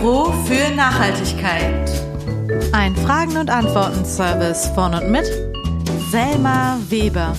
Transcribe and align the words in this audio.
Büro 0.00 0.30
für 0.44 0.74
Nachhaltigkeit. 0.74 1.90
Ein 2.72 2.94
Fragen- 2.96 3.38
und 3.38 3.48
Antworten-Service 3.48 4.68
von 4.74 4.92
und 4.92 5.10
mit 5.10 5.24
Selma 6.10 6.78
Weber. 6.90 7.34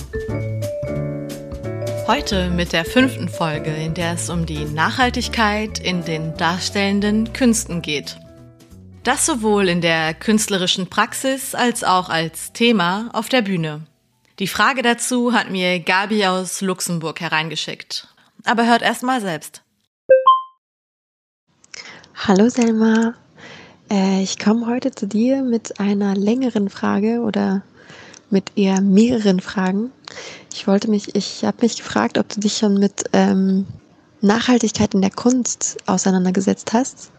Heute 2.08 2.50
mit 2.50 2.72
der 2.72 2.84
fünften 2.84 3.28
Folge, 3.28 3.70
in 3.70 3.94
der 3.94 4.14
es 4.14 4.28
um 4.28 4.44
die 4.44 4.64
Nachhaltigkeit 4.64 5.78
in 5.78 6.04
den 6.04 6.36
darstellenden 6.36 7.32
Künsten 7.32 7.80
geht. 7.80 8.18
Das 9.04 9.24
sowohl 9.24 9.68
in 9.68 9.80
der 9.80 10.12
künstlerischen 10.14 10.90
Praxis 10.90 11.54
als 11.54 11.84
auch 11.84 12.08
als 12.08 12.52
Thema 12.54 13.08
auf 13.12 13.28
der 13.28 13.42
Bühne. 13.42 13.86
Die 14.40 14.48
Frage 14.48 14.82
dazu 14.82 15.32
hat 15.32 15.48
mir 15.48 15.78
Gabi 15.78 16.26
aus 16.26 16.60
Luxemburg 16.60 17.20
hereingeschickt. 17.20 18.08
Aber 18.44 18.66
hört 18.66 18.82
erst 18.82 19.04
mal 19.04 19.20
selbst. 19.20 19.62
Hallo 22.26 22.48
Selma, 22.48 23.14
äh, 23.88 24.24
ich 24.24 24.40
komme 24.40 24.66
heute 24.66 24.90
zu 24.90 25.06
dir 25.06 25.44
mit 25.44 25.78
einer 25.78 26.16
längeren 26.16 26.68
Frage 26.68 27.20
oder 27.20 27.62
mit 28.28 28.50
eher 28.56 28.80
mehreren 28.80 29.38
Fragen. 29.38 29.92
Ich 30.52 30.66
wollte 30.66 30.90
mich, 30.90 31.14
ich 31.14 31.44
habe 31.44 31.58
mich 31.60 31.76
gefragt, 31.76 32.18
ob 32.18 32.28
du 32.28 32.40
dich 32.40 32.56
schon 32.56 32.74
mit 32.74 33.04
ähm, 33.12 33.66
Nachhaltigkeit 34.20 34.94
in 34.94 35.00
der 35.00 35.12
Kunst 35.12 35.78
auseinandergesetzt 35.86 36.72
hast. 36.72 37.12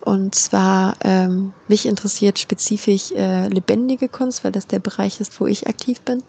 Und 0.00 0.36
zwar 0.36 0.94
ähm, 1.00 1.52
mich 1.66 1.84
interessiert 1.84 2.38
spezifisch 2.38 3.10
äh, 3.10 3.48
lebendige 3.48 4.08
Kunst, 4.08 4.44
weil 4.44 4.52
das 4.52 4.68
der 4.68 4.78
Bereich 4.78 5.20
ist, 5.20 5.40
wo 5.40 5.48
ich 5.48 5.66
aktiv 5.66 6.00
bin. 6.02 6.22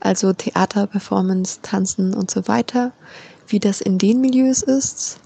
Also 0.00 0.34
Theater, 0.34 0.86
Performance, 0.86 1.60
Tanzen 1.62 2.12
und 2.12 2.30
so 2.30 2.46
weiter. 2.46 2.92
Wie 3.48 3.58
das 3.58 3.80
in 3.80 3.96
den 3.96 4.20
Milieus 4.20 4.62
ist, 4.62 5.18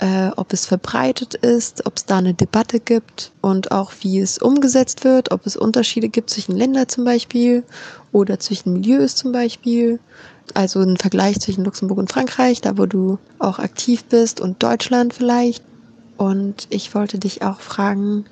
äh, 0.00 0.30
ob 0.36 0.52
es 0.52 0.66
verbreitet 0.66 1.34
ist, 1.34 1.86
ob 1.86 1.98
es 1.98 2.06
da 2.06 2.18
eine 2.18 2.32
Debatte 2.32 2.80
gibt 2.80 3.32
und 3.42 3.70
auch 3.70 3.92
wie 4.00 4.18
es 4.18 4.38
umgesetzt 4.38 5.04
wird, 5.04 5.30
ob 5.30 5.46
es 5.46 5.56
Unterschiede 5.56 6.08
gibt 6.08 6.30
zwischen 6.30 6.56
Ländern 6.56 6.88
zum 6.88 7.04
Beispiel 7.04 7.62
oder 8.10 8.38
zwischen 8.38 8.72
Milieus 8.72 9.14
zum 9.14 9.32
Beispiel. 9.32 10.00
Also 10.54 10.80
ein 10.80 10.96
Vergleich 10.96 11.38
zwischen 11.40 11.64
Luxemburg 11.64 11.98
und 11.98 12.10
Frankreich, 12.10 12.60
da 12.62 12.78
wo 12.78 12.86
du 12.86 13.18
auch 13.38 13.58
aktiv 13.58 14.04
bist 14.04 14.40
und 14.40 14.62
Deutschland 14.62 15.12
vielleicht. 15.14 15.62
Und 16.16 16.66
ich 16.70 16.94
wollte 16.94 17.18
dich 17.18 17.42
auch 17.42 17.60
fragen, 17.60 18.24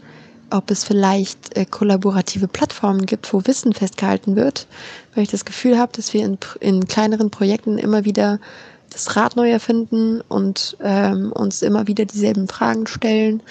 ob 0.51 0.71
es 0.71 0.85
vielleicht 0.85 1.57
äh, 1.57 1.67
kollaborative 1.67 2.49
Plattformen 2.49 3.05
gibt, 3.05 3.33
wo 3.33 3.43
Wissen 3.45 3.75
festgehalten 3.75 4.37
wird, 4.37 4.67
weil 5.15 5.25
ich 5.25 5.31
das 5.31 5.45
Gefühl 5.45 5.79
habe, 5.79 5.93
dass 5.95 6.15
wir 6.15 6.25
in, 6.25 6.39
in 6.61 6.89
kleineren 6.89 7.31
Projekten 7.31 7.77
immer 7.77 8.07
wieder 8.07 8.41
das 8.91 9.17
Rad 9.17 9.37
neu 9.37 9.51
erfinden 9.51 10.21
und 10.23 10.77
ähm, 10.81 11.33
uns 11.33 11.63
immer 11.63 11.87
wieder 11.87 12.05
dieselben 12.05 12.49
Fragen 12.49 12.87
stellen 12.87 13.43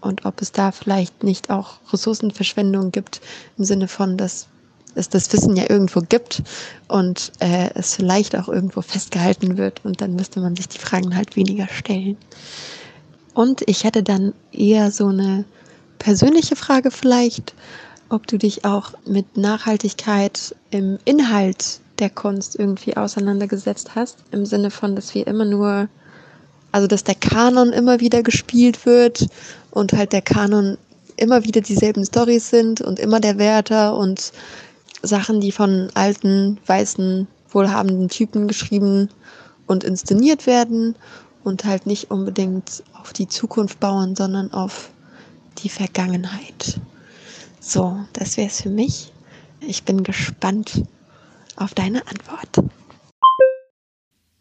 und 0.00 0.24
ob 0.24 0.42
es 0.42 0.52
da 0.52 0.72
vielleicht 0.72 1.22
nicht 1.22 1.50
auch 1.50 1.74
Ressourcenverschwendung 1.92 2.90
gibt 2.92 3.20
im 3.56 3.64
Sinne 3.64 3.88
von, 3.88 4.16
dass 4.16 4.48
es 4.94 5.08
das 5.08 5.32
Wissen 5.32 5.56
ja 5.56 5.64
irgendwo 5.70 6.00
gibt 6.00 6.42
und 6.88 7.32
äh, 7.38 7.70
es 7.74 7.94
vielleicht 7.94 8.36
auch 8.36 8.48
irgendwo 8.48 8.82
festgehalten 8.82 9.56
wird 9.56 9.84
und 9.84 10.00
dann 10.00 10.14
müsste 10.14 10.40
man 10.40 10.54
sich 10.56 10.68
die 10.68 10.78
Fragen 10.78 11.16
halt 11.16 11.36
weniger 11.36 11.68
stellen. 11.68 12.16
Und 13.32 13.62
ich 13.66 13.84
hätte 13.84 14.02
dann 14.02 14.34
eher 14.52 14.90
so 14.90 15.06
eine 15.06 15.44
persönliche 15.98 16.56
Frage 16.56 16.90
vielleicht, 16.90 17.54
ob 18.10 18.26
du 18.26 18.36
dich 18.36 18.64
auch 18.66 18.92
mit 19.06 19.36
Nachhaltigkeit 19.38 20.54
im 20.70 20.98
Inhalt 21.04 21.80
der 22.02 22.10
Kunst 22.10 22.58
irgendwie 22.58 22.96
auseinandergesetzt 22.96 23.94
hast. 23.94 24.18
Im 24.32 24.44
Sinne 24.44 24.70
von, 24.70 24.96
dass 24.96 25.14
wir 25.14 25.26
immer 25.26 25.44
nur, 25.44 25.88
also 26.72 26.86
dass 26.88 27.04
der 27.04 27.14
Kanon 27.14 27.72
immer 27.72 28.00
wieder 28.00 28.22
gespielt 28.22 28.84
wird 28.84 29.28
und 29.70 29.92
halt 29.92 30.12
der 30.12 30.20
Kanon 30.20 30.76
immer 31.16 31.44
wieder 31.44 31.60
dieselben 31.60 32.04
Stories 32.04 32.50
sind 32.50 32.80
und 32.80 32.98
immer 32.98 33.20
der 33.20 33.38
Wärter 33.38 33.96
und 33.96 34.32
Sachen, 35.02 35.40
die 35.40 35.52
von 35.52 35.90
alten, 35.94 36.58
weißen, 36.66 37.28
wohlhabenden 37.50 38.08
Typen 38.08 38.48
geschrieben 38.48 39.08
und 39.66 39.84
inszeniert 39.84 40.46
werden 40.46 40.96
und 41.44 41.64
halt 41.64 41.86
nicht 41.86 42.10
unbedingt 42.10 42.82
auf 43.00 43.12
die 43.12 43.28
Zukunft 43.28 43.78
bauen, 43.78 44.16
sondern 44.16 44.52
auf 44.52 44.90
die 45.58 45.68
Vergangenheit. 45.68 46.80
So, 47.60 48.00
das 48.12 48.36
wäre 48.36 48.48
es 48.48 48.62
für 48.62 48.70
mich. 48.70 49.12
Ich 49.60 49.84
bin 49.84 50.02
gespannt, 50.02 50.82
auf 51.56 51.74
deine 51.74 52.06
Antwort. 52.06 52.58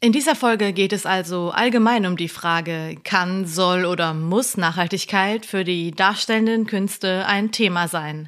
In 0.04 0.12
dieser 0.12 0.36
Folge 0.36 0.74
geht 0.74 0.94
es 0.94 1.06
also 1.06 1.52
allgemein 1.52 2.08
um 2.08 2.18
die 2.18 2.28
Frage, 2.28 2.98
kann, 3.04 3.46
soll 3.46 3.86
oder 3.86 4.16
muss 4.16 4.58
Nachhaltigkeit 4.58 5.46
für 5.46 5.64
die 5.64 5.92
darstellenden 5.92 6.66
Künste 6.66 7.28
ein 7.28 7.52
Thema 7.52 7.88
sein? 7.88 8.28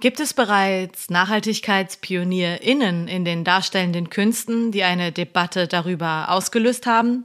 Gibt 0.00 0.20
es 0.20 0.34
bereits 0.34 1.08
Nachhaltigkeitspionierinnen 1.08 3.08
in 3.08 3.24
den 3.24 3.44
darstellenden 3.44 4.10
Künsten, 4.10 4.72
die 4.72 4.82
eine 4.82 5.10
Debatte 5.10 5.68
darüber 5.68 6.26
ausgelöst 6.28 6.84
haben? 6.84 7.24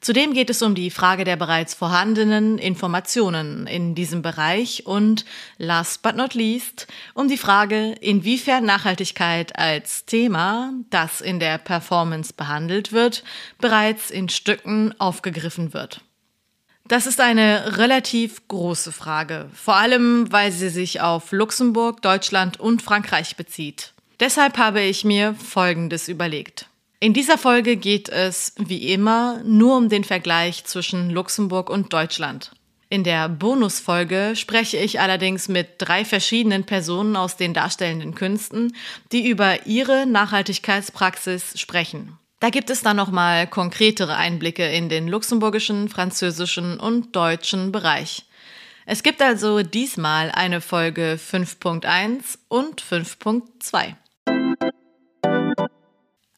Zudem 0.00 0.32
geht 0.32 0.48
es 0.48 0.62
um 0.62 0.76
die 0.76 0.90
Frage 0.90 1.24
der 1.24 1.36
bereits 1.36 1.74
vorhandenen 1.74 2.58
Informationen 2.58 3.66
in 3.66 3.96
diesem 3.96 4.22
Bereich 4.22 4.86
und, 4.86 5.24
last 5.58 6.02
but 6.02 6.14
not 6.14 6.34
least, 6.34 6.86
um 7.14 7.26
die 7.26 7.36
Frage, 7.36 7.94
inwiefern 8.00 8.64
Nachhaltigkeit 8.64 9.58
als 9.58 10.04
Thema, 10.04 10.72
das 10.90 11.20
in 11.20 11.40
der 11.40 11.58
Performance 11.58 12.32
behandelt 12.32 12.92
wird, 12.92 13.24
bereits 13.60 14.10
in 14.10 14.28
Stücken 14.28 14.94
aufgegriffen 15.00 15.74
wird. 15.74 16.00
Das 16.86 17.06
ist 17.06 17.20
eine 17.20 17.76
relativ 17.76 18.46
große 18.46 18.92
Frage, 18.92 19.50
vor 19.52 19.76
allem 19.76 20.30
weil 20.30 20.52
sie 20.52 20.70
sich 20.70 21.00
auf 21.00 21.32
Luxemburg, 21.32 22.02
Deutschland 22.02 22.58
und 22.60 22.82
Frankreich 22.82 23.36
bezieht. 23.36 23.92
Deshalb 24.20 24.58
habe 24.58 24.80
ich 24.80 25.04
mir 25.04 25.34
Folgendes 25.34 26.08
überlegt. 26.08 26.68
In 27.00 27.14
dieser 27.14 27.38
Folge 27.38 27.76
geht 27.76 28.08
es, 28.08 28.54
wie 28.56 28.92
immer, 28.92 29.40
nur 29.44 29.76
um 29.76 29.88
den 29.88 30.02
Vergleich 30.02 30.64
zwischen 30.64 31.10
Luxemburg 31.10 31.70
und 31.70 31.92
Deutschland. 31.92 32.50
In 32.90 33.04
der 33.04 33.28
Bonusfolge 33.28 34.32
spreche 34.34 34.78
ich 34.78 34.98
allerdings 34.98 35.46
mit 35.46 35.68
drei 35.78 36.04
verschiedenen 36.04 36.64
Personen 36.64 37.14
aus 37.14 37.36
den 37.36 37.54
darstellenden 37.54 38.16
Künsten, 38.16 38.74
die 39.12 39.28
über 39.28 39.66
ihre 39.66 40.06
Nachhaltigkeitspraxis 40.06 41.60
sprechen. 41.60 42.18
Da 42.40 42.50
gibt 42.50 42.68
es 42.70 42.82
dann 42.82 42.96
nochmal 42.96 43.46
konkretere 43.46 44.16
Einblicke 44.16 44.66
in 44.66 44.88
den 44.88 45.06
luxemburgischen, 45.06 45.88
französischen 45.88 46.80
und 46.80 47.14
deutschen 47.14 47.70
Bereich. 47.70 48.24
Es 48.86 49.04
gibt 49.04 49.22
also 49.22 49.62
diesmal 49.62 50.32
eine 50.32 50.60
Folge 50.60 51.18
5.1 51.22 52.38
und 52.48 52.82
5.2. 52.82 53.94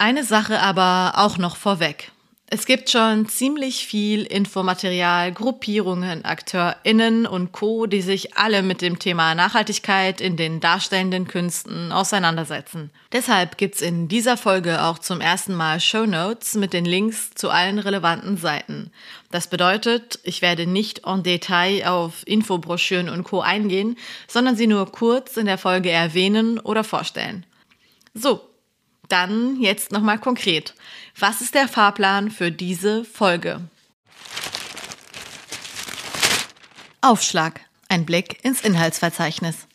Eine 0.01 0.25
Sache 0.25 0.61
aber 0.61 1.13
auch 1.17 1.37
noch 1.37 1.57
vorweg. 1.57 2.11
Es 2.47 2.65
gibt 2.65 2.89
schon 2.89 3.29
ziemlich 3.29 3.85
viel 3.85 4.23
Infomaterial, 4.23 5.31
Gruppierungen, 5.31 6.25
AkteurInnen 6.25 7.27
und 7.27 7.53
Co., 7.53 7.85
die 7.85 8.01
sich 8.01 8.35
alle 8.39 8.63
mit 8.63 8.81
dem 8.81 8.99
Thema 8.99 9.35
Nachhaltigkeit 9.35 10.23
in 10.23 10.39
den 10.39 10.59
darstellenden 10.59 11.29
Künsten 11.29 11.93
auseinandersetzen. 11.93 12.91
Deshalb 13.13 13.59
gibt's 13.59 13.83
in 13.83 14.09
dieser 14.09 14.39
Folge 14.39 14.83
auch 14.85 15.01
zum 15.01 15.21
ersten 15.21 15.55
Mal 15.55 15.81
Show 15.81 16.07
Notes 16.07 16.55
mit 16.55 16.73
den 16.73 16.87
Links 16.87 17.33
zu 17.35 17.51
allen 17.51 17.79
relevanten 17.79 18.39
Seiten. 18.39 18.93
Das 19.31 19.49
bedeutet, 19.49 20.19
ich 20.23 20.41
werde 20.41 20.67
nicht 20.67 21.03
en 21.05 21.23
Detail 21.23 21.87
auf 21.87 22.27
Infobroschüren 22.27 23.11
und 23.11 23.25
Co. 23.25 23.43
eingehen, 23.43 23.99
sondern 24.27 24.57
sie 24.57 24.67
nur 24.67 24.91
kurz 24.91 25.37
in 25.37 25.45
der 25.45 25.59
Folge 25.59 25.91
erwähnen 25.91 26.59
oder 26.59 26.85
vorstellen. 26.85 27.45
So, 28.15 28.50
dann 29.13 29.61
jetzt 29.61 29.93
nochmal 29.93 30.19
konkret. 30.19 30.75
Was 31.19 31.41
ist 31.41 31.55
der 31.55 31.69
Fahrplan 31.69 32.31
für 32.31 32.51
diese 32.51 33.05
Folge? 33.05 33.63
Aufschlag. 37.01 37.61
Ein 37.89 38.07
Blick 38.07 38.45
ins 38.45 38.61
Inhaltsverzeichnis. 38.61 39.67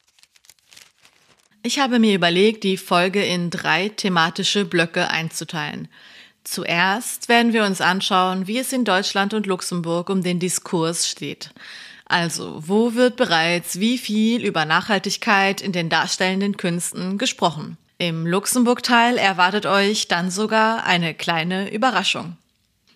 Ich 1.64 1.80
habe 1.80 1.98
mir 1.98 2.14
überlegt, 2.14 2.64
die 2.64 2.78
Folge 2.78 3.26
in 3.26 3.50
drei 3.50 3.90
thematische 3.90 4.66
Blöcke 4.66 5.10
einzuteilen. 5.10 5.88
Zuerst 6.44 7.28
werden 7.28 7.54
wir 7.54 7.64
uns 7.64 7.82
anschauen, 7.82 8.46
wie 8.46 8.60
es 8.60 8.72
in 8.72 8.86
Deutschland 8.86 9.34
und 9.34 9.48
Luxemburg 9.48 10.12
um 10.12 10.22
den 10.22 10.40
Diskurs 10.40 11.10
steht. 11.10 11.50
Also, 12.06 12.62
wo 12.68 12.94
wird 12.94 13.16
bereits 13.16 13.80
wie 13.80 13.98
viel 13.98 14.46
über 14.46 14.66
Nachhaltigkeit 14.66 15.60
in 15.60 15.72
den 15.72 15.90
darstellenden 15.90 16.56
Künsten 16.56 17.18
gesprochen? 17.18 17.78
Im 17.98 18.28
Luxemburg-Teil 18.28 19.18
erwartet 19.18 19.66
euch 19.66 20.10
dann 20.10 20.30
sogar 20.30 20.86
eine 20.86 21.14
kleine 21.14 21.74
Überraschung. 21.74 22.36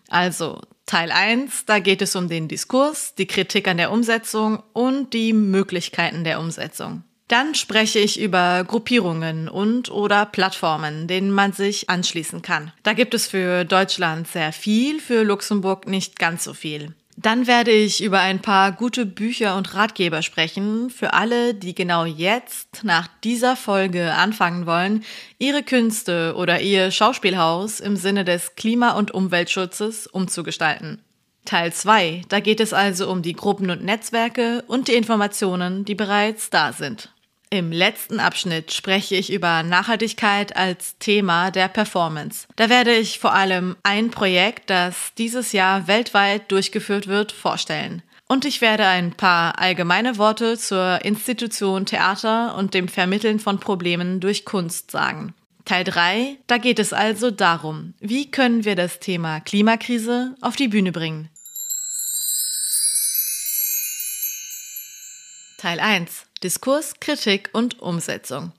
Also 0.09 0.61
Teil 0.85 1.11
1, 1.11 1.65
da 1.65 1.79
geht 1.79 2.01
es 2.01 2.15
um 2.15 2.27
den 2.27 2.47
Diskurs, 2.47 3.15
die 3.15 3.27
Kritik 3.27 3.67
an 3.67 3.77
der 3.77 3.91
Umsetzung 3.91 4.61
und 4.73 5.13
die 5.13 5.33
Möglichkeiten 5.33 6.23
der 6.23 6.39
Umsetzung. 6.39 7.03
Dann 7.29 7.53
spreche 7.53 7.99
ich 7.99 8.19
über 8.19 8.63
Gruppierungen 8.63 9.47
und 9.47 9.91
oder 9.91 10.25
Plattformen, 10.25 11.07
denen 11.07 11.29
man 11.29 11.53
sich 11.53 11.87
anschließen 11.87 12.41
kann. 12.41 12.73
Da 12.81 12.93
gibt 12.93 13.13
es 13.13 13.27
für 13.27 13.65
Deutschland 13.65 14.27
sehr 14.27 14.51
viel, 14.51 14.99
für 14.99 15.23
Luxemburg 15.23 15.87
nicht 15.87 16.17
ganz 16.17 16.43
so 16.43 16.55
viel. 16.55 16.95
Dann 17.21 17.47
werde 17.47 17.71
ich 17.71 18.01
über 18.01 18.21
ein 18.21 18.41
paar 18.41 18.71
gute 18.71 19.05
Bücher 19.05 19.57
und 19.57 19.75
Ratgeber 19.75 20.21
sprechen 20.21 20.89
für 20.89 21.11
alle, 21.11 21.53
die 21.53 21.75
genau 21.75 22.05
jetzt 22.05 22.85
nach 22.85 23.09
dieser 23.25 23.57
Folge 23.57 24.13
anfangen 24.13 24.65
wollen, 24.65 25.03
ihre 25.37 25.61
Künste 25.61 26.33
oder 26.37 26.61
ihr 26.61 26.91
Schauspielhaus 26.91 27.81
im 27.81 27.97
Sinne 27.97 28.23
des 28.23 28.55
Klima- 28.55 28.93
und 28.93 29.11
Umweltschutzes 29.11 30.07
umzugestalten. 30.07 31.01
Teil 31.43 31.73
2, 31.73 32.21
da 32.29 32.39
geht 32.39 32.61
es 32.61 32.71
also 32.71 33.11
um 33.11 33.21
die 33.21 33.33
Gruppen 33.33 33.69
und 33.69 33.83
Netzwerke 33.83 34.63
und 34.67 34.87
die 34.87 34.93
Informationen, 34.93 35.83
die 35.83 35.95
bereits 35.95 36.49
da 36.49 36.71
sind. 36.71 37.11
Im 37.51 37.71
letzten 37.71 38.19
Abschnitt 38.19 38.71
spreche 38.71 39.15
ich 39.15 39.33
über 39.33 39.63
Nachhaltigkeit 39.63 40.55
als 40.55 40.99
Thema 40.99 41.49
der 41.49 41.67
Performance. 41.67 42.45
Da 42.55 42.69
werde 42.69 42.95
ich 42.95 43.17
vor 43.17 43.33
allem 43.33 43.75
ein 43.81 44.11
Projekt, 44.11 44.69
das 44.69 45.13
dieses 45.17 45.51
Jahr 45.51 45.87
weltweit 45.87 46.51
durchgeführt 46.51 47.07
wird, 47.07 47.31
vorstellen. 47.31 48.03
Und 48.27 48.45
ich 48.45 48.61
werde 48.61 48.85
ein 48.85 49.13
paar 49.13 49.57
allgemeine 49.57 50.19
Worte 50.19 50.59
zur 50.59 51.03
Institution 51.03 51.87
Theater 51.87 52.55
und 52.55 52.75
dem 52.75 52.87
Vermitteln 52.87 53.39
von 53.39 53.59
Problemen 53.59 54.19
durch 54.19 54.45
Kunst 54.45 54.91
sagen. 54.91 55.33
Teil 55.65 55.83
3, 55.83 56.37
da 56.45 56.59
geht 56.59 56.77
es 56.77 56.93
also 56.93 57.31
darum, 57.31 57.95
wie 57.99 58.29
können 58.29 58.63
wir 58.63 58.75
das 58.75 58.99
Thema 58.99 59.39
Klimakrise 59.39 60.35
auf 60.41 60.55
die 60.55 60.67
Bühne 60.67 60.91
bringen. 60.91 61.29
Teil 65.57 65.79
1 65.79 66.28
Diskurs, 66.43 66.99
Kritik 67.01 67.49
und 67.51 67.81
Umsetzung. 67.81 68.53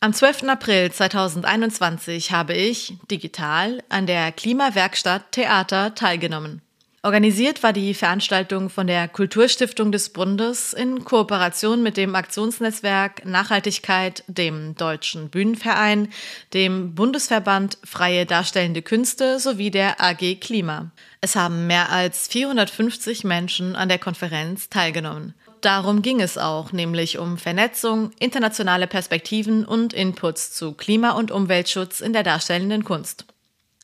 Am 0.00 0.12
12. 0.12 0.44
April 0.44 0.92
2021 0.92 2.32
habe 2.32 2.54
ich, 2.54 2.94
digital, 3.10 3.82
an 3.88 4.06
der 4.06 4.30
Klimawerkstatt 4.30 5.32
Theater 5.32 5.94
teilgenommen. 5.94 6.62
Organisiert 7.02 7.62
war 7.62 7.72
die 7.72 7.94
Veranstaltung 7.94 8.70
von 8.70 8.86
der 8.86 9.08
Kulturstiftung 9.08 9.90
des 9.90 10.10
Bundes 10.10 10.72
in 10.72 11.04
Kooperation 11.04 11.82
mit 11.82 11.96
dem 11.96 12.14
Aktionsnetzwerk 12.14 13.24
Nachhaltigkeit, 13.24 14.22
dem 14.26 14.74
Deutschen 14.74 15.30
Bühnenverein, 15.30 16.10
dem 16.52 16.94
Bundesverband 16.94 17.78
Freie 17.84 18.26
Darstellende 18.26 18.82
Künste 18.82 19.40
sowie 19.40 19.70
der 19.70 20.00
AG 20.02 20.40
Klima. 20.40 20.90
Es 21.20 21.36
haben 21.36 21.66
mehr 21.66 21.90
als 21.90 22.28
450 22.28 23.24
Menschen 23.24 23.74
an 23.76 23.88
der 23.88 23.98
Konferenz 23.98 24.68
teilgenommen 24.68 25.34
darum 25.64 26.02
ging 26.02 26.20
es 26.20 26.38
auch, 26.38 26.72
nämlich 26.72 27.18
um 27.18 27.38
Vernetzung, 27.38 28.10
internationale 28.18 28.86
Perspektiven 28.86 29.64
und 29.64 29.92
Inputs 29.92 30.52
zu 30.52 30.72
Klima- 30.72 31.12
und 31.12 31.30
Umweltschutz 31.30 32.00
in 32.00 32.12
der 32.12 32.22
darstellenden 32.22 32.84
Kunst. 32.84 33.24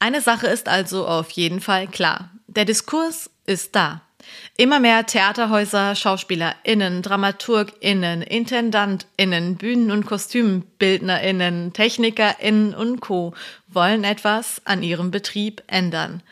Eine 0.00 0.20
Sache 0.20 0.46
ist 0.46 0.68
also 0.68 1.06
auf 1.06 1.30
jeden 1.30 1.60
Fall 1.60 1.86
klar. 1.86 2.30
Der 2.46 2.64
Diskurs 2.64 3.30
ist 3.46 3.74
da. 3.74 4.02
Immer 4.56 4.80
mehr 4.80 5.04
Theaterhäuser, 5.04 5.94
SchauspielerInnen, 5.94 7.02
DramaturgInnen, 7.02 8.22
IntendantInnen, 8.22 9.56
Bühnen- 9.56 9.90
und 9.90 10.06
KostümbildnerInnen, 10.06 11.72
TechnikerInnen 11.72 12.74
und 12.74 13.00
Co. 13.00 13.34
wollen 13.68 14.04
etwas 14.04 14.62
an 14.64 14.82
ihrem 14.82 15.10
Betrieb 15.10 15.62
ändern 15.66 16.22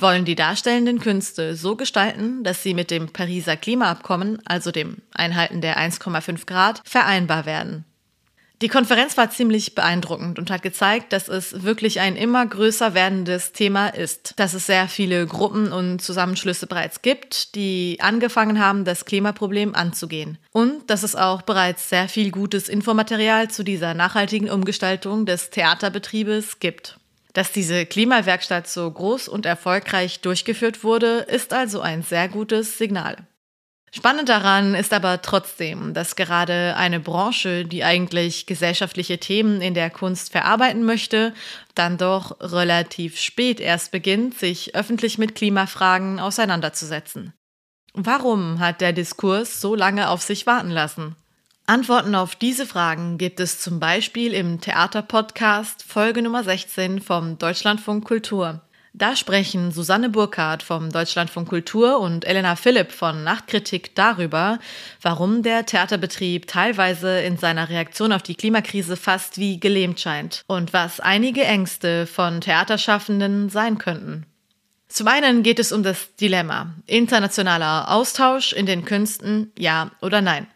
wollen 0.00 0.24
die 0.24 0.34
darstellenden 0.34 1.00
Künste 1.00 1.56
so 1.56 1.76
gestalten, 1.76 2.44
dass 2.44 2.62
sie 2.62 2.74
mit 2.74 2.90
dem 2.90 3.08
Pariser 3.08 3.56
Klimaabkommen, 3.56 4.40
also 4.46 4.70
dem 4.70 4.98
Einhalten 5.12 5.60
der 5.60 5.78
1,5 5.78 6.46
Grad, 6.46 6.80
vereinbar 6.84 7.46
werden. 7.46 7.84
Die 8.60 8.68
Konferenz 8.68 9.16
war 9.16 9.30
ziemlich 9.30 9.76
beeindruckend 9.76 10.40
und 10.40 10.50
hat 10.50 10.62
gezeigt, 10.62 11.12
dass 11.12 11.28
es 11.28 11.62
wirklich 11.62 12.00
ein 12.00 12.16
immer 12.16 12.44
größer 12.44 12.92
werdendes 12.92 13.52
Thema 13.52 13.86
ist, 13.86 14.34
dass 14.36 14.52
es 14.52 14.66
sehr 14.66 14.88
viele 14.88 15.26
Gruppen 15.26 15.70
und 15.70 16.02
Zusammenschlüsse 16.02 16.66
bereits 16.66 17.02
gibt, 17.02 17.54
die 17.54 17.98
angefangen 18.00 18.58
haben, 18.58 18.84
das 18.84 19.04
Klimaproblem 19.04 19.76
anzugehen. 19.76 20.38
Und 20.50 20.90
dass 20.90 21.04
es 21.04 21.14
auch 21.14 21.42
bereits 21.42 21.88
sehr 21.88 22.08
viel 22.08 22.32
gutes 22.32 22.68
Infomaterial 22.68 23.48
zu 23.48 23.62
dieser 23.62 23.94
nachhaltigen 23.94 24.50
Umgestaltung 24.50 25.24
des 25.24 25.50
Theaterbetriebes 25.50 26.58
gibt. 26.58 26.98
Dass 27.32 27.52
diese 27.52 27.86
Klimawerkstatt 27.86 28.68
so 28.68 28.90
groß 28.90 29.28
und 29.28 29.46
erfolgreich 29.46 30.20
durchgeführt 30.20 30.82
wurde, 30.82 31.18
ist 31.28 31.52
also 31.52 31.80
ein 31.80 32.02
sehr 32.02 32.28
gutes 32.28 32.78
Signal. 32.78 33.26
Spannend 33.90 34.28
daran 34.28 34.74
ist 34.74 34.92
aber 34.92 35.22
trotzdem, 35.22 35.94
dass 35.94 36.14
gerade 36.14 36.76
eine 36.76 37.00
Branche, 37.00 37.64
die 37.64 37.84
eigentlich 37.84 38.44
gesellschaftliche 38.44 39.18
Themen 39.18 39.62
in 39.62 39.72
der 39.72 39.88
Kunst 39.88 40.30
verarbeiten 40.30 40.84
möchte, 40.84 41.32
dann 41.74 41.96
doch 41.96 42.36
relativ 42.40 43.18
spät 43.18 43.60
erst 43.60 43.90
beginnt, 43.90 44.38
sich 44.38 44.74
öffentlich 44.74 45.16
mit 45.16 45.34
Klimafragen 45.34 46.20
auseinanderzusetzen. 46.20 47.32
Warum 47.94 48.58
hat 48.60 48.82
der 48.82 48.92
Diskurs 48.92 49.60
so 49.60 49.74
lange 49.74 50.10
auf 50.10 50.22
sich 50.22 50.46
warten 50.46 50.70
lassen? 50.70 51.16
Antworten 51.68 52.14
auf 52.14 52.34
diese 52.34 52.64
Fragen 52.64 53.18
gibt 53.18 53.40
es 53.40 53.60
zum 53.60 53.78
Beispiel 53.78 54.32
im 54.32 54.58
Theaterpodcast 54.58 55.84
Folge 55.86 56.22
Nummer 56.22 56.42
16 56.42 57.02
vom 57.02 57.36
Deutschlandfunk 57.36 58.06
Kultur. 58.06 58.62
Da 58.94 59.14
sprechen 59.14 59.70
Susanne 59.70 60.08
Burkhardt 60.08 60.62
vom 60.62 60.90
Deutschlandfunk 60.90 61.46
Kultur 61.46 62.00
und 62.00 62.24
Elena 62.24 62.56
Philipp 62.56 62.90
von 62.90 63.22
Nachtkritik 63.22 63.94
darüber, 63.94 64.58
warum 65.02 65.42
der 65.42 65.66
Theaterbetrieb 65.66 66.46
teilweise 66.46 67.20
in 67.20 67.36
seiner 67.36 67.68
Reaktion 67.68 68.14
auf 68.14 68.22
die 68.22 68.34
Klimakrise 68.34 68.96
fast 68.96 69.36
wie 69.36 69.60
gelähmt 69.60 70.00
scheint 70.00 70.44
und 70.46 70.72
was 70.72 71.00
einige 71.00 71.44
Ängste 71.44 72.06
von 72.06 72.40
Theaterschaffenden 72.40 73.50
sein 73.50 73.76
könnten. 73.76 74.24
Zum 74.88 75.06
einen 75.06 75.42
geht 75.42 75.58
es 75.58 75.70
um 75.72 75.82
das 75.82 76.16
Dilemma 76.16 76.72
internationaler 76.86 77.90
Austausch 77.90 78.54
in 78.54 78.64
den 78.64 78.86
Künsten, 78.86 79.52
ja 79.58 79.90
oder 80.00 80.22
nein. 80.22 80.46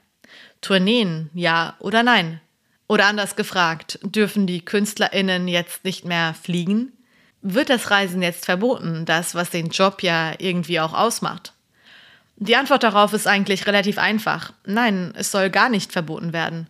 Tourneen, 0.63 1.29
ja 1.35 1.75
oder 1.81 2.03
nein? 2.03 2.41
Oder 2.89 3.07
anders 3.07 3.37
gefragt, 3.37 3.99
dürfen 4.03 4.47
die 4.47 4.65
KünstlerInnen 4.65 5.49
jetzt 5.49 5.85
nicht 5.85 6.05
mehr 6.05 6.35
fliegen? 6.35 6.93
Wird 7.43 7.69
das 7.69 7.91
Reisen 7.91 8.23
jetzt 8.23 8.45
verboten, 8.45 9.05
das, 9.05 9.35
was 9.35 9.51
den 9.51 9.69
Job 9.69 10.03
ja 10.03 10.33
irgendwie 10.39 10.79
auch 10.81 10.95
ausmacht? 10.95 11.53
Die 12.37 12.57
Antwort 12.57 12.83
darauf 12.83 13.13
ist 13.13 13.27
eigentlich 13.27 13.67
relativ 13.67 13.99
einfach. 13.99 14.53
Nein, 14.65 15.13
es 15.17 15.31
soll 15.31 15.51
gar 15.51 15.69
nicht 15.69 15.93
verboten 15.93 16.33
werden. 16.33 16.69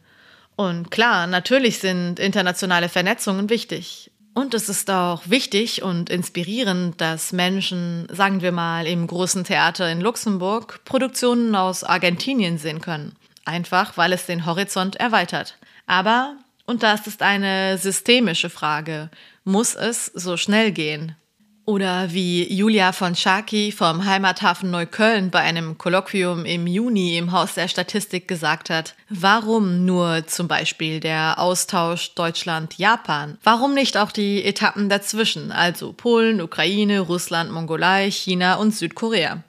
Und 0.56 0.90
klar, 0.90 1.26
natürlich 1.26 1.78
sind 1.78 2.18
internationale 2.18 2.88
Vernetzungen 2.88 3.50
wichtig. 3.50 4.10
Und 4.34 4.54
es 4.54 4.70
ist 4.70 4.90
auch 4.90 5.22
wichtig 5.26 5.82
und 5.82 6.08
inspirierend, 6.08 7.00
dass 7.00 7.32
Menschen, 7.32 8.06
sagen 8.10 8.40
wir 8.40 8.52
mal, 8.52 8.86
im 8.86 9.06
großen 9.06 9.44
Theater 9.44 9.90
in 9.90 10.00
Luxemburg 10.00 10.80
Produktionen 10.84 11.54
aus 11.54 11.84
Argentinien 11.84 12.56
sehen 12.56 12.80
können 12.80 13.14
einfach 13.44 13.96
weil 13.96 14.12
es 14.12 14.26
den 14.26 14.46
Horizont 14.46 14.96
erweitert. 14.96 15.58
Aber, 15.86 16.36
und 16.66 16.82
das 16.82 17.06
ist 17.06 17.22
eine 17.22 17.78
systemische 17.78 18.50
Frage, 18.50 19.10
muss 19.44 19.74
es 19.74 20.06
so 20.06 20.36
schnell 20.36 20.72
gehen? 20.72 21.16
Oder 21.64 22.12
wie 22.12 22.52
Julia 22.52 22.90
von 22.90 23.14
Schaki 23.14 23.70
vom 23.70 24.04
Heimathafen 24.04 24.72
Neukölln 24.72 25.30
bei 25.30 25.38
einem 25.40 25.78
Kolloquium 25.78 26.44
im 26.44 26.66
Juni 26.66 27.16
im 27.16 27.30
Haus 27.30 27.54
der 27.54 27.68
Statistik 27.68 28.26
gesagt 28.26 28.68
hat, 28.68 28.96
warum 29.08 29.84
nur 29.84 30.26
zum 30.26 30.48
Beispiel 30.48 30.98
der 30.98 31.38
Austausch 31.38 32.16
Deutschland-Japan? 32.16 33.38
Warum 33.44 33.74
nicht 33.74 33.96
auch 33.96 34.10
die 34.10 34.44
Etappen 34.44 34.88
dazwischen, 34.88 35.52
also 35.52 35.92
Polen, 35.92 36.40
Ukraine, 36.40 36.98
Russland, 36.98 37.52
Mongolei, 37.52 38.10
China 38.10 38.56
und 38.56 38.74
Südkorea? 38.74 39.44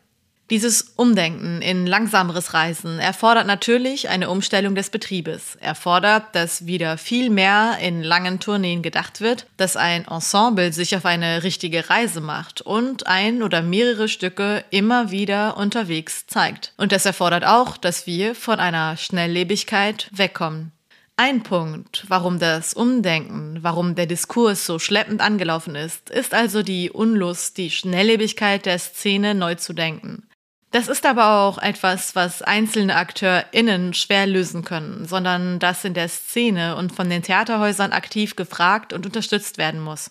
Dieses 0.50 0.93
Umdenken 0.97 1.62
in 1.62 1.88
langsameres 1.88 2.53
Reisen 2.53 3.00
erfordert 3.00 3.47
natürlich 3.47 4.09
eine 4.09 4.29
Umstellung 4.29 4.75
des 4.75 4.89
Betriebes, 4.89 5.55
erfordert, 5.55 6.35
dass 6.35 6.65
wieder 6.65 6.97
viel 6.97 7.29
mehr 7.29 7.77
in 7.81 8.03
langen 8.03 8.41
Tourneen 8.41 8.81
gedacht 8.81 9.21
wird, 9.21 9.47
dass 9.55 9.77
ein 9.77 10.05
Ensemble 10.05 10.73
sich 10.73 10.97
auf 10.97 11.05
eine 11.05 11.43
richtige 11.43 11.89
Reise 11.89 12.19
macht 12.19 12.59
und 12.62 13.07
ein 13.07 13.41
oder 13.41 13.62
mehrere 13.62 14.09
Stücke 14.09 14.65
immer 14.69 15.12
wieder 15.12 15.55
unterwegs 15.55 16.27
zeigt. 16.27 16.73
Und 16.75 16.91
das 16.91 17.05
erfordert 17.05 17.45
auch, 17.45 17.77
dass 17.77 18.05
wir 18.05 18.35
von 18.35 18.59
einer 18.59 18.97
Schnelllebigkeit 18.97 20.09
wegkommen. 20.12 20.73
Ein 21.15 21.43
Punkt, 21.43 22.05
warum 22.09 22.39
das 22.39 22.73
Umdenken, 22.73 23.59
warum 23.62 23.95
der 23.95 24.07
Diskurs 24.07 24.65
so 24.65 24.77
schleppend 24.77 25.21
angelaufen 25.21 25.75
ist, 25.75 26.09
ist 26.09 26.33
also 26.33 26.63
die 26.63 26.89
Unlust, 26.89 27.57
die 27.57 27.69
Schnelllebigkeit 27.69 28.65
der 28.65 28.79
Szene 28.79 29.35
neu 29.35 29.55
zu 29.55 29.73
denken. 29.73 30.27
Das 30.74 30.88
ist 30.88 31.06
aber 31.06 31.44
auch 31.44 31.60
etwas, 31.60 32.15
was 32.15 32.42
einzelne 32.42 32.96
AkteurInnen 32.96 33.94
schwer 33.94 34.25
lösen 34.25 34.63
können, 34.63 35.06
sondern 35.06 35.60
das 35.60 35.86
in 35.86 35.94
der 35.94 36.10
Szene 36.10 36.75
und 36.75 36.92
von 36.92 37.12
den 37.12 37.22
Theaterhäusern 37.22 37.92
aktiv 37.92 38.36
gefragt 38.36 38.92
und 38.92 39.06
unterstützt 39.06 39.60
werden 39.60 39.80
muss. 39.80 40.10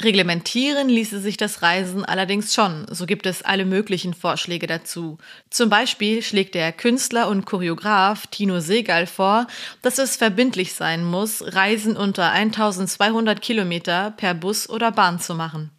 Reglementieren 0.00 0.88
ließe 0.88 1.18
sich 1.18 1.36
das 1.36 1.62
Reisen 1.62 2.04
allerdings 2.04 2.54
schon, 2.54 2.86
so 2.88 3.06
gibt 3.06 3.26
es 3.26 3.42
alle 3.42 3.64
möglichen 3.64 4.14
Vorschläge 4.14 4.68
dazu. 4.68 5.18
Zum 5.50 5.68
Beispiel 5.68 6.22
schlägt 6.22 6.54
der 6.54 6.70
Künstler 6.70 7.26
und 7.26 7.44
Choreograf 7.44 8.28
Tino 8.28 8.60
Segal 8.60 9.08
vor, 9.08 9.48
dass 9.82 9.98
es 9.98 10.14
verbindlich 10.14 10.74
sein 10.74 11.04
muss, 11.04 11.42
Reisen 11.44 11.96
unter 11.96 12.30
1200 12.30 13.42
Kilometer 13.42 14.12
per 14.12 14.34
Bus 14.34 14.70
oder 14.70 14.92
Bahn 14.92 15.18
zu 15.18 15.34
machen. 15.34 15.72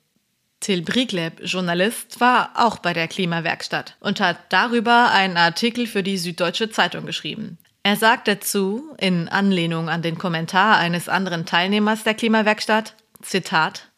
Till 0.59 0.81
Briegleb, 0.81 1.41
Journalist, 1.43 2.19
war 2.19 2.51
auch 2.55 2.79
bei 2.79 2.93
der 2.93 3.07
Klimawerkstatt 3.07 3.95
und 3.99 4.19
hat 4.19 4.37
darüber 4.49 5.11
einen 5.11 5.37
Artikel 5.37 5.87
für 5.87 6.03
die 6.03 6.17
Süddeutsche 6.17 6.69
Zeitung 6.69 7.05
geschrieben. 7.05 7.57
Er 7.83 7.95
sagt 7.95 8.27
dazu, 8.27 8.93
in 8.97 9.29
Anlehnung 9.29 9.89
an 9.89 10.01
den 10.01 10.17
Kommentar 10.17 10.77
eines 10.77 11.07
anderen 11.07 11.45
Teilnehmers 11.45 12.03
der 12.03 12.13
Klimawerkstatt, 12.13 12.95
Zitat, 13.21 13.89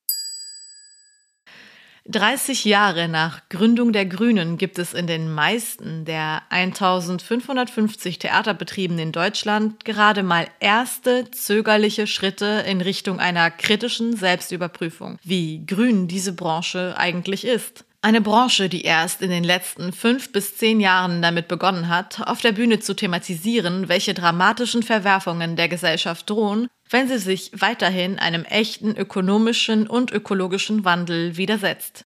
30 2.08 2.66
Jahre 2.66 3.08
nach 3.08 3.48
Gründung 3.50 3.94
der 3.94 4.08
Grünen 4.08 4.58
gibt 4.58 4.80
es 4.80 4.94
in 4.94 5.06
den 5.06 5.32
meisten 5.32 6.04
der 6.04 6.42
1550 6.50 8.18
Theaterbetrieben 8.18 8.98
in 8.98 9.12
Deutschland 9.12 9.86
gerade 9.86 10.24
mal 10.24 10.48
erste 10.60 11.30
zögerliche 11.30 12.08
Schritte 12.08 12.64
in 12.68 12.82
Richtung 12.82 13.20
einer 13.20 13.52
kritischen 13.52 14.16
Selbstüberprüfung, 14.16 15.20
wie 15.24 15.64
grün 15.66 16.08
diese 16.08 16.34
Branche 16.34 16.96
eigentlich 16.98 17.46
ist. 17.46 17.86
Eine 18.04 18.22
Branche, 18.22 18.68
die 18.68 18.82
erst 18.82 19.22
in 19.22 19.30
den 19.30 19.44
letzten 19.44 19.94
fünf 19.94 20.32
bis 20.32 20.58
zehn 20.58 20.80
Jahren 20.80 21.22
damit 21.22 21.48
begonnen 21.48 21.88
hat, 21.88 22.28
auf 22.28 22.42
der 22.42 22.52
Bühne 22.52 22.80
zu 22.80 22.96
thematisieren, 22.96 23.90
welche 23.90 24.16
dramatischen 24.16 24.82
Verwerfungen 24.82 25.56
der 25.56 25.70
Gesellschaft 25.70 26.28
drohen, 26.28 26.68
wenn 26.92 27.08
sie 27.08 27.18
sich 27.18 27.52
weiterhin 27.60 28.20
einem 28.20 28.44
echten 28.46 28.96
ökonomischen 28.96 29.88
und 29.88 30.12
ökologischen 30.12 30.86
Wandel 30.86 31.38
widersetzt. 31.38 32.06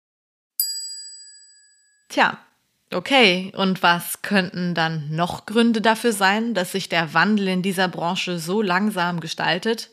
Tja, 2.09 2.37
okay, 2.91 3.53
und 3.55 3.83
was 3.83 4.21
könnten 4.21 4.75
dann 4.75 5.15
noch 5.15 5.45
Gründe 5.45 5.79
dafür 5.79 6.11
sein, 6.11 6.53
dass 6.53 6.73
sich 6.73 6.89
der 6.89 7.13
Wandel 7.13 7.47
in 7.47 7.61
dieser 7.61 7.87
Branche 7.87 8.37
so 8.37 8.61
langsam 8.61 9.21
gestaltet? 9.21 9.91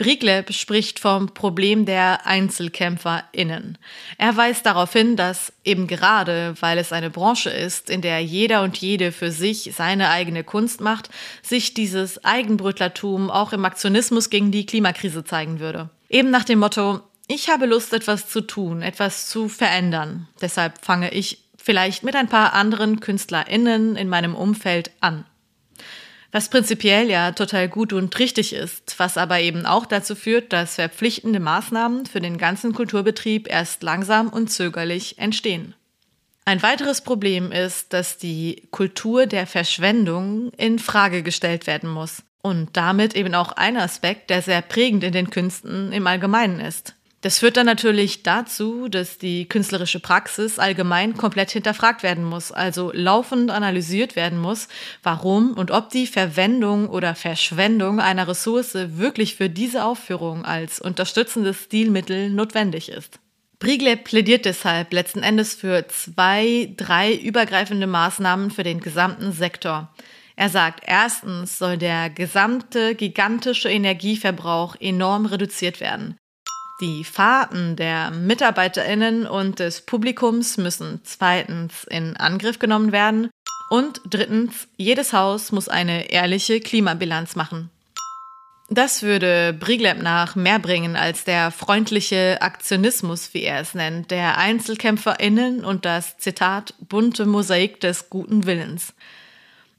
Briegleb 0.00 0.54
spricht 0.54 0.98
vom 0.98 1.34
Problem 1.34 1.84
der 1.84 2.26
EinzelkämpferInnen. 2.26 3.76
Er 4.16 4.34
weist 4.34 4.64
darauf 4.64 4.94
hin, 4.94 5.14
dass 5.14 5.52
eben 5.62 5.86
gerade, 5.86 6.54
weil 6.58 6.78
es 6.78 6.90
eine 6.90 7.10
Branche 7.10 7.50
ist, 7.50 7.90
in 7.90 8.00
der 8.00 8.20
jeder 8.20 8.62
und 8.62 8.78
jede 8.78 9.12
für 9.12 9.30
sich 9.30 9.72
seine 9.76 10.08
eigene 10.08 10.42
Kunst 10.42 10.80
macht, 10.80 11.10
sich 11.42 11.74
dieses 11.74 12.24
Eigenbrötlertum 12.24 13.30
auch 13.30 13.52
im 13.52 13.66
Aktionismus 13.66 14.30
gegen 14.30 14.50
die 14.50 14.64
Klimakrise 14.64 15.22
zeigen 15.22 15.60
würde. 15.60 15.90
Eben 16.08 16.30
nach 16.30 16.44
dem 16.44 16.60
Motto, 16.60 17.00
ich 17.28 17.50
habe 17.50 17.66
Lust, 17.66 17.92
etwas 17.92 18.26
zu 18.26 18.40
tun, 18.40 18.80
etwas 18.80 19.28
zu 19.28 19.50
verändern. 19.50 20.28
Deshalb 20.40 20.82
fange 20.82 21.12
ich 21.12 21.44
vielleicht 21.62 22.04
mit 22.04 22.16
ein 22.16 22.28
paar 22.28 22.54
anderen 22.54 23.00
KünstlerInnen 23.00 23.96
in 23.96 24.08
meinem 24.08 24.34
Umfeld 24.34 24.92
an. 25.00 25.26
Was 26.32 26.48
prinzipiell 26.48 27.10
ja 27.10 27.32
total 27.32 27.68
gut 27.68 27.92
und 27.92 28.16
richtig 28.18 28.52
ist, 28.52 28.94
was 28.98 29.16
aber 29.16 29.40
eben 29.40 29.66
auch 29.66 29.84
dazu 29.84 30.14
führt, 30.14 30.52
dass 30.52 30.76
verpflichtende 30.76 31.40
Maßnahmen 31.40 32.06
für 32.06 32.20
den 32.20 32.38
ganzen 32.38 32.72
Kulturbetrieb 32.72 33.50
erst 33.50 33.82
langsam 33.82 34.28
und 34.28 34.48
zögerlich 34.48 35.18
entstehen. 35.18 35.74
Ein 36.44 36.62
weiteres 36.62 37.00
Problem 37.00 37.50
ist, 37.52 37.92
dass 37.92 38.16
die 38.16 38.68
Kultur 38.70 39.26
der 39.26 39.46
Verschwendung 39.46 40.50
in 40.56 40.78
Frage 40.78 41.22
gestellt 41.22 41.66
werden 41.66 41.90
muss 41.90 42.22
und 42.42 42.76
damit 42.76 43.14
eben 43.14 43.34
auch 43.34 43.52
ein 43.52 43.76
Aspekt, 43.76 44.30
der 44.30 44.42
sehr 44.42 44.62
prägend 44.62 45.04
in 45.04 45.12
den 45.12 45.30
Künsten 45.30 45.92
im 45.92 46.06
Allgemeinen 46.06 46.60
ist. 46.60 46.94
Das 47.22 47.38
führt 47.38 47.58
dann 47.58 47.66
natürlich 47.66 48.22
dazu, 48.22 48.88
dass 48.88 49.18
die 49.18 49.46
künstlerische 49.46 50.00
Praxis 50.00 50.58
allgemein 50.58 51.18
komplett 51.18 51.50
hinterfragt 51.50 52.02
werden 52.02 52.24
muss, 52.24 52.50
also 52.50 52.92
laufend 52.94 53.50
analysiert 53.50 54.16
werden 54.16 54.40
muss, 54.40 54.68
warum 55.02 55.52
und 55.52 55.70
ob 55.70 55.90
die 55.90 56.06
Verwendung 56.06 56.88
oder 56.88 57.14
Verschwendung 57.14 58.00
einer 58.00 58.26
Ressource 58.26 58.72
wirklich 58.74 59.36
für 59.36 59.50
diese 59.50 59.84
Aufführung 59.84 60.46
als 60.46 60.80
unterstützendes 60.80 61.64
Stilmittel 61.64 62.30
notwendig 62.30 62.88
ist. 62.88 63.18
Brigle 63.58 63.98
plädiert 63.98 64.46
deshalb 64.46 64.90
letzten 64.90 65.22
Endes 65.22 65.54
für 65.54 65.86
zwei, 65.88 66.72
drei 66.78 67.14
übergreifende 67.14 67.86
Maßnahmen 67.86 68.50
für 68.50 68.62
den 68.62 68.80
gesamten 68.80 69.32
Sektor. 69.32 69.92
Er 70.36 70.48
sagt, 70.48 70.84
erstens 70.86 71.58
soll 71.58 71.76
der 71.76 72.08
gesamte 72.08 72.94
gigantische 72.94 73.68
Energieverbrauch 73.68 74.76
enorm 74.80 75.26
reduziert 75.26 75.80
werden. 75.80 76.16
Die 76.80 77.04
Fahrten 77.04 77.76
der 77.76 78.10
Mitarbeiterinnen 78.10 79.26
und 79.26 79.58
des 79.58 79.82
Publikums 79.82 80.56
müssen 80.56 81.00
zweitens 81.04 81.84
in 81.84 82.16
Angriff 82.16 82.58
genommen 82.58 82.90
werden 82.90 83.28
und 83.68 84.00
drittens, 84.08 84.66
jedes 84.78 85.12
Haus 85.12 85.52
muss 85.52 85.68
eine 85.68 86.10
ehrliche 86.10 86.58
Klimabilanz 86.60 87.36
machen. 87.36 87.70
Das 88.70 89.02
würde 89.02 89.52
Brigleb 89.52 90.00
nach 90.00 90.36
mehr 90.36 90.58
bringen 90.58 90.96
als 90.96 91.24
der 91.24 91.50
freundliche 91.50 92.40
Aktionismus, 92.40 93.34
wie 93.34 93.42
er 93.42 93.60
es 93.60 93.74
nennt, 93.74 94.10
der 94.10 94.38
EinzelkämpferInnen 94.38 95.64
und 95.64 95.84
das 95.84 96.16
Zitat 96.16 96.72
bunte 96.80 97.26
Mosaik 97.26 97.80
des 97.80 98.08
guten 98.08 98.46
Willens. 98.46 98.94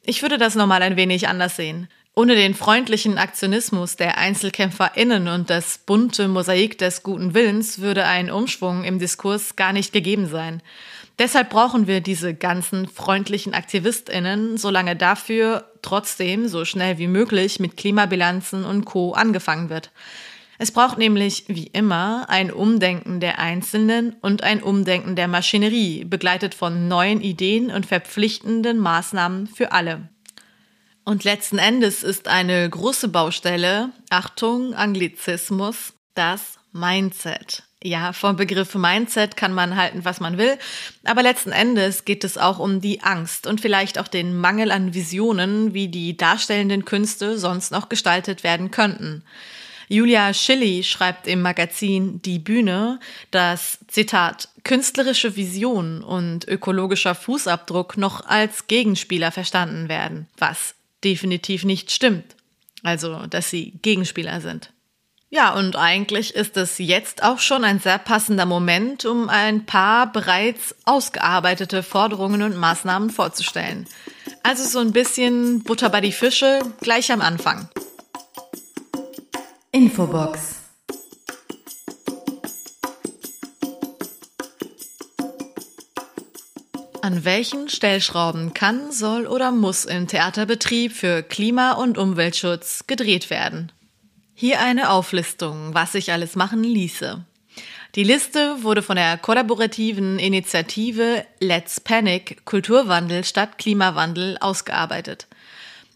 Ich 0.03 0.21
würde 0.21 0.37
das 0.37 0.55
nochmal 0.55 0.83
ein 0.83 0.97
wenig 0.97 1.27
anders 1.27 1.55
sehen. 1.55 1.87
Ohne 2.13 2.35
den 2.35 2.55
freundlichen 2.55 3.17
Aktionismus 3.17 3.95
der 3.95 4.17
EinzelkämpferInnen 4.17 5.29
und 5.29 5.49
das 5.49 5.77
bunte 5.77 6.27
Mosaik 6.27 6.77
des 6.77 7.03
guten 7.03 7.33
Willens 7.33 7.79
würde 7.79 8.05
ein 8.05 8.29
Umschwung 8.29 8.83
im 8.83 8.99
Diskurs 8.99 9.55
gar 9.55 9.71
nicht 9.71 9.93
gegeben 9.93 10.27
sein. 10.27 10.61
Deshalb 11.19 11.49
brauchen 11.49 11.87
wir 11.87 12.01
diese 12.01 12.33
ganzen 12.33 12.89
freundlichen 12.89 13.53
AktivistInnen, 13.53 14.57
solange 14.57 14.97
dafür 14.97 15.71
trotzdem 15.81 16.49
so 16.49 16.65
schnell 16.65 16.97
wie 16.97 17.07
möglich 17.07 17.61
mit 17.61 17.77
Klimabilanzen 17.77 18.65
und 18.65 18.83
Co. 18.83 19.13
angefangen 19.13 19.69
wird. 19.69 19.91
Es 20.57 20.71
braucht 20.71 20.97
nämlich, 20.97 21.45
wie 21.47 21.67
immer, 21.67 22.25
ein 22.27 22.51
Umdenken 22.51 23.21
der 23.21 23.39
Einzelnen 23.39 24.17
und 24.21 24.43
ein 24.43 24.61
Umdenken 24.61 25.15
der 25.15 25.29
Maschinerie, 25.29 26.03
begleitet 26.03 26.55
von 26.55 26.89
neuen 26.89 27.21
Ideen 27.21 27.71
und 27.71 27.85
verpflichtenden 27.85 28.79
Maßnahmen 28.79 29.47
für 29.47 29.71
alle. 29.71 30.09
Und 31.11 31.25
letzten 31.25 31.57
Endes 31.57 32.03
ist 32.03 32.29
eine 32.29 32.69
große 32.69 33.09
Baustelle, 33.09 33.89
Achtung, 34.09 34.73
Anglizismus, 34.73 35.91
das 36.13 36.57
Mindset. 36.71 37.63
Ja, 37.83 38.13
vom 38.13 38.37
Begriff 38.37 38.75
Mindset 38.75 39.35
kann 39.35 39.53
man 39.53 39.75
halten, 39.75 40.05
was 40.05 40.21
man 40.21 40.37
will, 40.37 40.57
aber 41.03 41.21
letzten 41.21 41.51
Endes 41.51 42.05
geht 42.05 42.23
es 42.23 42.37
auch 42.37 42.59
um 42.59 42.79
die 42.79 43.03
Angst 43.03 43.45
und 43.45 43.59
vielleicht 43.59 43.99
auch 43.99 44.07
den 44.07 44.37
Mangel 44.37 44.71
an 44.71 44.93
Visionen, 44.93 45.73
wie 45.73 45.89
die 45.89 46.15
darstellenden 46.15 46.85
Künste 46.85 47.37
sonst 47.37 47.73
noch 47.73 47.89
gestaltet 47.89 48.45
werden 48.45 48.71
könnten. 48.71 49.25
Julia 49.89 50.33
Schilly 50.33 50.81
schreibt 50.85 51.27
im 51.27 51.41
Magazin 51.41 52.21
Die 52.21 52.39
Bühne, 52.39 53.01
dass, 53.31 53.79
Zitat, 53.89 54.47
künstlerische 54.63 55.35
Vision 55.35 56.03
und 56.03 56.47
ökologischer 56.47 57.15
Fußabdruck 57.15 57.97
noch 57.97 58.25
als 58.25 58.67
Gegenspieler 58.67 59.33
verstanden 59.33 59.89
werden, 59.89 60.29
was 60.37 60.75
definitiv 61.03 61.63
nicht 61.63 61.91
stimmt. 61.91 62.35
Also, 62.83 63.25
dass 63.27 63.49
sie 63.49 63.73
Gegenspieler 63.81 64.41
sind. 64.41 64.71
Ja, 65.33 65.53
und 65.53 65.77
eigentlich 65.77 66.35
ist 66.35 66.57
es 66.57 66.77
jetzt 66.77 67.23
auch 67.23 67.39
schon 67.39 67.63
ein 67.63 67.79
sehr 67.79 67.97
passender 67.97 68.45
Moment, 68.45 69.05
um 69.05 69.29
ein 69.29 69.65
paar 69.65 70.11
bereits 70.11 70.75
ausgearbeitete 70.83 71.83
Forderungen 71.83 72.41
und 72.41 72.57
Maßnahmen 72.57 73.09
vorzustellen. 73.09 73.87
Also 74.43 74.65
so 74.65 74.79
ein 74.79 74.91
bisschen 74.91 75.63
Butter 75.63 75.89
bei 75.89 76.01
die 76.01 76.11
Fische 76.11 76.59
gleich 76.81 77.13
am 77.13 77.21
Anfang. 77.21 77.69
Infobox. 79.71 80.60
An 87.11 87.25
welchen 87.25 87.67
Stellschrauben 87.67 88.53
kann, 88.53 88.93
soll 88.93 89.27
oder 89.27 89.51
muss 89.51 89.83
im 89.83 90.07
Theaterbetrieb 90.07 90.93
für 90.93 91.23
Klima- 91.23 91.73
und 91.73 91.97
Umweltschutz 91.97 92.85
gedreht 92.87 93.29
werden? 93.29 93.69
Hier 94.33 94.61
eine 94.61 94.91
Auflistung, 94.91 95.73
was 95.73 95.91
sich 95.91 96.13
alles 96.13 96.37
machen 96.37 96.63
ließe. 96.63 97.21
Die 97.95 98.05
Liste 98.05 98.63
wurde 98.63 98.81
von 98.81 98.95
der 98.95 99.17
kollaborativen 99.17 100.19
Initiative 100.19 101.25
Let's 101.41 101.81
Panic 101.81 102.45
Kulturwandel 102.45 103.25
statt 103.25 103.57
Klimawandel 103.57 104.37
ausgearbeitet. 104.39 105.27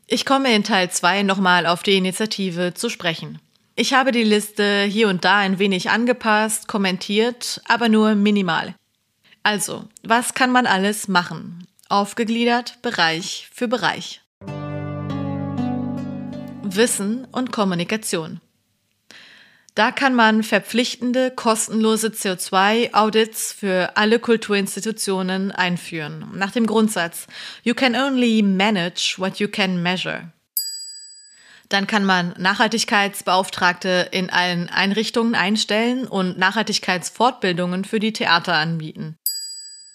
Ich 0.08 0.26
komme 0.26 0.54
in 0.54 0.66
Teil 0.66 0.92
2 0.92 1.24
nochmal 1.24 1.66
auf 1.66 1.82
die 1.82 1.96
Initiative 1.96 2.74
zu 2.74 2.90
sprechen. 2.90 3.40
Ich 3.78 3.94
habe 3.94 4.12
die 4.12 4.24
Liste 4.24 4.84
hier 4.84 5.08
und 5.08 5.24
da 5.24 5.38
ein 5.38 5.60
wenig 5.60 5.90
angepasst, 5.90 6.68
kommentiert, 6.68 7.62
aber 7.70 7.88
nur 7.88 8.16
minimal. 8.16 8.76
Also, 9.46 9.88
was 10.02 10.34
kann 10.34 10.52
man 10.52 10.66
alles 10.66 11.08
machen? 11.08 11.68
Aufgegliedert 11.88 12.82
Bereich 12.82 13.48
für 13.54 13.68
Bereich. 13.68 14.22
Wissen 16.64 17.28
und 17.32 17.52
Kommunikation. 17.52 18.42
Da 19.76 19.92
kann 19.92 20.16
man 20.16 20.42
verpflichtende, 20.42 21.30
kostenlose 21.30 22.08
CO2-Audits 22.08 23.54
für 23.54 23.96
alle 23.96 24.18
Kulturinstitutionen 24.18 25.52
einführen, 25.52 26.32
nach 26.34 26.50
dem 26.50 26.66
Grundsatz 26.66 27.28
You 27.62 27.76
can 27.76 27.96
only 27.96 28.42
manage 28.42 29.18
what 29.20 29.38
you 29.38 29.48
can 29.48 29.84
measure. 29.84 30.32
Dann 31.70 31.86
kann 31.86 32.04
man 32.04 32.34
Nachhaltigkeitsbeauftragte 32.40 34.10
in 34.12 34.32
allen 34.32 34.70
Einrichtungen 34.70 35.36
einstellen 35.36 36.08
und 36.08 36.40
Nachhaltigkeitsfortbildungen 36.40 37.86
für 37.86 38.00
die 38.00 38.12
Theater 38.12 38.56
anbieten. 38.56 39.20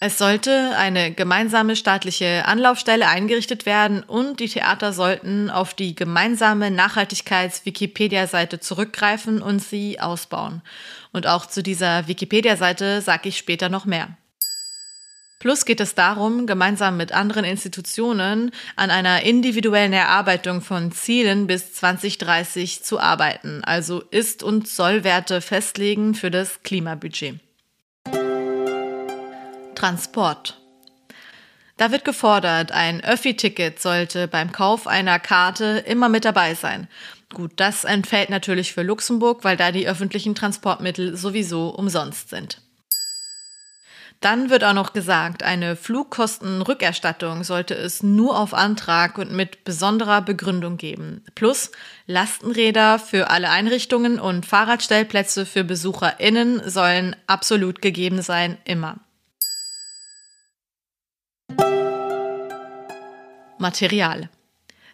Es 0.02 0.16
sollte 0.16 0.74
eine 0.78 1.12
gemeinsame 1.12 1.76
staatliche 1.76 2.46
Anlaufstelle 2.46 3.06
eingerichtet 3.06 3.66
werden 3.66 4.02
und 4.02 4.40
die 4.40 4.48
Theater 4.48 4.94
sollten 4.94 5.50
auf 5.50 5.74
die 5.74 5.94
gemeinsame 5.94 6.70
Nachhaltigkeits-Wikipedia-Seite 6.70 8.60
zurückgreifen 8.60 9.42
und 9.42 9.60
sie 9.60 10.00
ausbauen. 10.00 10.62
Und 11.12 11.26
auch 11.26 11.44
zu 11.44 11.62
dieser 11.62 12.08
Wikipedia-Seite 12.08 13.02
sage 13.02 13.28
ich 13.28 13.36
später 13.36 13.68
noch 13.68 13.84
mehr. 13.84 14.16
Plus 15.38 15.66
geht 15.66 15.80
es 15.80 15.94
darum, 15.94 16.46
gemeinsam 16.46 16.96
mit 16.96 17.12
anderen 17.12 17.44
Institutionen 17.44 18.52
an 18.76 18.90
einer 18.90 19.22
individuellen 19.22 19.92
Erarbeitung 19.92 20.62
von 20.62 20.92
Zielen 20.92 21.46
bis 21.46 21.74
2030 21.74 22.84
zu 22.84 23.00
arbeiten, 23.00 23.62
also 23.64 24.00
Ist- 24.10 24.42
und 24.42 24.66
Sollwerte 24.66 25.42
festlegen 25.42 26.14
für 26.14 26.30
das 26.30 26.62
Klimabudget. 26.62 27.38
Transport. 29.80 30.60
Da 31.78 31.90
wird 31.90 32.04
gefordert, 32.04 32.70
ein 32.70 33.02
Öffi-Ticket 33.02 33.80
sollte 33.80 34.28
beim 34.28 34.52
Kauf 34.52 34.86
einer 34.86 35.18
Karte 35.18 35.82
immer 35.86 36.10
mit 36.10 36.26
dabei 36.26 36.54
sein. 36.54 36.86
Gut, 37.32 37.52
das 37.56 37.84
entfällt 37.84 38.28
natürlich 38.28 38.74
für 38.74 38.82
Luxemburg, 38.82 39.42
weil 39.42 39.56
da 39.56 39.72
die 39.72 39.88
öffentlichen 39.88 40.34
Transportmittel 40.34 41.16
sowieso 41.16 41.70
umsonst 41.70 42.28
sind. 42.28 42.60
Dann 44.20 44.50
wird 44.50 44.64
auch 44.64 44.74
noch 44.74 44.92
gesagt, 44.92 45.42
eine 45.42 45.76
Flugkostenrückerstattung 45.76 47.42
sollte 47.42 47.72
es 47.72 48.02
nur 48.02 48.38
auf 48.38 48.52
Antrag 48.52 49.16
und 49.16 49.32
mit 49.32 49.64
besonderer 49.64 50.20
Begründung 50.20 50.76
geben. 50.76 51.24
Plus 51.34 51.70
Lastenräder 52.06 52.98
für 52.98 53.30
alle 53.30 53.48
Einrichtungen 53.48 54.20
und 54.20 54.44
Fahrradstellplätze 54.44 55.46
für 55.46 55.64
BesucherInnen 55.64 56.68
sollen 56.68 57.16
absolut 57.26 57.80
gegeben 57.80 58.20
sein, 58.20 58.58
immer. 58.66 59.00
Material. 63.60 64.28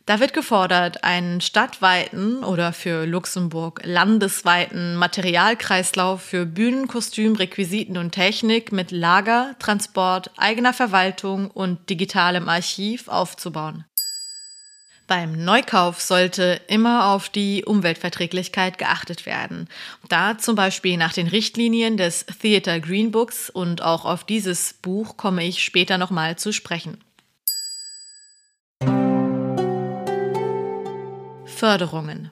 Da 0.07 0.21
wird 0.21 0.35
gefordert, 0.35 1.03
einen 1.03 1.41
stadtweiten 1.41 2.45
oder 2.45 2.73
für 2.73 3.07
Luxemburg 3.07 3.81
landesweiten 3.83 4.95
Materialkreislauf 4.95 6.23
für 6.23 6.47
Bühnen, 6.47 6.87
Kostüm, 6.87 7.35
Requisiten 7.35 7.99
und 7.99 8.13
Technik 8.13 8.71
mit 8.71 8.93
Lager, 8.93 9.57
Transport, 9.59 10.31
eigener 10.37 10.73
Verwaltung 10.73 11.51
und 11.51 11.91
digitalem 11.91 12.49
Archiv 12.49 13.09
aufzubauen. 13.09 13.85
Beim 15.09 15.45
Neukauf 15.45 16.01
sollte 16.01 16.61
immer 16.69 17.11
auf 17.11 17.29
die 17.29 17.65
Umweltverträglichkeit 17.65 18.79
geachtet 18.79 19.27
werden. 19.27 19.69
Da 20.09 20.39
zum 20.39 20.55
Beispiel 20.55 20.97
nach 20.97 21.13
den 21.13 21.29
Richtlinien 21.29 21.97
des 21.97 22.27
Theater 22.27 22.79
Green 22.79 23.11
Books 23.11 23.51
und 23.51 23.83
auch 23.83 24.05
auf 24.05 24.25
dieses 24.25 24.75
Buch 24.75 25.17
komme 25.17 25.45
ich 25.45 25.65
später 25.65 25.99
nochmal 25.99 26.37
zu 26.37 26.53
sprechen. 26.53 26.99
Förderungen. 31.57 32.31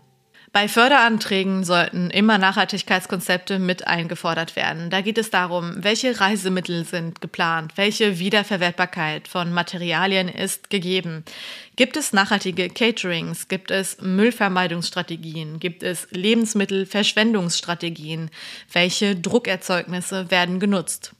Bei 0.52 0.68
Förderanträgen 0.68 1.64
sollten 1.64 2.10
immer 2.10 2.38
Nachhaltigkeitskonzepte 2.38 3.58
mit 3.58 3.88
eingefordert 3.88 4.54
werden. 4.54 4.88
Da 4.88 5.00
geht 5.00 5.18
es 5.18 5.30
darum, 5.30 5.82
welche 5.82 6.20
Reisemittel 6.20 6.84
sind 6.84 7.20
geplant, 7.20 7.72
welche 7.76 8.20
Wiederverwertbarkeit 8.20 9.26
von 9.26 9.52
Materialien 9.52 10.28
ist 10.28 10.70
gegeben. 10.70 11.24
Gibt 11.74 11.96
es 11.96 12.12
nachhaltige 12.12 12.68
Caterings? 12.68 13.48
Gibt 13.48 13.72
es 13.72 14.00
Müllvermeidungsstrategien? 14.00 15.58
Gibt 15.58 15.82
es 15.82 16.06
Lebensmittelverschwendungsstrategien? 16.10 18.30
Welche 18.72 19.16
Druckerzeugnisse 19.16 20.30
werden 20.30 20.60
genutzt? 20.60 21.16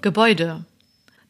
Gebäude. 0.00 0.64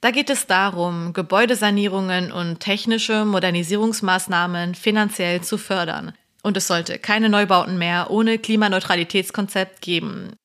Da 0.00 0.12
geht 0.12 0.30
es 0.30 0.46
darum, 0.46 1.12
Gebäudesanierungen 1.12 2.30
und 2.30 2.61
technische 2.61 3.24
Modernisierungsmaßnahmen 3.24 4.76
finanziell 4.76 5.40
zu 5.40 5.58
fördern. 5.58 6.12
Und 6.42 6.56
es 6.56 6.68
sollte 6.68 6.98
keine 6.98 7.28
Neubauten 7.28 7.78
mehr 7.78 8.11
ohne 8.11 8.38
Klimaneutralitätskonzept 8.38 9.80
geben. 9.80 10.37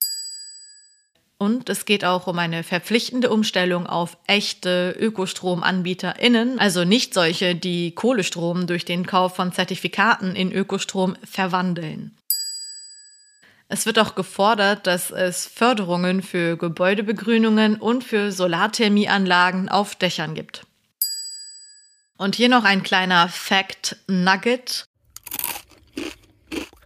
Und 1.37 1.69
es 1.69 1.85
geht 1.85 2.03
auch 2.05 2.25
um 2.27 2.39
eine 2.39 2.63
verpflichtende 2.63 3.29
Umstellung 3.29 3.85
auf 3.85 4.17
echte 4.27 4.95
ÖkostromanbieterInnen, 4.97 6.57
also 6.57 6.83
nicht 6.83 7.13
solche, 7.13 7.53
die 7.53 7.93
Kohlestrom 7.93 8.65
durch 8.65 8.85
den 8.85 9.05
Kauf 9.05 9.35
von 9.35 9.51
Zertifikaten 9.51 10.35
in 10.35 10.51
Ökostrom 10.51 11.15
verwandeln. 11.23 12.17
Es 13.67 13.85
wird 13.85 13.97
auch 13.97 14.15
gefordert, 14.15 14.87
dass 14.87 15.11
es 15.11 15.47
Förderungen 15.47 16.21
für 16.21 16.57
Gebäudebegrünungen 16.57 17.75
und 17.77 18.03
für 18.03 18.31
Solarthermieanlagen 18.31 19.69
auf 19.69 19.95
Dächern 19.95 20.35
gibt. 20.35 20.65
Und 22.17 22.35
hier 22.35 22.49
noch 22.49 22.63
ein 22.63 22.83
kleiner 22.83 23.29
Fact 23.29 23.97
Nugget. 24.07 24.87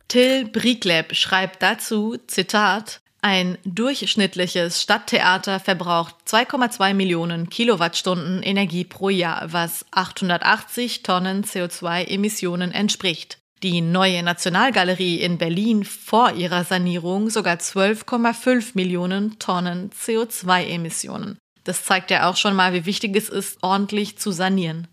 Till 0.07 0.45
Briegleb 0.45 1.15
schreibt 1.15 1.61
dazu, 1.61 2.17
Zitat, 2.27 3.01
ein 3.21 3.57
durchschnittliches 3.65 4.81
Stadttheater 4.81 5.59
verbraucht 5.59 6.15
2,2 6.25 6.93
Millionen 6.93 7.49
Kilowattstunden 7.49 8.41
Energie 8.41 8.85
pro 8.85 9.09
Jahr, 9.09 9.51
was 9.51 9.85
880 9.91 11.03
Tonnen 11.03 11.43
CO2-Emissionen 11.43 12.71
entspricht 12.71 13.39
die 13.63 13.81
neue 13.81 14.21
Nationalgalerie 14.23 15.21
in 15.21 15.37
Berlin 15.37 15.83
vor 15.83 16.33
ihrer 16.33 16.63
Sanierung 16.63 17.29
sogar 17.29 17.55
12,5 17.55 18.71
Millionen 18.73 19.39
Tonnen 19.39 19.89
CO2-Emissionen. 19.91 21.37
Das 21.63 21.83
zeigt 21.83 22.11
ja 22.11 22.29
auch 22.29 22.37
schon 22.37 22.55
mal, 22.55 22.73
wie 22.73 22.85
wichtig 22.85 23.15
es 23.15 23.29
ist, 23.29 23.57
ordentlich 23.61 24.17
zu 24.17 24.31
sanieren. 24.31 24.87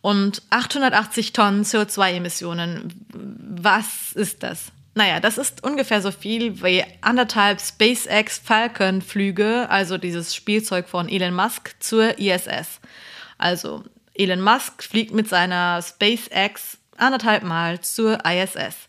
Und 0.00 0.42
880 0.50 1.32
Tonnen 1.32 1.64
CO2-Emissionen, 1.64 2.94
was 3.12 4.12
ist 4.12 4.42
das? 4.42 4.72
Naja, 4.94 5.20
das 5.20 5.38
ist 5.38 5.62
ungefähr 5.62 6.00
so 6.00 6.10
viel 6.10 6.62
wie 6.62 6.84
anderthalb 7.02 7.60
SpaceX 7.60 8.38
Falcon-Flüge, 8.38 9.68
also 9.68 9.98
dieses 9.98 10.34
Spielzeug 10.34 10.88
von 10.88 11.08
Elon 11.08 11.34
Musk, 11.34 11.76
zur 11.78 12.18
ISS. 12.18 12.80
Also 13.38 13.84
Elon 14.14 14.40
Musk 14.40 14.82
fliegt 14.82 15.14
mit 15.14 15.28
seiner 15.28 15.82
SpaceX 15.82 16.78
anderthalb 16.98 17.42
Mal 17.42 17.80
zur 17.80 18.18
ISS. 18.24 18.88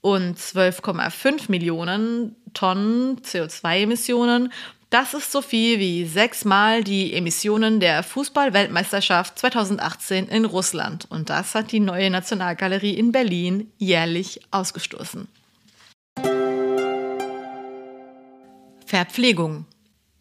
Und 0.00 0.38
12,5 0.38 1.50
Millionen 1.50 2.36
Tonnen 2.52 3.20
CO2-Emissionen, 3.22 4.52
das 4.90 5.12
ist 5.12 5.32
so 5.32 5.42
viel 5.42 5.80
wie 5.80 6.04
sechsmal 6.04 6.84
die 6.84 7.14
Emissionen 7.14 7.80
der 7.80 8.02
Fußball-Weltmeisterschaft 8.02 9.38
2018 9.38 10.28
in 10.28 10.44
Russland. 10.44 11.06
Und 11.10 11.30
das 11.30 11.54
hat 11.54 11.72
die 11.72 11.80
neue 11.80 12.10
Nationalgalerie 12.10 12.94
in 12.94 13.10
Berlin 13.10 13.72
jährlich 13.78 14.40
ausgestoßen. 14.52 15.26
Verpflegung. 18.86 19.66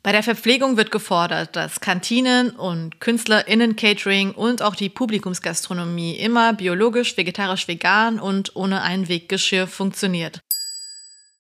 Bei 0.04 0.12
der 0.12 0.22
Verpflegung 0.22 0.76
wird 0.76 0.92
gefordert, 0.92 1.56
dass 1.56 1.80
Kantinen 1.80 2.50
und 2.50 3.00
KünstlerInnen-Catering 3.00 4.34
und 4.34 4.62
auch 4.62 4.76
die 4.76 4.90
Publikumsgastronomie 4.90 6.18
immer 6.18 6.52
biologisch, 6.52 7.16
vegetarisch, 7.16 7.70
vegan 7.70 8.20
und 8.20 8.54
ohne 8.58 8.82
Einweggeschirr 8.82 9.66
funktioniert. 9.66 10.42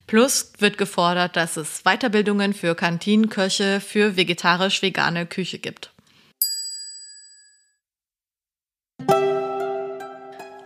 Plus 0.08 0.54
wird 0.60 0.78
gefordert, 0.78 1.36
dass 1.36 1.58
es 1.58 1.82
Weiterbildungen 1.84 2.54
für 2.54 2.74
Kantinenköche 2.74 3.82
für 3.82 4.16
vegetarisch-vegane 4.16 5.26
Küche 5.26 5.60
gibt. 5.60 5.92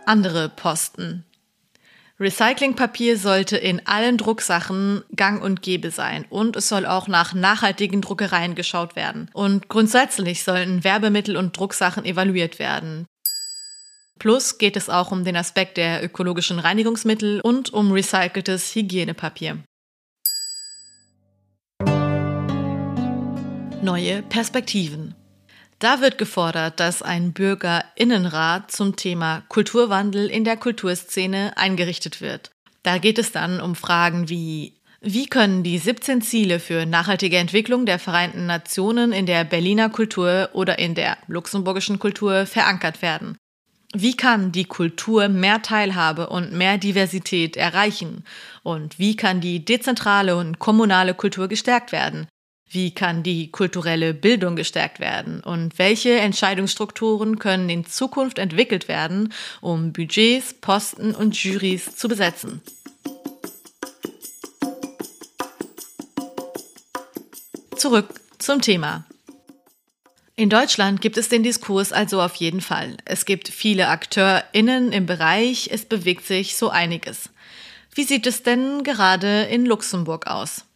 Andere 0.05 0.49
Posten. 0.49 1.26
Recyclingpapier 2.19 3.15
sollte 3.17 3.58
in 3.58 3.86
allen 3.86 4.17
Drucksachen 4.17 5.03
gang 5.15 5.41
und 5.43 5.62
gäbe 5.62 5.91
sein 5.91 6.25
und 6.30 6.56
es 6.56 6.67
soll 6.67 6.88
auch 6.88 7.08
nach 7.08 7.36
nachhaltigen 7.36 8.01
Druckereien 8.01 8.56
geschaut 8.56 8.95
werden. 8.95 9.30
Und 9.34 9.69
grundsätzlich 9.69 10.43
sollen 10.43 10.84
Werbemittel 10.84 11.38
und 11.38 11.56
Drucksachen 11.56 12.06
evaluiert 12.06 12.58
werden. 12.58 13.06
Plus 14.17 14.58
geht 14.58 14.75
es 14.75 14.89
auch 14.89 15.12
um 15.12 15.25
den 15.25 15.36
Aspekt 15.36 15.77
der 15.77 16.03
ökologischen 16.03 16.58
Reinigungsmittel 16.58 17.39
und 17.41 17.71
um 17.71 17.91
recyceltes 17.91 18.73
Hygienepapier. 18.73 19.60
Neue 23.84 24.23
Perspektiven. 24.23 25.13
Da 25.79 26.01
wird 26.01 26.17
gefordert, 26.17 26.79
dass 26.79 27.03
ein 27.03 27.33
Bürgerinnenrat 27.33 28.71
zum 28.71 28.95
Thema 28.95 29.43
Kulturwandel 29.47 30.27
in 30.27 30.43
der 30.43 30.57
Kulturszene 30.57 31.53
eingerichtet 31.55 32.19
wird. 32.19 32.49
Da 32.81 32.97
geht 32.97 33.19
es 33.19 33.31
dann 33.31 33.61
um 33.61 33.75
Fragen 33.75 34.27
wie 34.29 34.73
Wie 35.01 35.27
können 35.27 35.61
die 35.61 35.77
17 35.77 36.23
Ziele 36.23 36.59
für 36.59 36.87
nachhaltige 36.87 37.37
Entwicklung 37.37 37.85
der 37.85 37.99
Vereinten 37.99 38.47
Nationen 38.47 39.11
in 39.11 39.27
der 39.27 39.43
Berliner 39.43 39.89
Kultur 39.89 40.49
oder 40.53 40.79
in 40.79 40.95
der 40.95 41.17
luxemburgischen 41.27 41.99
Kultur 41.99 42.47
verankert 42.47 43.03
werden? 43.03 43.37
Wie 43.93 44.17
kann 44.17 44.51
die 44.51 44.65
Kultur 44.65 45.29
mehr 45.29 45.61
Teilhabe 45.61 46.27
und 46.27 46.51
mehr 46.51 46.79
Diversität 46.79 47.55
erreichen? 47.55 48.25
Und 48.63 48.97
wie 48.97 49.15
kann 49.15 49.41
die 49.41 49.63
dezentrale 49.63 50.35
und 50.35 50.57
kommunale 50.57 51.13
Kultur 51.13 51.47
gestärkt 51.47 51.91
werden? 51.91 52.27
Wie 52.69 52.91
kann 52.91 53.23
die 53.23 53.49
kulturelle 53.49 54.13
Bildung 54.13 54.58
gestärkt 54.58 54.99
werden? 54.99 55.41
Und 55.41 55.80
welche 55.80 56.19
Entscheidungsstrukturen 56.19 57.39
können 57.39 57.69
in 57.69 57.86
Zukunft 57.86 58.39
entwickelt 58.39 58.88
werden, 58.89 59.34
um 59.62 59.93
Budgets, 59.93 60.53
Posten 60.53 61.15
und 61.15 61.41
Jurys 61.41 61.95
zu 61.95 62.10
besetzen? 62.10 62.62
Zurück 67.77 68.19
zum 68.38 68.62
Thema. 68.62 69.06
In 70.36 70.49
Deutschland 70.49 71.01
gibt 71.01 71.17
es 71.17 71.30
den 71.30 71.43
Diskurs 71.43 71.91
also 71.91 72.21
auf 72.21 72.36
jeden 72.36 72.62
Fall. 72.62 72.97
Es 73.06 73.25
gibt 73.25 73.47
viele 73.47 73.88
AkteurInnen 73.88 74.91
im 74.91 75.06
Bereich, 75.06 75.69
es 75.71 75.86
bewegt 75.86 76.25
sich 76.25 76.58
so 76.58 76.69
einiges. 76.69 77.30
Wie 77.95 78.03
sieht 78.03 78.27
es 78.27 78.43
denn 78.43 78.84
gerade 78.84 79.43
in 79.43 79.65
Luxemburg 79.65 80.27
aus? 80.27 80.66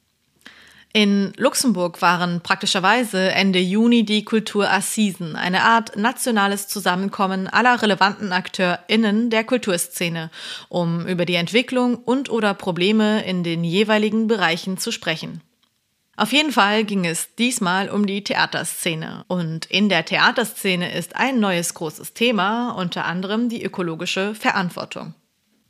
In 0.94 1.32
Luxemburg 1.38 2.02
waren 2.02 2.42
praktischerweise 2.42 3.32
Ende 3.32 3.60
Juni 3.60 4.04
die 4.04 4.26
Kulturassisen, 4.26 5.38
eine 5.38 5.64
Art 5.64 5.96
nationales 5.96 6.68
Zusammenkommen 6.68 7.48
aller 7.48 7.82
relevanten 7.82 8.34
AkteurInnen 8.34 9.30
der 9.30 9.46
Kulturszene, 9.46 10.30
um 10.68 11.08
über 11.08 11.26
die 11.26 11.36
Entwicklung 11.36 11.96
und 11.96 12.30
oder 12.30 12.54
Probleme 12.54 13.24
in 13.24 13.44
den 13.44 13.64
jeweiligen 13.64 14.28
Bereichen 14.28 14.78
zu 14.78 14.92
sprechen. 14.92 15.42
Auf 16.18 16.34
jeden 16.34 16.52
Fall 16.52 16.84
ging 16.84 17.06
es 17.06 17.36
diesmal 17.36 17.90
um 17.90 18.06
die 18.06 18.24
Theaterszene. 18.24 19.24
Und 19.28 19.66
in 19.68 19.88
der 19.88 20.04
Theaterszene 20.04 20.94
ist 20.94 21.16
ein 21.16 21.40
neues 21.40 21.74
großes 21.74 22.14
Thema, 22.14 22.72
unter 22.72 23.06
anderem 23.06 23.48
die 23.48 23.64
ökologische 23.64 24.36
Verantwortung. 24.36 25.16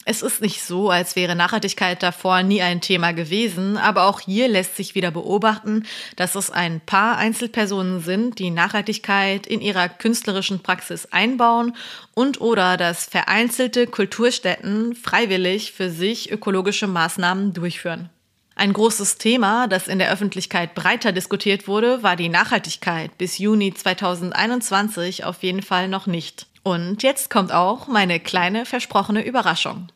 Es 0.04 0.24
ist 0.24 0.42
nicht 0.42 0.64
so, 0.64 0.90
als 0.90 1.16
wäre 1.16 1.36
Nachhaltigkeit 1.36 2.02
davor 2.02 2.42
nie 2.42 2.62
ein 2.64 2.82
Thema 2.82 3.12
gewesen, 3.12 3.78
aber 3.78 4.06
auch 4.06 4.20
hier 4.20 4.48
lässt 4.48 4.76
sich 4.76 4.96
wieder 4.96 5.12
beobachten, 5.12 5.84
dass 6.16 6.34
es 6.34 6.50
ein 6.50 6.82
paar 6.82 7.18
Einzelpersonen 7.18 8.02
sind, 8.02 8.40
die 8.40 8.50
Nachhaltigkeit 8.50 9.46
in 9.46 9.62
ihrer 9.62 9.90
künstlerischen 9.90 10.64
Praxis 10.64 11.08
einbauen 11.12 11.76
und 12.16 12.42
oder 12.42 12.78
dass 12.78 13.06
vereinzelte 13.06 13.86
Kulturstätten 13.86 14.96
freiwillig 14.96 15.72
für 15.72 15.92
sich 15.92 16.32
ökologische 16.32 16.88
Maßnahmen 16.88 17.54
durchführen. 17.54 18.10
Ein 18.56 18.74
großes 18.74 19.18
Thema, 19.18 19.68
das 19.68 19.88
in 19.88 20.00
der 20.00 20.12
Öffentlichkeit 20.12 20.74
breiter 20.74 21.12
diskutiert 21.12 21.68
wurde, 21.68 22.04
war 22.04 22.16
die 22.16 22.30
Nachhaltigkeit 22.30 23.18
bis 23.18 23.38
Juni 23.38 23.74
2021 23.74 25.26
auf 25.26 25.42
jeden 25.44 25.62
Fall 25.62 25.88
noch 25.88 26.08
nicht. 26.08 26.48
Und 26.64 27.02
jetzt 27.04 27.30
kommt 27.30 27.52
auch 27.52 27.88
meine 27.88 28.20
kleine 28.20 28.66
versprochene 28.66 29.26
Überraschung. 29.26 29.88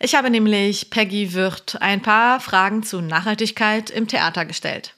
Ich 0.00 0.14
habe 0.14 0.28
nämlich 0.28 0.90
Peggy 0.90 1.32
Wirth 1.32 1.80
ein 1.80 2.02
paar 2.02 2.40
Fragen 2.40 2.82
zu 2.82 3.00
Nachhaltigkeit 3.00 3.90
im 3.90 4.06
Theater 4.06 4.44
gestellt. 4.44 4.94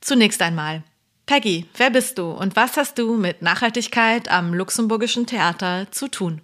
Zunächst 0.00 0.42
einmal, 0.42 0.82
Peggy, 1.26 1.66
wer 1.76 1.90
bist 1.90 2.18
du 2.18 2.30
und 2.30 2.56
was 2.56 2.76
hast 2.76 2.98
du 2.98 3.16
mit 3.16 3.42
Nachhaltigkeit 3.42 4.30
am 4.30 4.54
Luxemburgischen 4.54 5.26
Theater 5.26 5.86
zu 5.90 6.08
tun? 6.08 6.40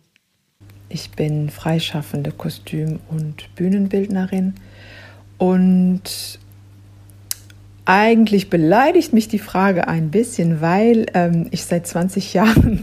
Ich 0.89 1.11
bin 1.11 1.51
freischaffende 1.51 2.31
Kostüm- 2.31 3.01
und 3.09 3.55
Bühnenbildnerin 3.57 4.55
und 5.39 6.39
eigentlich 7.89 8.51
beleidigt 8.51 9.15
mich 9.15 9.29
die 9.29 9.39
Frage 9.39 9.89
ein 9.89 10.11
bisschen, 10.11 10.61
weil 10.61 11.07
ähm, 11.15 11.47
ich 11.53 11.65
seit 11.65 11.87
20 11.87 12.35
Jahren 12.35 12.83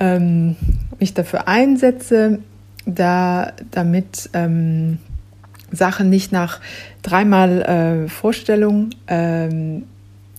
ähm, 0.00 0.56
mich 0.98 1.12
dafür 1.12 1.48
einsetze, 1.48 2.38
da, 2.86 3.52
damit 3.70 4.30
ähm, 4.32 4.96
Sachen 5.70 6.08
nicht 6.08 6.32
nach 6.32 6.60
dreimal 7.02 7.62
äh, 7.62 8.08
Vorstellung 8.08 8.90
ähm, 9.06 9.84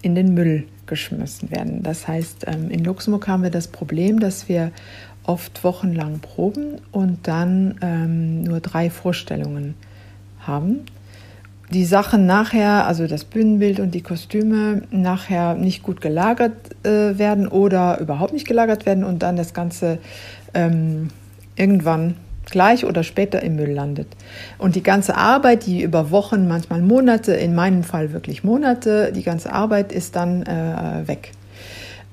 in 0.01 0.15
den 0.15 0.34
Müll 0.34 0.65
geschmissen 0.88 1.51
werden. 1.51 1.84
Das 1.84 2.08
heißt, 2.08 2.45
ähm, 2.47 2.71
in 2.71 2.84
Luxemburg 2.84 3.27
haben 3.27 3.43
wir 3.43 3.51
das 3.51 3.67
Problem, 3.67 4.19
dass 4.19 4.49
wir 4.49 4.71
oft 5.23 5.63
wochenlang 5.63 6.19
proben 6.19 6.79
und 6.91 7.27
dann 7.27 7.75
ähm, 7.82 8.43
nur 8.43 8.60
drei 8.60 8.89
Vorstellungen 8.89 9.75
haben. 10.39 10.79
Die 11.71 11.86
Sachen 11.86 12.26
nachher, 12.26 12.86
also 12.86 13.08
das 13.08 13.23
Bühnenbild 13.23 13.80
und 13.80 13.91
die 13.91 14.02
Kostüme, 14.02 14.84
nachher 14.91 15.56
nicht 15.56 15.82
gut 15.82 16.02
gelagert 16.02 16.54
äh, 16.86 17.17
werden 17.17 17.47
oder 17.47 17.99
überhaupt 17.99 18.34
nicht 18.34 18.47
gelagert 18.47 18.86
werden 18.86 19.04
und 19.04 19.23
dann 19.23 19.38
das 19.38 19.54
Ganze 19.54 19.97
ähm, 20.54 21.10
irgendwann 21.56 22.15
gleich 22.45 22.86
oder 22.86 23.04
später 23.04 23.41
im 23.41 23.56
Müll 23.56 23.71
landet. 23.71 24.08
Und 24.58 24.76
die 24.76 24.84
ganze 24.84 25.15
Arbeit, 25.15 25.65
die 25.65 25.82
über 25.82 26.12
Wochen, 26.12 26.47
manchmal 26.47 26.82
Monate, 26.82 27.34
in 27.34 27.56
meinem 27.56 27.84
Fall 27.84 28.13
wirklich 28.13 28.43
Monate, 28.43 29.12
die 29.13 29.23
ganze 29.23 29.52
Arbeit 29.52 29.91
ist 29.91 30.15
dann 30.15 30.43
äh, 30.43 31.08
weg. 31.08 31.32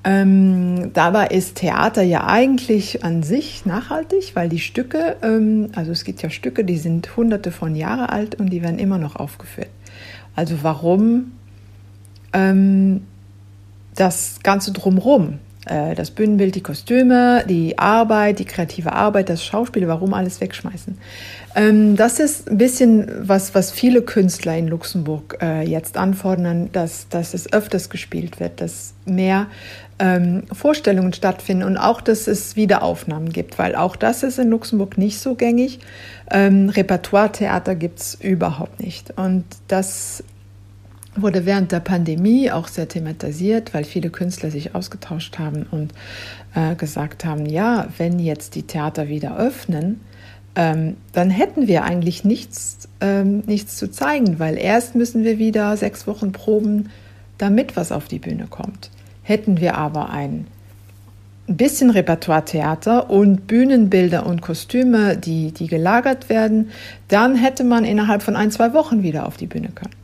Ähm, 0.03 0.93
dabei 0.93 1.27
ist 1.27 1.57
Theater 1.57 2.01
ja 2.01 2.25
eigentlich 2.25 3.03
an 3.03 3.21
sich 3.21 3.65
nachhaltig, 3.65 4.31
weil 4.35 4.49
die 4.49 4.59
Stücke, 4.59 5.17
ähm, 5.21 5.69
also 5.75 5.91
es 5.91 6.03
gibt 6.03 6.23
ja 6.23 6.31
Stücke, 6.31 6.65
die 6.65 6.77
sind 6.77 7.15
hunderte 7.15 7.51
von 7.51 7.75
Jahren 7.75 8.09
alt 8.09 8.35
und 8.35 8.49
die 8.49 8.63
werden 8.63 8.79
immer 8.79 8.97
noch 8.97 9.15
aufgeführt. 9.15 9.69
Also 10.35 10.55
warum 10.63 11.33
ähm, 12.33 13.05
das 13.95 14.39
Ganze 14.41 14.71
drumherum? 14.71 15.37
Äh, 15.65 15.93
das 15.93 16.09
Bühnenbild, 16.09 16.55
die 16.55 16.61
Kostüme, 16.61 17.43
die 17.47 17.77
Arbeit, 17.77 18.39
die 18.39 18.45
kreative 18.45 18.93
Arbeit, 18.93 19.29
das 19.29 19.45
Schauspiel, 19.45 19.87
warum 19.87 20.13
alles 20.13 20.41
wegschmeißen? 20.41 20.97
Ähm, 21.55 21.95
das 21.95 22.19
ist 22.19 22.49
ein 22.49 22.57
bisschen 22.57 23.07
was, 23.27 23.53
was 23.53 23.71
viele 23.71 24.01
Künstler 24.01 24.57
in 24.57 24.67
Luxemburg 24.67 25.37
äh, 25.41 25.61
jetzt 25.61 25.97
anfordern, 25.97 26.69
dass, 26.71 27.09
dass 27.09 27.35
es 27.35 27.51
öfters 27.53 27.91
gespielt 27.91 28.39
wird, 28.39 28.59
dass 28.59 28.93
mehr 29.05 29.47
ähm, 29.99 30.43
Vorstellungen 30.51 31.13
stattfinden 31.13 31.63
und 31.63 31.77
auch, 31.77 32.01
dass 32.01 32.25
es 32.25 32.55
Wiederaufnahmen 32.55 33.31
gibt, 33.31 33.59
weil 33.59 33.75
auch 33.75 33.95
das 33.95 34.23
ist 34.23 34.39
in 34.39 34.49
Luxemburg 34.49 34.97
nicht 34.97 35.19
so 35.19 35.35
gängig. 35.35 35.79
Ähm, 36.31 36.69
Repertoire-Theater 36.69 37.75
gibt 37.75 37.99
es 37.99 38.15
überhaupt 38.15 38.79
nicht. 38.81 39.15
Und 39.15 39.43
das 39.67 40.23
wurde 41.15 41.45
während 41.45 41.71
der 41.71 41.81
Pandemie 41.81 42.51
auch 42.51 42.67
sehr 42.67 42.87
thematisiert, 42.87 43.73
weil 43.73 43.83
viele 43.83 44.09
Künstler 44.09 44.49
sich 44.49 44.75
ausgetauscht 44.75 45.39
haben 45.39 45.65
und 45.69 45.93
äh, 46.55 46.75
gesagt 46.75 47.25
haben, 47.25 47.45
ja, 47.45 47.87
wenn 47.97 48.19
jetzt 48.19 48.55
die 48.55 48.63
Theater 48.63 49.07
wieder 49.09 49.37
öffnen, 49.37 49.99
ähm, 50.55 50.97
dann 51.13 51.29
hätten 51.29 51.67
wir 51.67 51.83
eigentlich 51.83 52.23
nichts, 52.23 52.89
ähm, 52.99 53.39
nichts 53.45 53.77
zu 53.77 53.89
zeigen, 53.89 54.39
weil 54.39 54.57
erst 54.57 54.95
müssen 54.95 55.23
wir 55.23 55.37
wieder 55.37 55.75
sechs 55.77 56.07
Wochen 56.07 56.31
proben, 56.31 56.89
damit 57.37 57.75
was 57.75 57.91
auf 57.91 58.07
die 58.07 58.19
Bühne 58.19 58.47
kommt. 58.49 58.89
Hätten 59.23 59.59
wir 59.59 59.77
aber 59.77 60.09
ein 60.09 60.47
bisschen 61.47 61.89
Repertoire-Theater 61.89 63.09
und 63.09 63.47
Bühnenbilder 63.47 64.25
und 64.25 64.41
Kostüme, 64.41 65.17
die, 65.17 65.51
die 65.51 65.67
gelagert 65.67 66.29
werden, 66.29 66.69
dann 67.07 67.35
hätte 67.35 67.63
man 67.63 67.83
innerhalb 67.83 68.21
von 68.21 68.35
ein, 68.35 68.51
zwei 68.51 68.73
Wochen 68.73 69.03
wieder 69.03 69.25
auf 69.25 69.37
die 69.37 69.47
Bühne 69.47 69.69
können. 69.73 70.00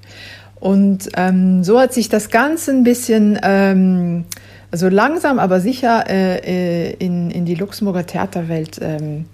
Und 0.60 1.10
ähm, 1.16 1.64
so 1.64 1.80
hat 1.80 1.94
sich 1.94 2.10
das 2.10 2.30
Ganze 2.30 2.72
ein 2.72 2.84
bisschen, 2.84 3.40
ähm, 3.44 4.26
also 4.72 4.90
langsam, 4.90 5.40
aber 5.40 5.60
sicher 5.60 6.06
äh, 6.10 6.38
äh 6.38 6.94
in, 7.00 7.32
in 7.32 7.46
die 7.46 7.56
Luxemburger 7.56 8.06
Theaterwelt 8.06 8.80
ähm, 8.82 9.26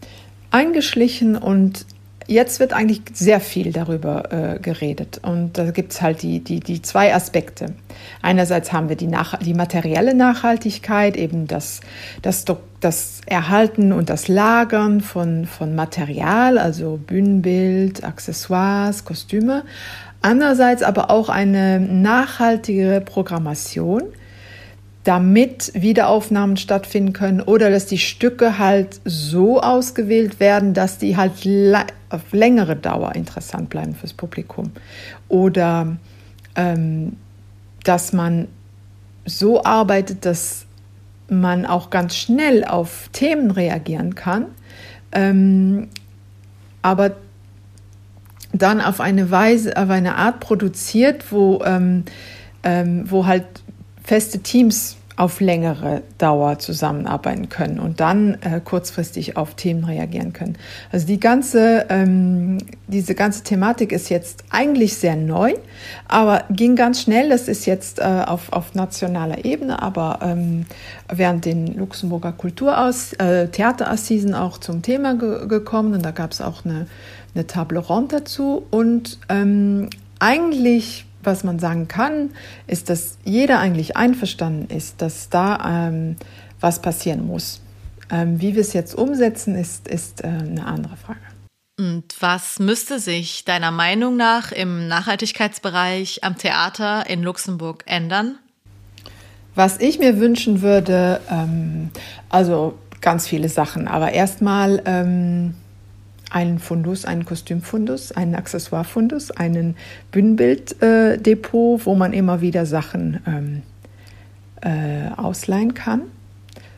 eingeschlichen 0.51 1.37
und 1.37 1.85
jetzt 2.27 2.59
wird 2.59 2.73
eigentlich 2.73 3.01
sehr 3.13 3.39
viel 3.39 3.71
darüber 3.71 4.31
äh, 4.31 4.59
geredet. 4.59 5.19
Und 5.23 5.57
da 5.57 5.71
gibt 5.71 5.91
es 5.91 6.01
halt 6.01 6.21
die, 6.21 6.39
die, 6.39 6.59
die 6.59 6.81
zwei 6.81 7.13
Aspekte. 7.13 7.73
Einerseits 8.21 8.71
haben 8.71 8.89
wir 8.89 8.95
die, 8.95 9.07
nach, 9.07 9.37
die 9.39 9.53
materielle 9.53 10.13
Nachhaltigkeit, 10.13 11.17
eben 11.17 11.47
das, 11.47 11.81
das, 12.21 12.45
das 12.79 13.21
Erhalten 13.25 13.91
und 13.91 14.09
das 14.09 14.27
Lagern 14.27 15.01
von, 15.01 15.45
von 15.45 15.75
Material, 15.75 16.57
also 16.57 16.99
Bühnenbild, 17.05 18.03
Accessoires, 18.03 19.05
Kostüme. 19.05 19.63
Andererseits 20.23 20.83
aber 20.83 21.11
auch 21.11 21.27
eine 21.27 21.81
nachhaltige 21.81 23.03
Programmation 23.05 24.03
damit 25.03 25.71
Wiederaufnahmen 25.75 26.55
stattfinden 26.55 27.11
können 27.11 27.41
oder 27.41 27.69
dass 27.69 27.87
die 27.87 27.97
Stücke 27.97 28.57
halt 28.57 29.01
so 29.03 29.61
ausgewählt 29.61 30.39
werden, 30.39 30.73
dass 30.73 30.97
die 30.97 31.17
halt 31.17 31.33
auf 32.09 32.21
längere 32.31 32.77
Dauer 32.77 33.13
interessant 33.15 33.69
bleiben 33.69 33.95
fürs 33.95 34.13
Publikum. 34.13 34.71
Oder 35.27 35.97
ähm, 36.55 37.17
dass 37.83 38.13
man 38.13 38.47
so 39.25 39.61
arbeitet, 39.65 40.25
dass 40.25 40.65
man 41.27 41.65
auch 41.65 41.89
ganz 41.89 42.15
schnell 42.15 42.63
auf 42.63 43.09
Themen 43.11 43.51
reagieren 43.51 44.15
kann, 44.15 44.45
ähm, 45.11 45.89
aber 46.81 47.11
dann 48.53 48.79
auf 48.79 49.01
eine 49.01 49.31
Weise, 49.31 49.75
auf 49.75 49.89
eine 49.89 50.15
Art 50.15 50.39
produziert, 50.39 51.31
wo, 51.31 51.61
ähm, 51.65 52.05
ähm, 52.63 53.03
wo 53.09 53.25
halt 53.25 53.45
feste 54.03 54.39
Teams 54.39 54.97
auf 55.15 55.41
längere 55.41 56.01
Dauer 56.17 56.57
zusammenarbeiten 56.57 57.49
können 57.49 57.79
und 57.79 57.99
dann 57.99 58.35
äh, 58.41 58.59
kurzfristig 58.63 59.37
auf 59.37 59.53
Themen 59.53 59.83
reagieren 59.83 60.33
können. 60.33 60.57
Also 60.91 61.05
die 61.05 61.19
ganze, 61.19 61.85
ähm, 61.89 62.57
diese 62.87 63.13
ganze 63.13 63.43
Thematik 63.43 63.91
ist 63.91 64.09
jetzt 64.09 64.43
eigentlich 64.49 64.95
sehr 64.95 65.15
neu, 65.15 65.53
aber 66.07 66.45
ging 66.49 66.75
ganz 66.75 67.01
schnell. 67.01 67.29
Das 67.29 67.47
ist 67.47 67.67
jetzt 67.67 67.99
äh, 67.99 68.23
auf, 68.25 68.51
auf 68.51 68.73
nationaler 68.73 69.45
Ebene, 69.45 69.83
aber 69.83 70.19
ähm, 70.23 70.65
während 71.13 71.45
den 71.45 71.67
Luxemburger 71.77 72.31
Kulturaus, 72.31 73.13
äh, 73.13 73.49
Theaterassisen 73.49 74.33
auch 74.33 74.57
zum 74.57 74.81
Thema 74.81 75.15
ge 75.15 75.47
gekommen 75.47 75.93
und 75.93 76.03
da 76.03 76.11
gab 76.11 76.31
es 76.31 76.41
auch 76.41 76.65
eine, 76.65 76.87
eine 77.35 77.47
Table 77.47 77.79
Ronde 77.79 78.17
dazu 78.17 78.65
und 78.71 79.19
ähm, 79.29 79.89
eigentlich 80.19 81.05
was 81.25 81.43
man 81.43 81.59
sagen 81.59 81.87
kann, 81.87 82.31
ist, 82.67 82.89
dass 82.89 83.17
jeder 83.23 83.59
eigentlich 83.59 83.97
einverstanden 83.97 84.75
ist, 84.75 85.01
dass 85.01 85.29
da 85.29 85.87
ähm, 85.87 86.17
was 86.59 86.81
passieren 86.81 87.25
muss. 87.25 87.61
Ähm, 88.11 88.39
wie 88.41 88.55
wir 88.55 88.61
es 88.61 88.73
jetzt 88.73 88.95
umsetzen, 88.95 89.55
ist, 89.55 89.87
ist 89.87 90.23
äh, 90.23 90.27
eine 90.27 90.65
andere 90.65 90.97
Frage. 90.97 91.19
Und 91.79 92.03
was 92.19 92.59
müsste 92.59 92.99
sich 92.99 93.45
deiner 93.45 93.71
Meinung 93.71 94.15
nach 94.15 94.51
im 94.51 94.87
Nachhaltigkeitsbereich 94.87 96.23
am 96.23 96.37
Theater 96.37 97.09
in 97.09 97.23
Luxemburg 97.23 97.83
ändern? 97.87 98.37
Was 99.55 99.79
ich 99.79 99.99
mir 99.99 100.19
wünschen 100.19 100.61
würde, 100.61 101.19
ähm, 101.31 101.89
also 102.29 102.77
ganz 103.01 103.27
viele 103.27 103.49
Sachen, 103.49 103.87
aber 103.87 104.11
erstmal 104.11 104.81
ähm, 104.85 105.55
einen 106.33 106.59
Fundus, 106.59 107.05
einen 107.05 107.25
Kostümfundus, 107.25 108.11
einen 108.11 108.35
Accessoirefundus, 108.35 109.31
einen 109.31 109.75
Bühnenbilddepot, 110.11 111.81
äh, 111.81 111.85
wo 111.85 111.95
man 111.95 112.13
immer 112.13 112.41
wieder 112.41 112.65
Sachen 112.65 113.19
ähm, 113.27 113.61
äh, 114.61 115.09
ausleihen 115.15 115.73
kann. 115.73 116.01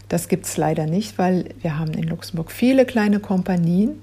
Das 0.09 0.27
gibt 0.27 0.45
es 0.45 0.57
leider 0.57 0.85
nicht, 0.85 1.17
weil 1.17 1.49
wir 1.61 1.79
haben 1.79 1.93
in 1.93 2.03
Luxemburg 2.03 2.51
viele 2.51 2.85
kleine 2.85 3.19
Kompanien, 3.19 4.01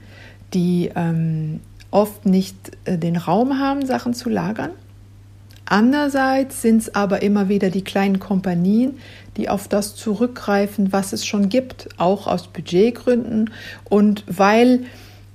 die 0.54 0.90
ähm, 0.96 1.60
oft 1.90 2.26
nicht 2.26 2.56
äh, 2.86 2.96
den 2.96 3.16
Raum 3.16 3.58
haben, 3.58 3.84
Sachen 3.84 4.14
zu 4.14 4.30
lagern. 4.30 4.70
Andererseits 5.66 6.60
sind 6.60 6.82
es 6.82 6.94
aber 6.94 7.22
immer 7.22 7.48
wieder 7.48 7.70
die 7.70 7.84
kleinen 7.84 8.18
Kompanien, 8.18 8.98
die 9.36 9.48
auf 9.48 9.68
das 9.68 9.94
zurückgreifen, 9.94 10.92
was 10.92 11.12
es 11.12 11.24
schon 11.24 11.48
gibt, 11.48 11.88
auch 11.98 12.26
aus 12.26 12.48
Budgetgründen 12.48 13.50
und 13.84 14.24
weil 14.26 14.80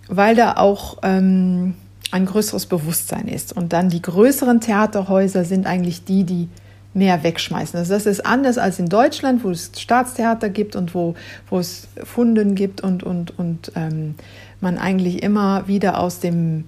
weil 0.09 0.35
da 0.35 0.57
auch 0.57 0.97
ähm, 1.03 1.75
ein 2.11 2.25
größeres 2.25 2.65
Bewusstsein 2.65 3.27
ist. 3.27 3.53
Und 3.53 3.73
dann 3.73 3.89
die 3.89 4.01
größeren 4.01 4.61
Theaterhäuser 4.61 5.43
sind 5.43 5.65
eigentlich 5.65 6.03
die, 6.05 6.23
die 6.23 6.49
mehr 6.93 7.23
wegschmeißen. 7.23 7.77
Also 7.77 7.93
das 7.93 8.05
ist 8.05 8.25
anders 8.25 8.57
als 8.57 8.79
in 8.79 8.87
Deutschland, 8.87 9.43
wo 9.43 9.51
es 9.51 9.71
Staatstheater 9.77 10.49
gibt 10.49 10.75
und 10.75 10.95
wo, 10.95 11.15
wo 11.49 11.59
es 11.59 11.87
Funden 12.03 12.55
gibt 12.55 12.81
und, 12.81 13.03
und, 13.03 13.37
und 13.37 13.71
ähm, 13.75 14.15
man 14.61 14.77
eigentlich 14.77 15.21
immer 15.21 15.67
wieder 15.67 15.99
aus 15.99 16.19
dem, 16.19 16.65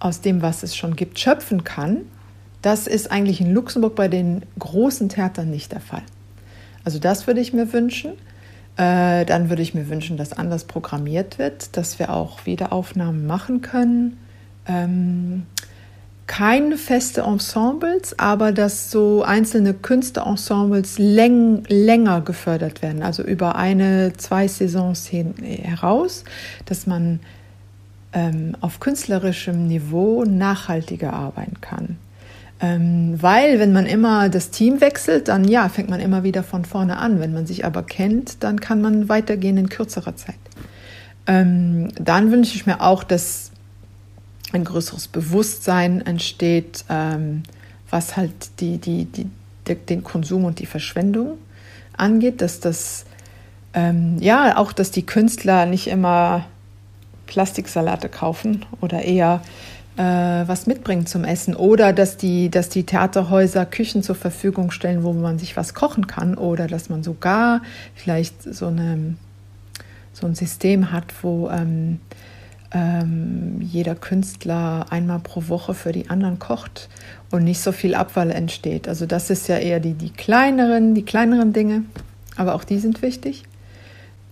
aus 0.00 0.20
dem, 0.20 0.42
was 0.42 0.62
es 0.62 0.76
schon 0.76 0.96
gibt, 0.96 1.18
schöpfen 1.18 1.64
kann. 1.64 2.02
Das 2.60 2.86
ist 2.86 3.10
eigentlich 3.10 3.40
in 3.40 3.52
Luxemburg 3.52 3.94
bei 3.94 4.08
den 4.08 4.42
großen 4.58 5.08
Theatern 5.08 5.50
nicht 5.50 5.72
der 5.72 5.80
Fall. 5.80 6.02
Also 6.84 6.98
das 6.98 7.26
würde 7.26 7.40
ich 7.40 7.52
mir 7.52 7.72
wünschen. 7.72 8.12
Äh, 8.76 9.24
dann 9.24 9.50
würde 9.50 9.62
ich 9.62 9.74
mir 9.74 9.88
wünschen, 9.88 10.16
dass 10.16 10.32
anders 10.32 10.64
programmiert 10.64 11.38
wird, 11.38 11.76
dass 11.76 11.98
wir 11.98 12.12
auch 12.12 12.44
Wiederaufnahmen 12.44 13.26
machen 13.26 13.60
können. 13.60 14.18
Ähm, 14.66 15.44
keine 16.26 16.78
feste 16.78 17.20
Ensembles, 17.20 18.18
aber 18.18 18.50
dass 18.50 18.90
so 18.90 19.22
einzelne 19.22 19.74
Künstlerensembles 19.74 20.98
läng, 20.98 21.64
länger 21.68 22.22
gefördert 22.22 22.82
werden, 22.82 23.02
also 23.02 23.22
über 23.22 23.56
eine, 23.56 24.14
zwei 24.16 24.48
Saisons 24.48 25.06
hin, 25.06 25.34
heraus, 25.42 26.24
dass 26.64 26.86
man 26.86 27.20
ähm, 28.14 28.56
auf 28.60 28.80
künstlerischem 28.80 29.66
Niveau 29.66 30.24
nachhaltiger 30.24 31.12
arbeiten 31.12 31.60
kann. 31.60 31.98
Ähm, 32.60 33.20
weil, 33.20 33.58
wenn 33.58 33.72
man 33.72 33.86
immer 33.86 34.28
das 34.28 34.50
Team 34.50 34.80
wechselt, 34.80 35.28
dann 35.28 35.44
ja, 35.44 35.68
fängt 35.68 35.90
man 35.90 36.00
immer 36.00 36.22
wieder 36.22 36.42
von 36.42 36.64
vorne 36.64 36.98
an. 36.98 37.20
Wenn 37.20 37.32
man 37.32 37.46
sich 37.46 37.64
aber 37.64 37.82
kennt, 37.82 38.42
dann 38.42 38.60
kann 38.60 38.80
man 38.80 39.08
weitergehen 39.08 39.56
in 39.56 39.68
kürzerer 39.68 40.16
Zeit. 40.16 40.36
Ähm, 41.26 41.88
dann 41.96 42.30
wünsche 42.30 42.54
ich 42.54 42.66
mir 42.66 42.80
auch, 42.80 43.02
dass 43.02 43.50
ein 44.52 44.64
größeres 44.64 45.08
Bewusstsein 45.08 46.00
entsteht, 46.00 46.84
ähm, 46.88 47.42
was 47.90 48.16
halt 48.16 48.60
die, 48.60 48.78
die, 48.78 49.06
die, 49.06 49.26
den 49.74 50.04
Konsum 50.04 50.44
und 50.44 50.58
die 50.58 50.66
Verschwendung 50.66 51.38
angeht, 51.96 52.40
dass 52.40 52.60
das 52.60 53.04
ähm, 53.72 54.18
ja 54.20 54.56
auch, 54.56 54.72
dass 54.72 54.90
die 54.90 55.04
Künstler 55.04 55.66
nicht 55.66 55.88
immer 55.88 56.46
Plastiksalate 57.26 58.08
kaufen 58.08 58.64
oder 58.80 59.02
eher 59.02 59.42
was 59.96 60.66
mitbringen 60.66 61.06
zum 61.06 61.24
Essen 61.24 61.54
oder 61.54 61.92
dass 61.92 62.16
die, 62.16 62.50
dass 62.50 62.68
die 62.68 62.84
Theaterhäuser 62.84 63.64
Küchen 63.64 64.02
zur 64.02 64.16
Verfügung 64.16 64.70
stellen, 64.72 65.04
wo 65.04 65.12
man 65.12 65.38
sich 65.38 65.56
was 65.56 65.72
kochen 65.72 66.06
kann 66.06 66.36
oder 66.36 66.66
dass 66.66 66.88
man 66.88 67.04
sogar 67.04 67.62
vielleicht 67.94 68.42
so, 68.42 68.66
eine, 68.66 69.14
so 70.12 70.26
ein 70.26 70.34
System 70.34 70.90
hat, 70.90 71.14
wo 71.22 71.48
ähm, 71.48 72.00
ähm, 72.72 73.60
jeder 73.60 73.94
Künstler 73.94 74.86
einmal 74.90 75.20
pro 75.20 75.48
Woche 75.48 75.74
für 75.74 75.92
die 75.92 76.10
anderen 76.10 76.40
kocht 76.40 76.88
und 77.30 77.44
nicht 77.44 77.60
so 77.60 77.72
viel 77.72 77.94
Abfall 77.94 78.30
entsteht. 78.30 78.88
Also 78.88 79.06
das 79.06 79.30
ist 79.30 79.48
ja 79.48 79.58
eher 79.58 79.80
die, 79.80 79.94
die 79.94 80.10
kleineren, 80.10 80.94
die 80.94 81.04
kleineren 81.04 81.52
Dinge, 81.52 81.84
aber 82.36 82.54
auch 82.54 82.64
die 82.64 82.78
sind 82.78 83.00
wichtig. 83.00 83.44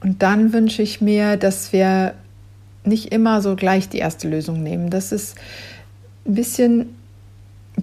Und 0.00 0.22
dann 0.22 0.52
wünsche 0.52 0.82
ich 0.82 1.00
mir, 1.00 1.36
dass 1.36 1.72
wir 1.72 2.14
nicht 2.84 3.12
immer 3.12 3.40
so 3.42 3.56
gleich 3.56 3.88
die 3.88 3.98
erste 3.98 4.28
Lösung 4.28 4.62
nehmen, 4.62 4.90
dass 4.90 5.12
es 5.12 5.34
ein 6.26 6.34
bisschen 6.34 6.96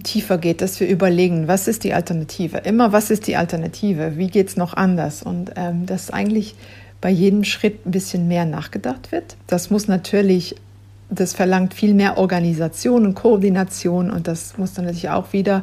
tiefer 0.02 0.38
geht, 0.38 0.60
dass 0.60 0.78
wir 0.78 0.88
überlegen, 0.88 1.48
was 1.48 1.68
ist 1.68 1.84
die 1.84 1.94
Alternative? 1.94 2.58
Immer, 2.58 2.92
was 2.92 3.10
ist 3.10 3.26
die 3.26 3.36
Alternative? 3.36 4.16
Wie 4.16 4.28
geht 4.28 4.48
es 4.48 4.56
noch 4.56 4.74
anders? 4.74 5.22
Und 5.22 5.52
ähm, 5.56 5.86
dass 5.86 6.10
eigentlich 6.10 6.54
bei 7.00 7.10
jedem 7.10 7.44
Schritt 7.44 7.86
ein 7.86 7.90
bisschen 7.90 8.28
mehr 8.28 8.44
nachgedacht 8.44 9.10
wird. 9.10 9.36
Das 9.46 9.70
muss 9.70 9.88
natürlich, 9.88 10.54
das 11.08 11.32
verlangt 11.32 11.74
viel 11.74 11.94
mehr 11.94 12.18
Organisation 12.18 13.06
und 13.06 13.14
Koordination 13.14 14.10
und 14.10 14.28
das 14.28 14.58
muss 14.58 14.74
dann 14.74 14.84
natürlich 14.84 15.10
auch 15.10 15.32
wieder 15.32 15.62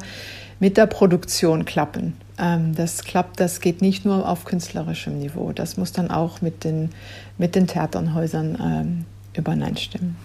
mit 0.60 0.78
der 0.78 0.88
Produktion 0.88 1.66
klappen. 1.66 2.16
Ähm, 2.40 2.76
das 2.76 3.04
klappt, 3.04 3.40
das 3.40 3.62
geht 3.62 3.82
nicht 3.82 4.04
nur 4.04 4.28
auf 4.28 4.46
künstlerischem 4.46 5.20
Niveau. 5.20 5.52
Das 5.54 5.78
muss 5.78 5.92
dann 5.92 6.10
auch 6.10 6.42
mit 6.42 6.64
den, 6.64 6.90
mit 7.38 7.56
den 7.56 7.68
Theaternhäusern 7.68 8.58
ähm, 8.62 9.06
übereinstimmen. 9.38 10.16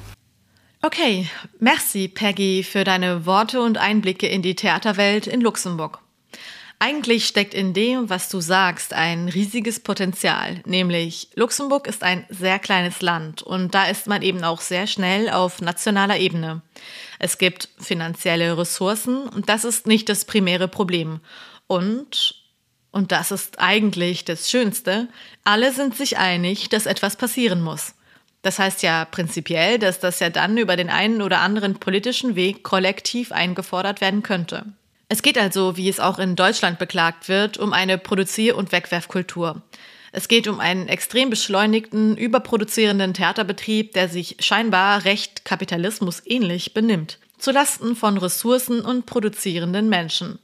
Okay, 0.84 1.28
merci 1.60 2.08
Peggy 2.08 2.64
für 2.64 2.82
deine 2.82 3.24
Worte 3.24 3.60
und 3.60 3.78
Einblicke 3.78 4.26
in 4.26 4.42
die 4.42 4.56
Theaterwelt 4.56 5.28
in 5.28 5.40
Luxemburg. 5.40 6.00
Eigentlich 6.80 7.28
steckt 7.28 7.54
in 7.54 7.74
dem, 7.74 8.10
was 8.10 8.28
du 8.28 8.40
sagst, 8.40 8.92
ein 8.92 9.28
riesiges 9.28 9.78
Potenzial, 9.78 10.60
nämlich 10.66 11.28
Luxemburg 11.36 11.86
ist 11.86 12.02
ein 12.02 12.26
sehr 12.28 12.58
kleines 12.58 13.00
Land 13.02 13.40
und 13.40 13.72
da 13.72 13.84
ist 13.84 14.08
man 14.08 14.22
eben 14.22 14.42
auch 14.42 14.60
sehr 14.60 14.88
schnell 14.88 15.30
auf 15.30 15.60
nationaler 15.60 16.16
Ebene. 16.16 16.62
Es 17.20 17.38
gibt 17.38 17.68
finanzielle 17.78 18.58
Ressourcen 18.58 19.28
und 19.28 19.48
das 19.48 19.64
ist 19.64 19.86
nicht 19.86 20.08
das 20.08 20.24
primäre 20.24 20.66
Problem. 20.66 21.20
Und, 21.68 22.34
und 22.90 23.12
das 23.12 23.30
ist 23.30 23.60
eigentlich 23.60 24.24
das 24.24 24.50
Schönste, 24.50 25.06
alle 25.44 25.72
sind 25.72 25.96
sich 25.96 26.18
einig, 26.18 26.68
dass 26.70 26.86
etwas 26.86 27.14
passieren 27.14 27.62
muss. 27.62 27.94
Das 28.42 28.58
heißt 28.58 28.82
ja 28.82 29.04
prinzipiell, 29.04 29.78
dass 29.78 30.00
das 30.00 30.18
ja 30.20 30.28
dann 30.28 30.58
über 30.58 30.76
den 30.76 30.90
einen 30.90 31.22
oder 31.22 31.40
anderen 31.40 31.74
politischen 31.74 32.34
Weg 32.34 32.64
kollektiv 32.64 33.32
eingefordert 33.32 34.00
werden 34.00 34.22
könnte. 34.22 34.66
Es 35.08 35.22
geht 35.22 35.38
also, 35.38 35.76
wie 35.76 35.88
es 35.88 36.00
auch 36.00 36.18
in 36.18 36.36
Deutschland 36.36 36.78
beklagt 36.78 37.28
wird, 37.28 37.58
um 37.58 37.72
eine 37.72 37.98
Produzier- 37.98 38.56
und 38.56 38.72
Wegwerfkultur. 38.72 39.62
Es 40.10 40.28
geht 40.28 40.48
um 40.48 40.60
einen 40.60 40.88
extrem 40.88 41.30
beschleunigten, 41.30 42.16
überproduzierenden 42.16 43.14
Theaterbetrieb, 43.14 43.92
der 43.92 44.08
sich 44.08 44.36
scheinbar 44.40 45.04
recht 45.04 45.44
kapitalismusähnlich 45.44 46.74
benimmt, 46.74 47.18
zulasten 47.38 47.96
von 47.96 48.18
Ressourcen 48.18 48.80
und 48.82 49.06
produzierenden 49.06 49.88
Menschen. 49.88 50.38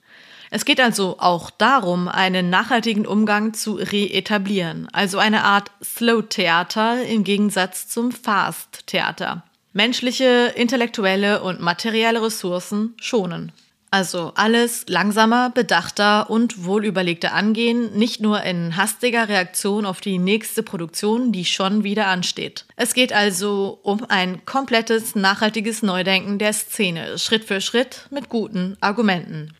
Es 0.50 0.64
geht 0.64 0.80
also 0.80 1.16
auch 1.18 1.50
darum, 1.50 2.08
einen 2.08 2.50
nachhaltigen 2.50 3.06
Umgang 3.06 3.54
zu 3.54 3.74
reetablieren, 3.74 4.88
also 4.92 5.18
eine 5.18 5.44
Art 5.44 5.70
Slow-Theater 5.82 7.04
im 7.04 7.24
Gegensatz 7.24 7.88
zum 7.88 8.12
Fast-Theater. 8.12 9.42
Menschliche, 9.72 10.52
intellektuelle 10.56 11.42
und 11.42 11.60
materielle 11.60 12.22
Ressourcen 12.22 12.94
schonen. 13.00 13.52
Also 13.90 14.32
alles 14.34 14.84
langsamer, 14.88 15.50
bedachter 15.50 16.28
und 16.28 16.64
wohlüberlegter 16.64 17.32
angehen, 17.32 17.96
nicht 17.96 18.20
nur 18.20 18.42
in 18.42 18.76
hastiger 18.76 19.28
Reaktion 19.28 19.86
auf 19.86 20.02
die 20.02 20.18
nächste 20.18 20.62
Produktion, 20.62 21.32
die 21.32 21.46
schon 21.46 21.84
wieder 21.84 22.06
ansteht. 22.08 22.66
Es 22.76 22.92
geht 22.92 23.14
also 23.14 23.78
um 23.82 24.04
ein 24.08 24.44
komplettes, 24.44 25.14
nachhaltiges 25.14 25.82
Neudenken 25.82 26.38
der 26.38 26.52
Szene, 26.52 27.18
Schritt 27.18 27.44
für 27.44 27.62
Schritt 27.62 28.08
mit 28.10 28.28
guten 28.28 28.76
Argumenten. 28.80 29.54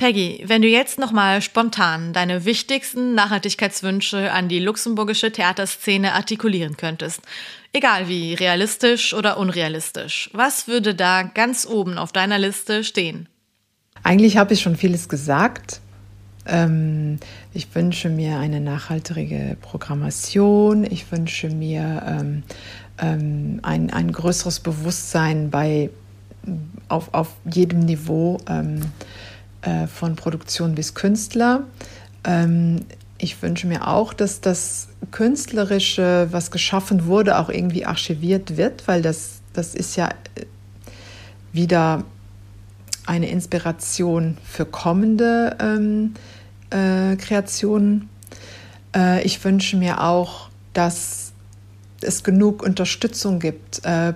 Peggy, 0.00 0.42
wenn 0.46 0.62
du 0.62 0.68
jetzt 0.68 0.98
nochmal 0.98 1.42
spontan 1.42 2.14
deine 2.14 2.46
wichtigsten 2.46 3.14
Nachhaltigkeitswünsche 3.14 4.32
an 4.32 4.48
die 4.48 4.58
luxemburgische 4.58 5.30
Theaterszene 5.30 6.14
artikulieren 6.14 6.78
könntest, 6.78 7.20
egal 7.74 8.08
wie 8.08 8.32
realistisch 8.32 9.12
oder 9.12 9.36
unrealistisch, 9.36 10.30
was 10.32 10.66
würde 10.66 10.94
da 10.94 11.22
ganz 11.22 11.66
oben 11.66 11.98
auf 11.98 12.12
deiner 12.12 12.38
Liste 12.38 12.82
stehen? 12.82 13.28
Eigentlich 14.02 14.38
habe 14.38 14.54
ich 14.54 14.62
schon 14.62 14.74
vieles 14.74 15.10
gesagt. 15.10 15.82
Ähm, 16.46 17.18
ich 17.52 17.74
wünsche 17.74 18.08
mir 18.08 18.38
eine 18.38 18.62
nachhaltige 18.62 19.58
Programmation. 19.60 20.84
Ich 20.84 21.12
wünsche 21.12 21.50
mir 21.50 22.02
ähm, 22.06 22.42
ähm, 22.98 23.60
ein, 23.62 23.90
ein 23.92 24.12
größeres 24.12 24.60
Bewusstsein 24.60 25.50
bei, 25.50 25.90
auf, 26.88 27.12
auf 27.12 27.34
jedem 27.44 27.80
Niveau 27.80 28.38
äh, 29.62 29.86
von 29.86 30.16
Produktion 30.16 30.74
bis 30.74 30.94
Künstler. 30.94 31.64
Ähm, 32.24 32.84
ich 33.18 33.42
wünsche 33.42 33.66
mir 33.66 33.86
auch, 33.86 34.14
dass 34.14 34.40
das 34.40 34.88
Künstlerische, 35.10 36.28
was 36.30 36.50
geschaffen 36.50 37.06
wurde, 37.06 37.38
auch 37.38 37.50
irgendwie 37.50 37.84
archiviert 37.84 38.56
wird, 38.56 38.88
weil 38.88 39.02
das, 39.02 39.40
das 39.52 39.74
ist 39.74 39.96
ja 39.96 40.08
äh, 40.08 40.46
wieder 41.52 42.04
eine 43.06 43.28
Inspiration 43.28 44.38
für 44.44 44.64
kommende 44.64 45.56
ähm, 45.60 46.14
äh, 46.70 47.16
Kreationen. 47.16 48.08
Äh, 48.94 49.22
ich 49.24 49.42
wünsche 49.44 49.76
mir 49.76 50.02
auch, 50.02 50.48
dass 50.72 51.32
es 52.00 52.22
genug 52.22 52.62
Unterstützung 52.62 53.40
gibt, 53.40 53.84
äh, 53.84 54.14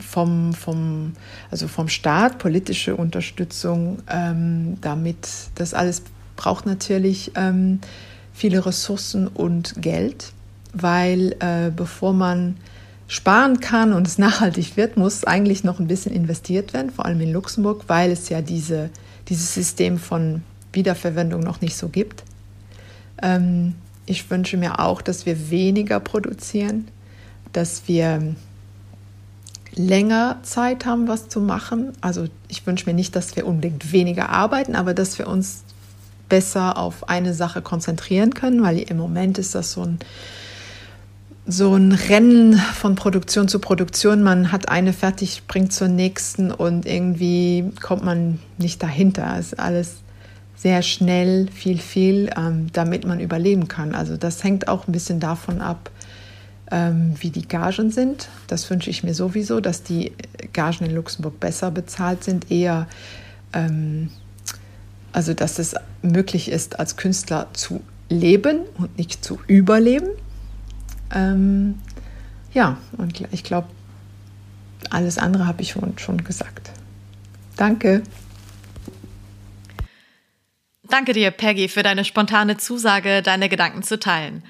vom, 0.00 0.52
vom, 0.52 1.12
also 1.50 1.68
vom 1.68 1.88
Staat, 1.88 2.38
politische 2.38 2.96
Unterstützung, 2.96 3.98
ähm, 4.08 4.78
damit 4.80 5.28
das 5.54 5.74
alles 5.74 6.02
braucht 6.36 6.66
natürlich 6.66 7.32
ähm, 7.36 7.80
viele 8.32 8.64
Ressourcen 8.64 9.28
und 9.28 9.80
Geld, 9.80 10.32
weil 10.72 11.36
äh, 11.40 11.70
bevor 11.74 12.12
man 12.12 12.56
sparen 13.06 13.60
kann 13.60 13.92
und 13.92 14.06
es 14.06 14.18
nachhaltig 14.26 14.76
wird, 14.76 14.96
muss 14.96 15.24
eigentlich 15.24 15.64
noch 15.64 15.78
ein 15.78 15.86
bisschen 15.86 16.14
investiert 16.14 16.72
werden, 16.72 16.90
vor 16.90 17.06
allem 17.06 17.20
in 17.20 17.32
Luxemburg, 17.32 17.84
weil 17.88 18.10
es 18.10 18.28
ja 18.28 18.40
diese, 18.40 18.90
dieses 19.28 19.54
System 19.54 19.98
von 19.98 20.42
Wiederverwendung 20.72 21.40
noch 21.40 21.60
nicht 21.60 21.76
so 21.76 21.88
gibt. 21.88 22.24
Ähm, 23.22 23.74
ich 24.06 24.30
wünsche 24.30 24.56
mir 24.56 24.80
auch, 24.80 25.02
dass 25.02 25.26
wir 25.26 25.50
weniger 25.50 26.00
produzieren, 26.00 26.88
dass 27.52 27.82
wir 27.86 28.34
länger 29.74 30.38
Zeit 30.42 30.84
haben, 30.86 31.08
was 31.08 31.28
zu 31.28 31.40
machen. 31.40 31.92
Also 32.00 32.26
ich 32.48 32.66
wünsche 32.66 32.86
mir 32.86 32.94
nicht, 32.94 33.16
dass 33.16 33.36
wir 33.36 33.46
unbedingt 33.46 33.92
weniger 33.92 34.28
arbeiten, 34.28 34.76
aber 34.76 34.94
dass 34.94 35.18
wir 35.18 35.26
uns 35.26 35.64
besser 36.28 36.78
auf 36.78 37.08
eine 37.08 37.34
Sache 37.34 37.62
konzentrieren 37.62 38.34
können, 38.34 38.62
weil 38.62 38.78
im 38.78 38.96
Moment 38.96 39.38
ist 39.38 39.54
das 39.54 39.72
so 39.72 39.82
ein, 39.82 39.98
so 41.46 41.74
ein 41.74 41.92
Rennen 41.92 42.54
von 42.56 42.94
Produktion 42.94 43.48
zu 43.48 43.58
Produktion. 43.58 44.22
Man 44.22 44.52
hat 44.52 44.68
eine 44.68 44.92
fertig, 44.92 45.34
springt 45.36 45.72
zur 45.72 45.88
nächsten 45.88 46.50
und 46.50 46.86
irgendwie 46.86 47.70
kommt 47.82 48.04
man 48.04 48.38
nicht 48.58 48.82
dahinter. 48.82 49.36
Es 49.38 49.52
ist 49.52 49.58
alles 49.58 49.96
sehr 50.56 50.82
schnell, 50.82 51.48
viel, 51.48 51.78
viel, 51.78 52.30
ähm, 52.36 52.68
damit 52.72 53.04
man 53.06 53.20
überleben 53.20 53.68
kann. 53.68 53.94
Also 53.94 54.16
das 54.16 54.44
hängt 54.44 54.68
auch 54.68 54.86
ein 54.86 54.92
bisschen 54.92 55.18
davon 55.18 55.60
ab, 55.60 55.90
ähm, 56.72 57.14
wie 57.20 57.30
die 57.30 57.46
Gagen 57.46 57.90
sind. 57.90 58.28
Das 58.48 58.68
wünsche 58.70 58.90
ich 58.90 59.04
mir 59.04 59.14
sowieso, 59.14 59.60
dass 59.60 59.82
die 59.82 60.12
Gagen 60.54 60.86
in 60.86 60.94
Luxemburg 60.94 61.38
besser 61.38 61.70
bezahlt 61.70 62.24
sind, 62.24 62.50
eher, 62.50 62.88
ähm, 63.52 64.10
also 65.12 65.34
dass 65.34 65.58
es 65.58 65.74
möglich 66.00 66.50
ist, 66.50 66.80
als 66.80 66.96
Künstler 66.96 67.48
zu 67.52 67.82
leben 68.08 68.60
und 68.78 68.96
nicht 68.96 69.22
zu 69.22 69.38
überleben. 69.46 70.08
Ähm, 71.14 71.78
ja, 72.54 72.78
und 72.96 73.22
ich 73.30 73.44
glaube, 73.44 73.68
alles 74.90 75.18
andere 75.18 75.46
habe 75.46 75.60
ich 75.60 75.70
schon, 75.70 75.98
schon 75.98 76.24
gesagt. 76.24 76.70
Danke. 77.56 78.02
Danke 80.88 81.12
dir, 81.12 81.30
Peggy, 81.30 81.68
für 81.68 81.82
deine 81.82 82.04
spontane 82.04 82.56
Zusage, 82.56 83.22
deine 83.22 83.48
Gedanken 83.48 83.82
zu 83.82 83.98
teilen. 83.98 84.42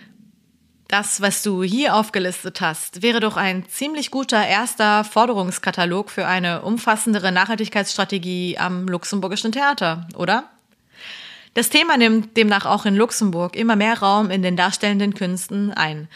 Das, 0.92 1.22
was 1.22 1.42
du 1.42 1.62
hier 1.62 1.96
aufgelistet 1.96 2.60
hast, 2.60 3.00
wäre 3.00 3.18
doch 3.18 3.38
ein 3.38 3.66
ziemlich 3.66 4.10
guter 4.10 4.46
erster 4.46 5.04
Forderungskatalog 5.04 6.10
für 6.10 6.26
eine 6.26 6.60
umfassendere 6.60 7.32
Nachhaltigkeitsstrategie 7.32 8.58
am 8.58 8.86
luxemburgischen 8.86 9.52
Theater, 9.52 10.06
oder? 10.16 10.50
Das 11.54 11.70
Thema 11.70 11.96
nimmt 11.96 12.36
demnach 12.36 12.66
auch 12.66 12.84
in 12.84 12.94
Luxemburg 12.94 13.56
immer 13.56 13.74
mehr 13.74 14.00
Raum 14.00 14.30
in 14.30 14.42
den 14.42 14.54
darstellenden 14.54 15.14
Künsten 15.14 15.72
ein. 15.72 16.08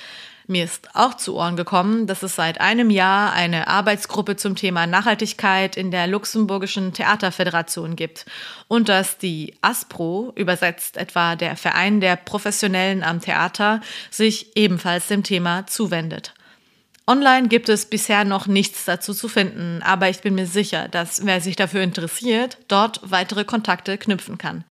Mir 0.48 0.62
ist 0.62 0.88
auch 0.94 1.14
zu 1.14 1.34
Ohren 1.34 1.56
gekommen, 1.56 2.06
dass 2.06 2.22
es 2.22 2.36
seit 2.36 2.60
einem 2.60 2.88
Jahr 2.88 3.32
eine 3.32 3.66
Arbeitsgruppe 3.66 4.36
zum 4.36 4.54
Thema 4.54 4.86
Nachhaltigkeit 4.86 5.76
in 5.76 5.90
der 5.90 6.06
Luxemburgischen 6.06 6.92
Theaterföderation 6.92 7.96
gibt 7.96 8.26
und 8.68 8.88
dass 8.88 9.18
die 9.18 9.54
ASPRO, 9.60 10.32
übersetzt 10.36 10.98
etwa 10.98 11.34
der 11.34 11.56
Verein 11.56 12.00
der 12.00 12.14
Professionellen 12.14 13.02
am 13.02 13.20
Theater, 13.20 13.80
sich 14.10 14.56
ebenfalls 14.56 15.08
dem 15.08 15.24
Thema 15.24 15.66
zuwendet. 15.66 16.32
Online 17.08 17.48
gibt 17.48 17.68
es 17.68 17.86
bisher 17.86 18.24
noch 18.24 18.46
nichts 18.46 18.84
dazu 18.84 19.14
zu 19.14 19.28
finden, 19.28 19.82
aber 19.82 20.08
ich 20.08 20.20
bin 20.20 20.34
mir 20.36 20.46
sicher, 20.46 20.86
dass 20.88 21.26
wer 21.26 21.40
sich 21.40 21.56
dafür 21.56 21.82
interessiert, 21.82 22.58
dort 22.68 23.00
weitere 23.02 23.44
Kontakte 23.44 23.98
knüpfen 23.98 24.38
kann. 24.38 24.64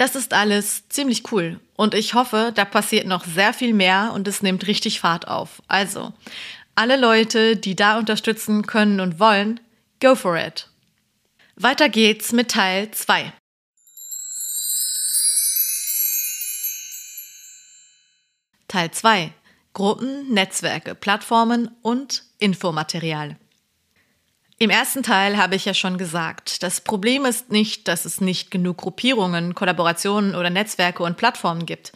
Das 0.00 0.14
ist 0.14 0.32
alles 0.32 0.88
ziemlich 0.88 1.30
cool 1.30 1.60
und 1.76 1.92
ich 1.92 2.14
hoffe, 2.14 2.52
da 2.54 2.64
passiert 2.64 3.06
noch 3.06 3.26
sehr 3.26 3.52
viel 3.52 3.74
mehr 3.74 4.12
und 4.14 4.26
es 4.26 4.40
nimmt 4.40 4.66
richtig 4.66 4.98
Fahrt 4.98 5.28
auf. 5.28 5.60
Also, 5.68 6.14
alle 6.74 6.96
Leute, 6.96 7.54
die 7.54 7.76
da 7.76 7.98
unterstützen 7.98 8.66
können 8.66 9.00
und 9.00 9.20
wollen, 9.20 9.60
go 10.00 10.14
for 10.14 10.38
it. 10.38 10.70
Weiter 11.54 11.90
geht's 11.90 12.32
mit 12.32 12.50
Teil 12.50 12.90
2. 12.90 13.30
Teil 18.68 18.90
2. 18.92 19.34
Gruppen, 19.74 20.32
Netzwerke, 20.32 20.94
Plattformen 20.94 21.76
und 21.82 22.24
Infomaterial. 22.38 23.36
Im 24.62 24.68
ersten 24.68 25.02
Teil 25.02 25.38
habe 25.38 25.54
ich 25.56 25.64
ja 25.64 25.72
schon 25.72 25.96
gesagt, 25.96 26.62
das 26.62 26.82
Problem 26.82 27.24
ist 27.24 27.50
nicht, 27.50 27.88
dass 27.88 28.04
es 28.04 28.20
nicht 28.20 28.50
genug 28.50 28.76
Gruppierungen, 28.76 29.54
Kollaborationen 29.54 30.34
oder 30.34 30.50
Netzwerke 30.50 31.02
und 31.02 31.16
Plattformen 31.16 31.64
gibt, 31.64 31.92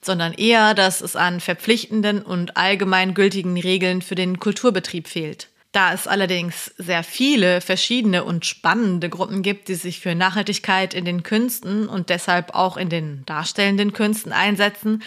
sondern 0.00 0.32
eher, 0.32 0.72
dass 0.72 1.02
es 1.02 1.14
an 1.14 1.40
verpflichtenden 1.40 2.22
und 2.22 2.56
allgemeingültigen 2.56 3.58
Regeln 3.58 4.00
für 4.00 4.14
den 4.14 4.40
Kulturbetrieb 4.40 5.08
fehlt. 5.08 5.48
Da 5.72 5.92
es 5.92 6.06
allerdings 6.06 6.72
sehr 6.78 7.04
viele 7.04 7.60
verschiedene 7.60 8.24
und 8.24 8.46
spannende 8.46 9.10
Gruppen 9.10 9.42
gibt, 9.42 9.68
die 9.68 9.74
sich 9.74 10.00
für 10.00 10.14
Nachhaltigkeit 10.14 10.94
in 10.94 11.04
den 11.04 11.22
Künsten 11.22 11.86
und 11.86 12.08
deshalb 12.08 12.54
auch 12.54 12.78
in 12.78 12.88
den 12.88 13.26
darstellenden 13.26 13.92
Künsten 13.92 14.32
einsetzen, 14.32 15.02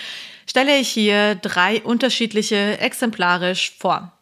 stelle 0.46 0.78
ich 0.78 0.90
hier 0.90 1.34
drei 1.34 1.82
unterschiedliche 1.82 2.78
exemplarisch 2.80 3.72
vor. 3.80 4.14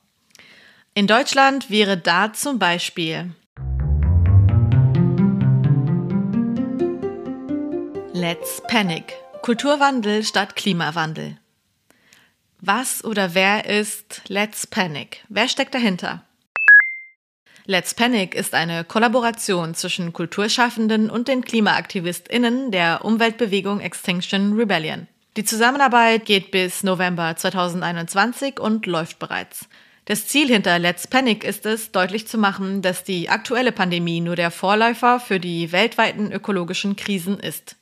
In 0.97 1.05
Deutschland 1.05 1.69
wäre 1.69 1.95
da 1.95 2.33
zum 2.33 2.57
Beispiel 2.57 3.35
Let's 8.13 8.63
Panic. 8.67 9.13
Kulturwandel 9.43 10.23
statt 10.23 10.55
Klimawandel. 10.55 11.37
Was 12.61 13.03
oder 13.03 13.35
wer 13.35 13.65
ist 13.65 14.23
Let's 14.27 14.65
Panic? 14.65 15.23
Wer 15.29 15.47
steckt 15.47 15.75
dahinter? 15.75 16.23
Let's 17.67 17.93
Panic 17.93 18.33
ist 18.33 18.55
eine 18.55 18.83
Kollaboration 18.83 19.75
zwischen 19.75 20.13
Kulturschaffenden 20.13 21.11
und 21.11 21.27
den 21.27 21.43
KlimaaktivistInnen 21.45 22.71
der 22.71 23.05
Umweltbewegung 23.05 23.81
Extinction 23.81 24.53
Rebellion. 24.53 25.07
Die 25.37 25.45
Zusammenarbeit 25.45 26.25
geht 26.25 26.49
bis 26.49 26.81
November 26.81 27.35
2021 27.35 28.59
und 28.59 28.87
läuft 28.87 29.19
bereits. 29.19 29.69
Das 30.07 30.25
Ziel 30.25 30.47
hinter 30.47 30.79
Let's 30.79 31.05
Panic 31.05 31.43
ist 31.43 31.65
es, 31.65 31.91
deutlich 31.91 32.29
zu 32.29 32.37
machen, 32.37 32.81
dass 32.81 33.03
die 33.03 33.27
aktuelle 33.27 33.73
Pandemie 33.73 34.21
nur 34.21 34.37
der 34.37 34.51
Vorläufer 34.51 35.19
für 35.19 35.37
die 35.37 35.73
weltweiten 35.73 36.31
ökologischen 36.31 36.95
Krisen 36.95 37.37
ist. 37.41 37.75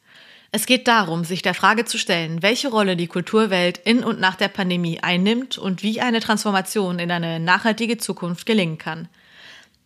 Es 0.51 0.65
geht 0.65 0.87
darum, 0.87 1.23
sich 1.23 1.43
der 1.43 1.53
Frage 1.53 1.85
zu 1.85 1.99
stellen, 1.99 2.41
welche 2.41 2.69
Rolle 2.69 2.95
die 2.95 3.05
Kulturwelt 3.05 3.77
in 3.77 4.03
und 4.03 4.19
nach 4.19 4.33
der 4.33 4.47
Pandemie 4.47 5.01
einnimmt 5.03 5.59
und 5.59 5.83
wie 5.83 6.01
eine 6.01 6.19
Transformation 6.19 6.97
in 6.97 7.11
eine 7.11 7.39
nachhaltige 7.39 7.99
Zukunft 7.99 8.47
gelingen 8.47 8.79
kann. 8.79 9.07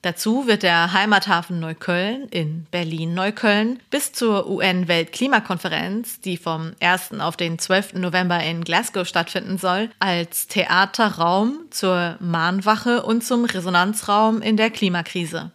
Dazu 0.02 0.48
wird 0.48 0.64
der 0.64 0.94
Heimathafen 0.94 1.60
Neukölln 1.60 2.30
in 2.30 2.66
Berlin-Neukölln 2.72 3.80
bis 3.90 4.14
zur 4.14 4.50
UN-Weltklimakonferenz, 4.50 6.22
die 6.22 6.38
vom 6.38 6.72
1. 6.80 7.20
auf 7.20 7.36
den 7.36 7.60
12. 7.60 7.96
November 7.96 8.42
in 8.42 8.64
Glasgow 8.64 9.06
stattfinden 9.06 9.58
soll, 9.58 9.90
als 10.00 10.48
Theaterraum 10.48 11.66
zur 11.70 12.16
Mahnwache 12.22 13.04
und 13.04 13.26
zum 13.26 13.44
Resonanzraum 13.44 14.42
in 14.42 14.56
der 14.56 14.70
Klimakrise. 14.70 15.52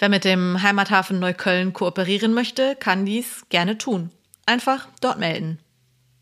Wer 0.00 0.08
mit 0.08 0.24
dem 0.24 0.60
Heimathafen 0.60 1.20
Neukölln 1.20 1.72
kooperieren 1.72 2.34
möchte, 2.34 2.74
kann 2.74 3.06
dies 3.06 3.44
gerne 3.48 3.78
tun. 3.78 4.10
Einfach 4.44 4.88
dort 5.00 5.20
melden. 5.20 5.60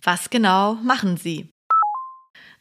Was 0.02 0.28
genau 0.28 0.74
machen 0.74 1.16
Sie? 1.16 1.51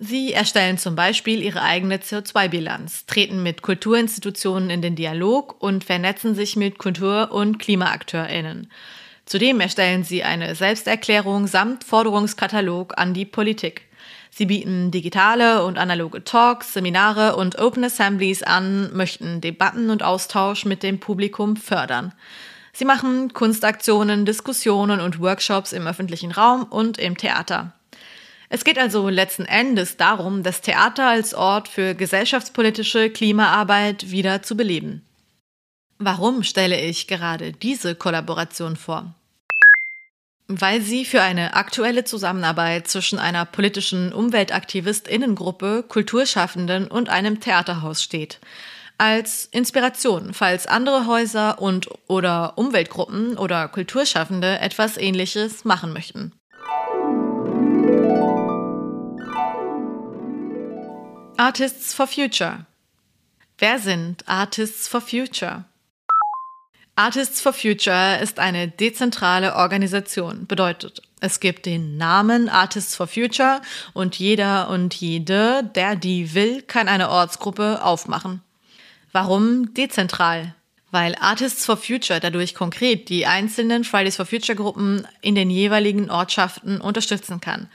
Sie 0.03 0.33
erstellen 0.33 0.79
zum 0.79 0.95
Beispiel 0.95 1.43
ihre 1.43 1.61
eigene 1.61 1.97
CO2-Bilanz, 1.97 3.05
treten 3.05 3.43
mit 3.43 3.61
Kulturinstitutionen 3.61 4.71
in 4.71 4.81
den 4.81 4.95
Dialog 4.95 5.61
und 5.61 5.83
vernetzen 5.83 6.33
sich 6.33 6.55
mit 6.55 6.79
Kultur- 6.79 7.31
und 7.31 7.59
KlimaakteurInnen. 7.59 8.71
Zudem 9.27 9.59
erstellen 9.59 10.03
sie 10.03 10.23
eine 10.23 10.55
Selbsterklärung 10.55 11.45
samt 11.45 11.83
Forderungskatalog 11.83 12.97
an 12.97 13.13
die 13.13 13.25
Politik. 13.25 13.83
Sie 14.31 14.47
bieten 14.47 14.89
digitale 14.89 15.63
und 15.63 15.77
analoge 15.77 16.23
Talks, 16.23 16.73
Seminare 16.73 17.35
und 17.35 17.59
Open 17.59 17.83
Assemblies 17.83 18.41
an, 18.41 18.91
möchten 18.95 19.39
Debatten 19.39 19.91
und 19.91 20.01
Austausch 20.01 20.65
mit 20.65 20.81
dem 20.81 20.99
Publikum 20.99 21.57
fördern. 21.57 22.11
Sie 22.73 22.85
machen 22.85 23.33
Kunstaktionen, 23.33 24.25
Diskussionen 24.25 24.99
und 24.99 25.19
Workshops 25.19 25.73
im 25.73 25.85
öffentlichen 25.85 26.31
Raum 26.31 26.63
und 26.63 26.97
im 26.97 27.17
Theater. 27.17 27.73
Es 28.53 28.65
geht 28.65 28.77
also 28.77 29.07
letzten 29.07 29.45
Endes 29.45 29.95
darum, 29.95 30.43
das 30.43 30.59
Theater 30.59 31.07
als 31.07 31.33
Ort 31.33 31.69
für 31.69 31.95
gesellschaftspolitische 31.95 33.09
Klimaarbeit 33.09 34.11
wieder 34.11 34.43
zu 34.43 34.57
beleben. 34.57 35.05
Warum 35.99 36.43
stelle 36.43 36.77
ich 36.81 37.07
gerade 37.07 37.53
diese 37.53 37.95
Kollaboration 37.95 38.75
vor? 38.75 39.15
Weil 40.49 40.81
sie 40.81 41.05
für 41.05 41.21
eine 41.21 41.53
aktuelle 41.53 42.03
Zusammenarbeit 42.03 42.89
zwischen 42.89 43.19
einer 43.19 43.45
politischen 43.45 44.11
Umweltaktivistinnengruppe, 44.11 45.85
Kulturschaffenden 45.87 46.87
und 46.87 47.07
einem 47.07 47.39
Theaterhaus 47.39 48.03
steht. 48.03 48.41
Als 48.97 49.45
Inspiration, 49.45 50.33
falls 50.33 50.67
andere 50.67 51.07
Häuser 51.07 51.61
und 51.61 51.87
oder 52.09 52.57
Umweltgruppen 52.57 53.37
oder 53.37 53.69
Kulturschaffende 53.69 54.59
etwas 54.59 54.97
Ähnliches 54.97 55.63
machen 55.63 55.93
möchten. 55.93 56.33
Artists 61.41 61.95
for 61.95 62.05
Future. 62.05 62.67
Wer 63.57 63.79
sind 63.79 64.29
Artists 64.29 64.87
for 64.87 65.01
Future? 65.01 65.65
Artists 66.95 67.41
for 67.41 67.51
Future 67.51 68.19
ist 68.21 68.37
eine 68.37 68.67
dezentrale 68.67 69.55
Organisation. 69.55 70.45
Bedeutet, 70.45 71.01
es 71.19 71.39
gibt 71.39 71.65
den 71.65 71.97
Namen 71.97 72.47
Artists 72.47 72.95
for 72.95 73.07
Future 73.07 73.59
und 73.93 74.19
jeder 74.19 74.69
und 74.69 74.93
jede, 74.93 75.63
der 75.63 75.95
die 75.95 76.35
will, 76.35 76.61
kann 76.61 76.87
eine 76.87 77.09
Ortsgruppe 77.09 77.83
aufmachen. 77.83 78.43
Warum 79.11 79.73
dezentral? 79.73 80.53
Weil 80.91 81.15
Artists 81.15 81.65
for 81.65 81.77
Future 81.77 82.19
dadurch 82.19 82.53
konkret 82.53 83.09
die 83.09 83.25
einzelnen 83.25 83.83
Fridays 83.83 84.17
for 84.17 84.27
Future 84.27 84.55
Gruppen 84.55 85.07
in 85.21 85.33
den 85.33 85.49
jeweiligen 85.49 86.11
Ortschaften 86.11 86.79
unterstützen 86.79 87.41
kann. 87.41 87.67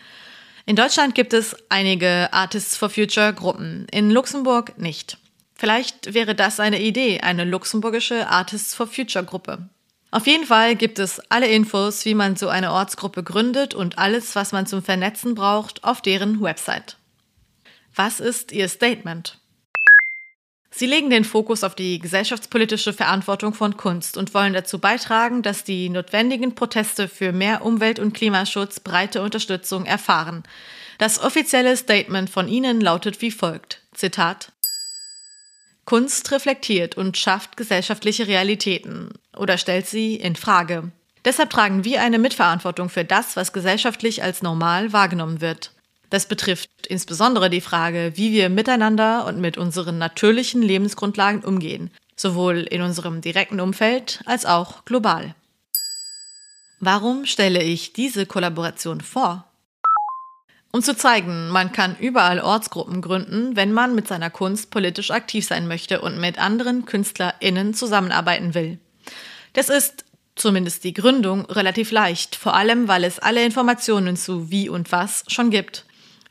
In 0.68 0.74
Deutschland 0.74 1.14
gibt 1.14 1.32
es 1.32 1.54
einige 1.68 2.28
Artists 2.32 2.76
for 2.76 2.90
Future 2.90 3.32
Gruppen, 3.32 3.86
in 3.92 4.10
Luxemburg 4.10 4.76
nicht. 4.78 5.16
Vielleicht 5.54 6.12
wäre 6.12 6.34
das 6.34 6.58
eine 6.58 6.82
Idee, 6.82 7.20
eine 7.20 7.44
luxemburgische 7.44 8.26
Artists 8.26 8.74
for 8.74 8.88
Future 8.88 9.24
Gruppe. 9.24 9.68
Auf 10.10 10.26
jeden 10.26 10.44
Fall 10.44 10.74
gibt 10.74 10.98
es 10.98 11.20
alle 11.30 11.46
Infos, 11.46 12.04
wie 12.04 12.14
man 12.14 12.34
so 12.34 12.48
eine 12.48 12.72
Ortsgruppe 12.72 13.22
gründet 13.22 13.74
und 13.74 13.98
alles, 13.98 14.34
was 14.34 14.50
man 14.50 14.66
zum 14.66 14.82
Vernetzen 14.82 15.36
braucht, 15.36 15.84
auf 15.84 16.02
deren 16.02 16.42
Website. 16.42 16.96
Was 17.94 18.18
ist 18.18 18.50
Ihr 18.50 18.68
Statement? 18.68 19.38
Sie 20.78 20.84
legen 20.84 21.08
den 21.08 21.24
Fokus 21.24 21.64
auf 21.64 21.74
die 21.74 21.98
gesellschaftspolitische 22.00 22.92
Verantwortung 22.92 23.54
von 23.54 23.78
Kunst 23.78 24.18
und 24.18 24.34
wollen 24.34 24.52
dazu 24.52 24.78
beitragen, 24.78 25.40
dass 25.40 25.64
die 25.64 25.88
notwendigen 25.88 26.54
Proteste 26.54 27.08
für 27.08 27.32
mehr 27.32 27.64
Umwelt- 27.64 27.98
und 27.98 28.12
Klimaschutz 28.12 28.80
breite 28.80 29.22
Unterstützung 29.22 29.86
erfahren. 29.86 30.42
Das 30.98 31.18
offizielle 31.18 31.78
Statement 31.78 32.28
von 32.28 32.46
Ihnen 32.46 32.82
lautet 32.82 33.22
wie 33.22 33.30
folgt. 33.30 33.80
Zitat. 33.94 34.52
Kunst 35.86 36.30
reflektiert 36.30 36.94
und 36.94 37.16
schafft 37.16 37.56
gesellschaftliche 37.56 38.26
Realitäten 38.26 39.14
oder 39.34 39.56
stellt 39.56 39.86
sie 39.86 40.16
in 40.16 40.36
Frage. 40.36 40.92
Deshalb 41.24 41.48
tragen 41.48 41.84
wir 41.84 42.02
eine 42.02 42.18
Mitverantwortung 42.18 42.90
für 42.90 43.04
das, 43.06 43.34
was 43.34 43.54
gesellschaftlich 43.54 44.22
als 44.22 44.42
normal 44.42 44.92
wahrgenommen 44.92 45.40
wird. 45.40 45.72
Das 46.10 46.26
betrifft 46.26 46.70
insbesondere 46.86 47.50
die 47.50 47.60
Frage, 47.60 48.12
wie 48.14 48.32
wir 48.32 48.48
miteinander 48.48 49.26
und 49.26 49.40
mit 49.40 49.58
unseren 49.58 49.98
natürlichen 49.98 50.62
Lebensgrundlagen 50.62 51.44
umgehen, 51.44 51.90
sowohl 52.14 52.58
in 52.58 52.82
unserem 52.82 53.20
direkten 53.20 53.60
Umfeld 53.60 54.22
als 54.24 54.46
auch 54.46 54.84
global. 54.84 55.34
Warum 56.78 57.24
stelle 57.24 57.62
ich 57.62 57.92
diese 57.92 58.26
Kollaboration 58.26 59.00
vor? 59.00 59.50
Um 60.72 60.82
zu 60.82 60.94
zeigen, 60.94 61.48
man 61.48 61.72
kann 61.72 61.96
überall 61.98 62.38
Ortsgruppen 62.38 63.00
gründen, 63.00 63.56
wenn 63.56 63.72
man 63.72 63.94
mit 63.94 64.06
seiner 64.06 64.28
Kunst 64.28 64.70
politisch 64.70 65.10
aktiv 65.10 65.46
sein 65.46 65.66
möchte 65.66 66.02
und 66.02 66.20
mit 66.20 66.38
anderen 66.38 66.84
KünstlerInnen 66.84 67.72
zusammenarbeiten 67.72 68.52
will. 68.52 68.78
Das 69.54 69.70
ist, 69.70 70.04
zumindest 70.34 70.84
die 70.84 70.92
Gründung, 70.92 71.46
relativ 71.46 71.92
leicht, 71.92 72.36
vor 72.36 72.54
allem 72.54 72.88
weil 72.88 73.04
es 73.04 73.18
alle 73.18 73.42
Informationen 73.42 74.18
zu 74.18 74.50
wie 74.50 74.68
und 74.68 74.92
was 74.92 75.24
schon 75.28 75.48
gibt. 75.48 75.85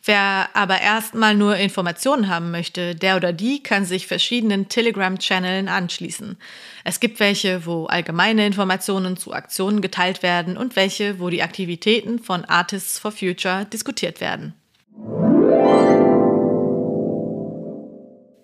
Wer 0.07 0.49
aber 0.53 0.81
erstmal 0.81 1.33
nur 1.33 1.57
Informationen 1.57 2.29
haben 2.29 2.51
möchte, 2.51 2.93
der 2.93 3.15
oder 3.15 3.33
die 3.33 3.63
kann 3.63 3.85
sich 3.85 4.05
verschiedenen 4.05 4.69
Telegram-Channeln 4.69 5.67
anschließen. 5.67 6.37
Es 6.83 6.99
gibt 6.99 7.19
welche, 7.19 7.65
wo 7.65 7.85
allgemeine 7.85 8.45
Informationen 8.45 9.17
zu 9.17 9.33
Aktionen 9.33 9.81
geteilt 9.81 10.21
werden 10.21 10.57
und 10.57 10.75
welche, 10.75 11.19
wo 11.19 11.29
die 11.29 11.41
Aktivitäten 11.41 12.19
von 12.19 12.45
Artists 12.45 12.99
for 12.99 13.11
Future 13.11 13.65
diskutiert 13.65 14.21
werden. 14.21 14.53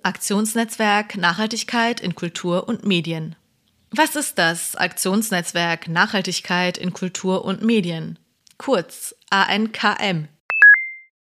Aktionsnetzwerk 0.01 1.16
Nachhaltigkeit 1.16 1.99
in 1.99 2.16
Kultur 2.16 2.68
und 2.68 2.88
Medien. 2.88 3.36
Was 3.91 4.16
ist 4.16 4.39
das 4.39 4.76
Aktionsnetzwerk 4.76 5.88
Nachhaltigkeit 5.88 6.80
in 6.80 6.91
Kultur 6.93 7.45
und 7.45 7.62
Medien? 7.62 8.18
Kurz 8.57 9.14
ANKM. 9.30 10.28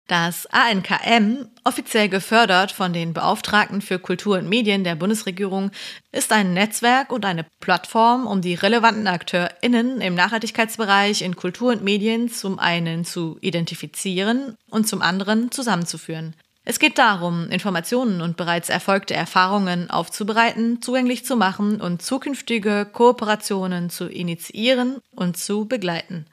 Das 0.07 0.47
ANKM, 0.51 1.49
offiziell 1.65 2.07
gefördert 2.07 2.71
von 2.71 2.93
den 2.93 3.11
Beauftragten 3.11 3.81
für 3.81 3.99
Kultur 3.99 4.37
und 4.37 4.47
Medien 4.47 4.85
der 4.85 4.95
Bundesregierung, 4.95 5.71
ist 6.13 6.31
ein 6.31 6.53
Netzwerk 6.53 7.11
und 7.11 7.25
eine 7.25 7.45
Plattform, 7.59 8.25
um 8.25 8.41
die 8.41 8.53
relevanten 8.53 9.05
AkteurInnen 9.05 9.99
im 9.99 10.15
Nachhaltigkeitsbereich 10.15 11.23
in 11.23 11.35
Kultur 11.35 11.73
und 11.73 11.83
Medien 11.83 12.29
zum 12.29 12.57
einen 12.57 13.03
zu 13.03 13.37
identifizieren 13.41 14.55
und 14.69 14.87
zum 14.87 15.01
anderen 15.01 15.51
zusammenzuführen. 15.51 16.35
Es 16.63 16.79
geht 16.79 16.97
darum, 16.97 17.49
Informationen 17.49 18.21
und 18.21 18.37
bereits 18.37 18.69
erfolgte 18.69 19.13
Erfahrungen 19.13 19.89
aufzubereiten, 19.89 20.81
zugänglich 20.81 21.25
zu 21.25 21.35
machen 21.35 21.81
und 21.81 22.01
zukünftige 22.01 22.87
Kooperationen 22.91 23.89
zu 23.89 24.07
initiieren 24.07 25.01
und 25.11 25.35
zu 25.35 25.65
begleiten. 25.65 26.27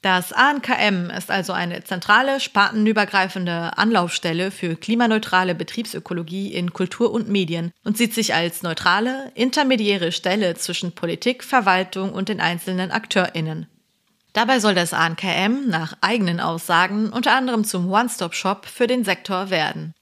Das 0.00 0.32
ANKM 0.32 1.10
ist 1.10 1.28
also 1.28 1.52
eine 1.52 1.82
zentrale, 1.82 2.38
spartenübergreifende 2.38 3.76
Anlaufstelle 3.76 4.52
für 4.52 4.76
klimaneutrale 4.76 5.56
Betriebsökologie 5.56 6.54
in 6.54 6.72
Kultur 6.72 7.10
und 7.10 7.28
Medien 7.28 7.72
und 7.82 7.98
sieht 7.98 8.14
sich 8.14 8.32
als 8.32 8.62
neutrale, 8.62 9.32
intermediäre 9.34 10.12
Stelle 10.12 10.54
zwischen 10.54 10.92
Politik, 10.92 11.42
Verwaltung 11.42 12.12
und 12.12 12.28
den 12.28 12.40
einzelnen 12.40 12.92
AkteurInnen. 12.92 13.66
Dabei 14.34 14.60
soll 14.60 14.76
das 14.76 14.92
ANKM 14.92 15.68
nach 15.68 15.96
eigenen 16.00 16.38
Aussagen 16.38 17.10
unter 17.10 17.32
anderem 17.32 17.64
zum 17.64 17.90
One-Stop-Shop 17.90 18.66
für 18.66 18.86
den 18.86 19.02
Sektor 19.02 19.50
werden. 19.50 19.94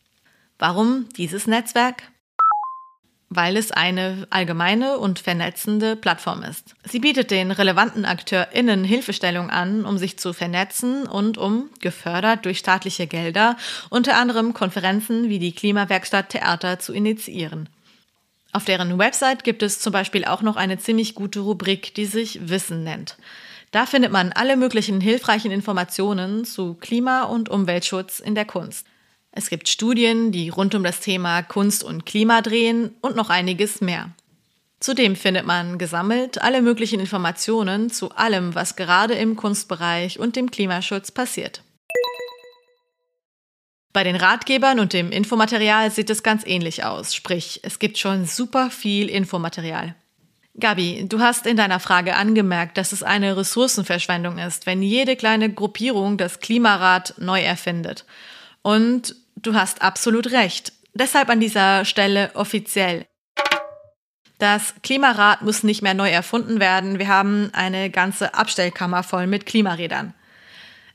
Warum 0.58 1.08
dieses 1.16 1.46
Netzwerk? 1.46 2.02
Weil 3.28 3.56
es 3.56 3.72
eine 3.72 4.26
allgemeine 4.30 4.98
und 4.98 5.18
vernetzende 5.18 5.96
Plattform 5.96 6.42
ist. 6.42 6.74
Sie 6.84 7.00
bietet 7.00 7.30
den 7.30 7.50
relevanten 7.50 8.04
AkteurInnen 8.04 8.84
Hilfestellung 8.84 9.50
an, 9.50 9.84
um 9.84 9.98
sich 9.98 10.18
zu 10.18 10.32
vernetzen 10.32 11.06
und 11.06 11.36
um, 11.36 11.68
gefördert 11.80 12.44
durch 12.44 12.58
staatliche 12.58 13.06
Gelder, 13.06 13.56
unter 13.90 14.16
anderem 14.16 14.54
Konferenzen 14.54 15.28
wie 15.28 15.38
die 15.38 15.52
Klimawerkstatt 15.52 16.28
Theater 16.28 16.78
zu 16.78 16.92
initiieren. 16.92 17.68
Auf 18.52 18.64
deren 18.64 18.98
Website 18.98 19.44
gibt 19.44 19.62
es 19.62 19.80
zum 19.80 19.92
Beispiel 19.92 20.24
auch 20.24 20.40
noch 20.40 20.56
eine 20.56 20.78
ziemlich 20.78 21.14
gute 21.14 21.40
Rubrik, 21.40 21.94
die 21.94 22.06
sich 22.06 22.48
Wissen 22.48 22.84
nennt. 22.84 23.16
Da 23.72 23.84
findet 23.84 24.12
man 24.12 24.32
alle 24.32 24.56
möglichen 24.56 25.00
hilfreichen 25.00 25.50
Informationen 25.50 26.44
zu 26.44 26.74
Klima- 26.74 27.24
und 27.24 27.48
Umweltschutz 27.48 28.20
in 28.20 28.34
der 28.34 28.46
Kunst. 28.46 28.86
Es 29.36 29.50
gibt 29.50 29.68
Studien, 29.68 30.32
die 30.32 30.48
rund 30.48 30.74
um 30.74 30.82
das 30.82 31.00
Thema 31.00 31.42
Kunst 31.42 31.84
und 31.84 32.06
Klima 32.06 32.40
drehen 32.40 32.94
und 33.02 33.16
noch 33.16 33.28
einiges 33.28 33.82
mehr. 33.82 34.08
Zudem 34.80 35.14
findet 35.14 35.44
man 35.44 35.76
gesammelt 35.76 36.40
alle 36.40 36.62
möglichen 36.62 37.00
Informationen 37.00 37.90
zu 37.90 38.12
allem, 38.12 38.54
was 38.54 38.76
gerade 38.76 39.12
im 39.12 39.36
Kunstbereich 39.36 40.18
und 40.18 40.36
dem 40.36 40.50
Klimaschutz 40.50 41.10
passiert. 41.10 41.62
Bei 43.92 44.04
den 44.04 44.16
Ratgebern 44.16 44.80
und 44.80 44.94
dem 44.94 45.12
Infomaterial 45.12 45.90
sieht 45.90 46.08
es 46.08 46.22
ganz 46.22 46.42
ähnlich 46.46 46.84
aus, 46.84 47.14
sprich, 47.14 47.60
es 47.62 47.78
gibt 47.78 47.98
schon 47.98 48.24
super 48.24 48.70
viel 48.70 49.10
Infomaterial. 49.10 49.94
Gabi, 50.58 51.04
du 51.06 51.20
hast 51.20 51.46
in 51.46 51.58
deiner 51.58 51.80
Frage 51.80 52.16
angemerkt, 52.16 52.78
dass 52.78 52.92
es 52.92 53.02
eine 53.02 53.36
Ressourcenverschwendung 53.36 54.38
ist, 54.38 54.64
wenn 54.64 54.80
jede 54.80 55.14
kleine 55.14 55.52
Gruppierung 55.52 56.16
das 56.16 56.40
Klimarad 56.40 57.12
neu 57.18 57.42
erfindet. 57.42 58.06
Und 58.62 59.14
du 59.36 59.54
hast 59.54 59.82
absolut 59.82 60.32
recht. 60.32 60.72
Deshalb 60.94 61.28
an 61.28 61.40
dieser 61.40 61.84
Stelle 61.84 62.30
offiziell. 62.34 63.06
Das 64.38 64.74
Klimarad 64.82 65.42
muss 65.42 65.62
nicht 65.62 65.82
mehr 65.82 65.94
neu 65.94 66.10
erfunden 66.10 66.60
werden. 66.60 66.98
Wir 66.98 67.08
haben 67.08 67.50
eine 67.52 67.90
ganze 67.90 68.34
Abstellkammer 68.34 69.02
voll 69.02 69.26
mit 69.26 69.46
Klimarädern. 69.46 70.14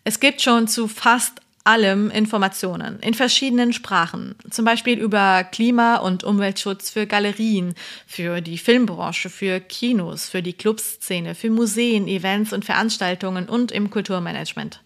Es 0.04 0.20
gibt 0.20 0.42
schon 0.42 0.68
zu 0.68 0.88
fast 0.88 1.42
allem 1.64 2.10
Informationen 2.10 3.00
in 3.02 3.14
verschiedenen 3.14 3.72
Sprachen, 3.72 4.36
zum 4.50 4.66
Beispiel 4.66 4.98
über 4.98 5.44
Klima- 5.44 5.98
und 5.98 6.24
Umweltschutz 6.24 6.90
für 6.90 7.06
Galerien, 7.06 7.76
für 8.08 8.42
die 8.42 8.58
Filmbranche, 8.58 9.30
für 9.30 9.60
Kinos, 9.60 10.28
für 10.28 10.42
die 10.42 10.54
Clubszene, 10.54 11.36
für 11.36 11.52
Museen, 11.52 12.08
Events 12.08 12.52
und 12.54 12.66
Veranstaltungen 12.66 13.48
und 13.48 13.72
im 13.72 13.92
Kulturmanagement. 13.92 14.82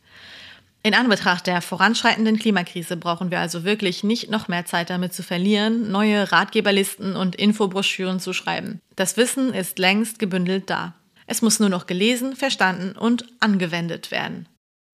In 0.86 0.94
Anbetracht 0.94 1.48
der 1.48 1.64
voranschreitenden 1.64 2.38
Klimakrise 2.38 2.96
brauchen 2.96 3.32
wir 3.32 3.40
also 3.40 3.64
wirklich 3.64 4.04
nicht 4.04 4.30
noch 4.30 4.48
mehr 4.48 4.66
Zeit 4.66 4.92
damit 4.92 5.16
zu 5.16 5.24
verlieren, 5.24 5.90
neue 5.90 6.32
Ratgeberlisten 6.32 7.16
und 7.16 7.36
Infobroschüren 7.36 8.20
zu 8.20 8.34
schreiben. 8.34 8.80
Das 8.96 9.18
Wissen 9.18 9.52
ist 9.52 9.80
längst 9.80 10.20
gebündelt 10.20 10.70
da. 10.70 10.94
Es 11.26 11.42
muss 11.42 11.60
nur 11.60 11.70
noch 11.70 11.88
gelesen, 11.88 12.36
verstanden 12.36 12.96
und 12.96 13.26
angewendet 13.40 14.12
werden. 14.12 14.48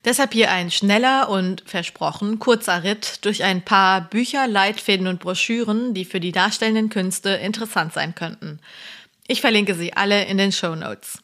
Deshalb 0.06 0.32
hier 0.32 0.50
ein 0.50 0.72
schneller 0.72 1.28
und 1.28 1.62
versprochen 1.66 2.40
kurzer 2.40 2.86
Ritt 2.86 3.26
durch 3.26 3.44
ein 3.44 3.62
paar 3.62 4.00
Bücher, 4.00 4.48
Leitfäden 4.48 5.08
und 5.08 5.20
Broschüren, 5.20 5.94
die 5.94 6.06
für 6.06 6.22
die 6.22 6.32
darstellenden 6.32 6.88
Künste 6.88 7.32
interessant 7.32 7.92
sein 7.92 8.16
könnten. 8.16 8.62
Ich 9.28 9.42
verlinke 9.42 9.76
sie 9.76 9.92
alle 9.92 10.24
in 10.24 10.38
den 10.38 10.54
Show 10.54 10.74
Notes. 10.74 11.22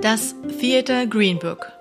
Das 0.00 0.36
Theater 0.60 1.06
Green 1.06 1.40
Book. 1.40 1.72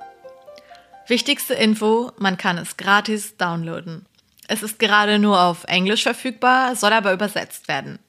Wichtigste 1.05 1.53
Info, 1.53 2.11
man 2.17 2.35
kann 2.37 2.57
es 2.57 2.75
gratis 2.75 3.37
downloaden. 3.37 4.07
Es 4.47 4.63
ist 4.63 4.79
gerade 4.79 5.19
nur 5.19 5.39
auf 5.39 5.65
Englisch 5.65 6.01
verfügbar, 6.01 6.75
soll 6.75 6.93
aber 6.93 7.13
übersetzt 7.13 7.67
werden. 7.67 7.99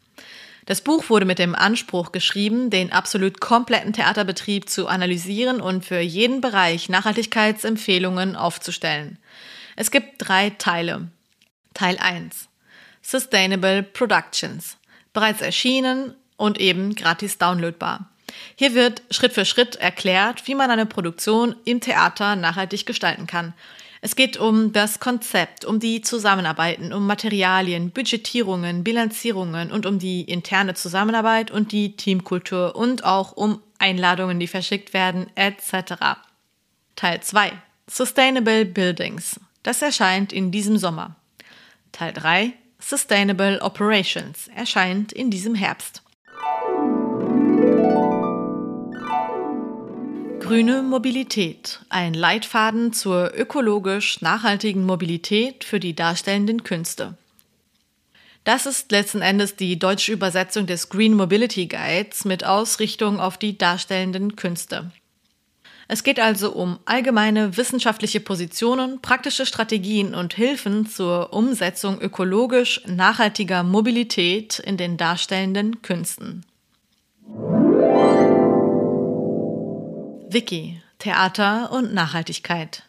Das 0.65 0.81
Buch 0.81 1.11
wurde 1.11 1.27
mit 1.27 1.39
dem 1.39 1.55
Anspruch 1.55 2.11
geschrieben, 2.11 2.71
den 2.71 2.91
absolut 2.91 3.41
kompletten 3.41 3.93
Theaterbetrieb 3.93 4.71
zu 4.71 4.89
analysieren 4.89 5.61
und 5.61 5.85
für 5.85 6.01
jeden 6.01 6.41
Bereich 6.41 6.89
Nachhaltigkeitsempfehlungen 6.89 8.35
aufzustellen. 8.35 9.19
Es 9.77 9.91
gibt 9.91 10.15
drei 10.19 10.51
Teile. 10.51 11.09
Teil 11.75 11.99
1. 11.99 12.49
Sustainable 13.03 13.83
Productions. 13.83 14.79
Bereits 15.13 15.43
erschienen 15.43 16.15
und 16.39 16.59
eben 16.59 16.95
gratis 16.95 17.37
downloadbar. 17.37 18.09
Hier 18.57 18.75
wird 18.75 19.03
Schritt 19.11 19.33
für 19.33 19.45
Schritt 19.45 19.77
erklärt, 19.77 20.47
wie 20.47 20.55
man 20.55 20.71
eine 20.71 20.87
Produktion 20.87 21.57
im 21.65 21.81
Theater 21.81 22.37
nachhaltig 22.37 22.87
gestalten 22.87 23.27
kann. 23.27 23.55
Es 24.01 24.15
geht 24.15 24.37
um 24.37 24.73
das 24.73 25.01
Konzept, 25.01 25.65
um 25.65 25.81
die 25.81 26.03
Zusammenarbeiten, 26.03 26.93
um 26.93 27.07
Materialien, 27.07 27.91
Budgetierungen, 27.91 28.85
Bilanzierungen 28.85 29.73
und 29.73 29.87
um 29.87 29.99
die 29.99 30.23
interne 30.23 30.75
Zusammenarbeit 30.75 31.51
und 31.51 31.73
die 31.73 31.97
Teamkultur 31.97 32.77
und 32.77 33.05
auch 33.05 33.33
um 33.33 33.61
Einladungen, 33.79 34.39
die 34.39 34.47
verschickt 34.47 34.93
werden, 34.93 35.27
etc. 35.35 35.95
Teil 36.95 37.21
2. 37.21 37.53
Sustainable 37.89 38.65
Buildings. 38.65 39.41
Das 39.63 39.83
erscheint 39.83 40.33
in 40.33 40.51
diesem 40.51 40.79
Sommer. 40.79 41.17
Teil 41.93 42.13
3. 42.13 42.53
Sustainable 42.81 43.61
Operations 43.61 44.49
erscheint 44.55 45.13
in 45.13 45.31
diesem 45.31 45.55
Herbst. 45.55 46.03
Grüne 50.49 50.81
Mobilität, 50.81 51.81
ein 51.91 52.15
Leitfaden 52.15 52.95
zur 52.95 53.35
ökologisch 53.37 54.23
nachhaltigen 54.23 54.87
Mobilität 54.87 55.63
für 55.63 55.79
die 55.79 55.95
darstellenden 55.95 56.65
Künste. 56.65 57.19
Das 58.45 58.65
ist 58.65 58.91
letzten 58.91 59.21
Endes 59.21 59.57
die 59.57 59.79
deutsche 59.79 60.11
Übersetzung 60.11 60.67
des 60.67 60.89
Green 60.89 61.13
Mobility 61.13 61.67
Guides 61.67 62.25
mit 62.25 62.47
Ausrichtung 62.47 63.21
auf 63.21 63.37
die 63.37 63.59
darstellenden 63.59 64.37
Künste. 64.37 64.91
Es 65.87 66.03
geht 66.03 66.19
also 66.19 66.55
um 66.55 66.79
allgemeine 66.87 67.59
wissenschaftliche 67.59 68.21
Positionen, 68.21 69.03
praktische 69.03 69.45
Strategien 69.45 70.15
und 70.15 70.33
Hilfen 70.33 70.87
zur 70.87 71.35
Umsetzung 71.35 72.01
ökologisch 72.01 72.81
nachhaltiger 72.87 73.65
Mobilität 73.65 74.61
in 74.61 74.79
den 74.79 74.97
darstellenden 74.97 75.83
Künsten. 75.83 76.47
Wiki 80.31 80.83
Theater 80.99 81.73
und 81.73 81.95
Nachhaltigkeit. 81.95 82.83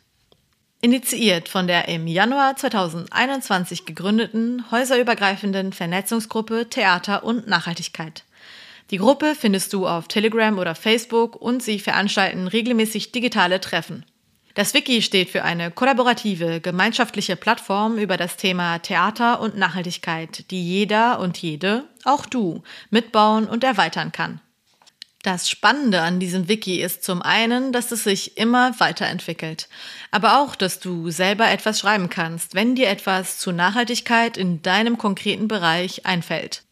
Initiiert 0.82 1.48
von 1.48 1.68
der 1.68 1.88
im 1.88 2.06
Januar 2.06 2.58
2021 2.58 3.86
gegründeten 3.86 4.70
häuserübergreifenden 4.72 5.72
Vernetzungsgruppe 5.72 6.68
Theater 6.70 7.24
und 7.24 7.48
Nachhaltigkeit. 7.48 8.26
Die 8.92 8.98
Gruppe 8.98 9.36
findest 9.40 9.72
du 9.72 9.88
auf 9.88 10.10
Telegram 10.10 10.58
oder 10.58 10.76
Facebook 10.76 11.38
und 11.38 11.64
sie 11.64 11.80
veranstalten 11.80 12.50
regelmäßig 12.50 13.14
digitale 13.14 13.62
Treffen. 13.62 14.06
Das 14.56 14.74
Wiki 14.74 15.02
steht 15.02 15.30
für 15.30 15.46
eine 15.46 15.72
kollaborative, 15.72 16.60
gemeinschaftliche 16.60 17.38
Plattform 17.38 17.98
über 17.98 18.18
das 18.18 18.36
Thema 18.36 18.80
Theater 18.80 19.40
und 19.40 19.58
Nachhaltigkeit, 19.58 20.52
die 20.52 20.62
jeder 20.62 21.20
und 21.20 21.38
jede, 21.38 21.86
auch 22.04 22.26
du, 22.26 22.64
mitbauen 22.90 23.48
und 23.48 23.64
erweitern 23.64 24.12
kann. 24.12 24.42
Das 25.22 25.50
Spannende 25.50 26.02
an 26.02 26.22
diesem 26.22 26.48
Wiki 26.48 26.82
ist 26.82 27.04
zum 27.04 27.22
einen, 27.22 27.74
dass 27.74 27.92
es 27.92 28.06
sich 28.06 28.38
immer 28.38 28.80
weiterentwickelt, 28.80 29.68
aber 30.12 30.40
auch, 30.40 30.56
dass 30.56 30.80
du 30.80 31.10
selber 31.12 31.50
etwas 31.52 31.80
schreiben 31.80 32.10
kannst, 32.10 32.56
wenn 32.56 32.74
dir 32.74 32.88
etwas 32.88 33.38
zu 33.38 33.52
Nachhaltigkeit 33.52 34.38
in 34.38 34.62
deinem 34.62 34.98
konkreten 34.98 35.50
Bereich 35.50 36.06
einfällt. 36.06 36.64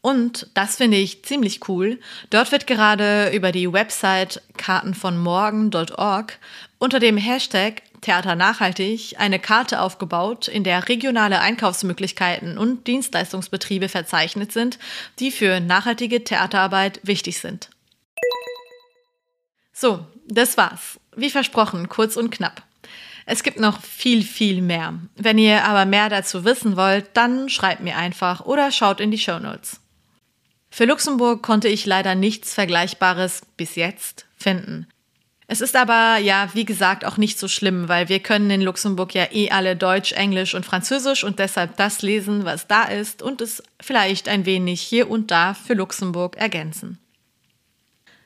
Und, 0.00 0.48
das 0.54 0.76
finde 0.76 0.96
ich 0.96 1.24
ziemlich 1.24 1.68
cool, 1.68 1.98
dort 2.30 2.52
wird 2.52 2.68
gerade 2.68 3.30
über 3.30 3.50
die 3.50 3.72
Website 3.72 4.42
kartenvonmorgen.org 4.56 6.38
unter 6.78 7.00
dem 7.00 7.16
Hashtag 7.16 7.82
Theater 8.00 8.36
nachhaltig 8.36 9.16
eine 9.18 9.40
Karte 9.40 9.80
aufgebaut, 9.80 10.46
in 10.46 10.62
der 10.62 10.88
regionale 10.88 11.40
Einkaufsmöglichkeiten 11.40 12.58
und 12.58 12.86
Dienstleistungsbetriebe 12.86 13.88
verzeichnet 13.88 14.52
sind, 14.52 14.78
die 15.18 15.32
für 15.32 15.58
nachhaltige 15.58 16.22
Theaterarbeit 16.22 17.00
wichtig 17.02 17.40
sind. 17.40 17.70
So, 19.80 20.04
das 20.26 20.56
war's. 20.56 20.98
Wie 21.14 21.30
versprochen, 21.30 21.88
kurz 21.88 22.16
und 22.16 22.30
knapp. 22.30 22.64
Es 23.26 23.44
gibt 23.44 23.60
noch 23.60 23.80
viel, 23.80 24.24
viel 24.24 24.60
mehr. 24.60 24.94
Wenn 25.14 25.38
ihr 25.38 25.64
aber 25.66 25.84
mehr 25.86 26.08
dazu 26.08 26.44
wissen 26.44 26.76
wollt, 26.76 27.06
dann 27.14 27.48
schreibt 27.48 27.80
mir 27.80 27.96
einfach 27.96 28.44
oder 28.44 28.72
schaut 28.72 28.98
in 28.98 29.12
die 29.12 29.18
Show 29.18 29.38
Notes. 29.38 29.78
Für 30.68 30.84
Luxemburg 30.84 31.44
konnte 31.44 31.68
ich 31.68 31.86
leider 31.86 32.16
nichts 32.16 32.54
Vergleichbares 32.54 33.42
bis 33.56 33.76
jetzt 33.76 34.26
finden. 34.36 34.88
Es 35.46 35.60
ist 35.60 35.76
aber 35.76 36.18
ja, 36.18 36.48
wie 36.54 36.64
gesagt, 36.64 37.04
auch 37.04 37.16
nicht 37.16 37.38
so 37.38 37.46
schlimm, 37.46 37.88
weil 37.88 38.08
wir 38.08 38.18
können 38.18 38.50
in 38.50 38.62
Luxemburg 38.62 39.14
ja 39.14 39.28
eh 39.30 39.52
alle 39.52 39.76
Deutsch, 39.76 40.10
Englisch 40.10 40.56
und 40.56 40.66
Französisch 40.66 41.22
und 41.22 41.38
deshalb 41.38 41.76
das 41.76 42.02
lesen, 42.02 42.44
was 42.44 42.66
da 42.66 42.82
ist 42.82 43.22
und 43.22 43.40
es 43.40 43.62
vielleicht 43.80 44.28
ein 44.28 44.44
wenig 44.44 44.80
hier 44.80 45.08
und 45.08 45.30
da 45.30 45.54
für 45.54 45.74
Luxemburg 45.74 46.36
ergänzen. 46.36 46.98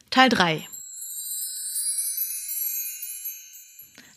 Teil 0.09 0.31
3 0.31 0.67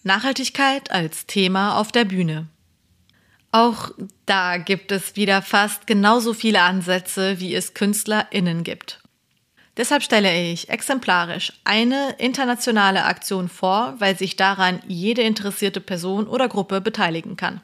Nachhaltigkeit 0.05 0.91
als 0.91 1.25
Thema 1.25 1.79
auf 1.79 1.91
der 1.91 2.05
Bühne. 2.05 2.47
Auch 3.51 3.89
da 4.27 4.57
gibt 4.57 4.91
es 4.91 5.15
wieder 5.15 5.41
fast 5.41 5.87
genauso 5.87 6.35
viele 6.35 6.61
Ansätze, 6.61 7.39
wie 7.39 7.55
es 7.55 7.73
KünstlerInnen 7.73 8.63
gibt. 8.63 9.01
Deshalb 9.77 10.03
stelle 10.03 10.51
ich 10.51 10.69
exemplarisch 10.69 11.53
eine 11.63 12.11
internationale 12.19 13.05
Aktion 13.05 13.49
vor, 13.49 13.95
weil 13.97 14.15
sich 14.15 14.35
daran 14.35 14.79
jede 14.87 15.23
interessierte 15.23 15.81
Person 15.81 16.27
oder 16.27 16.49
Gruppe 16.49 16.81
beteiligen 16.81 17.35
kann. 17.35 17.61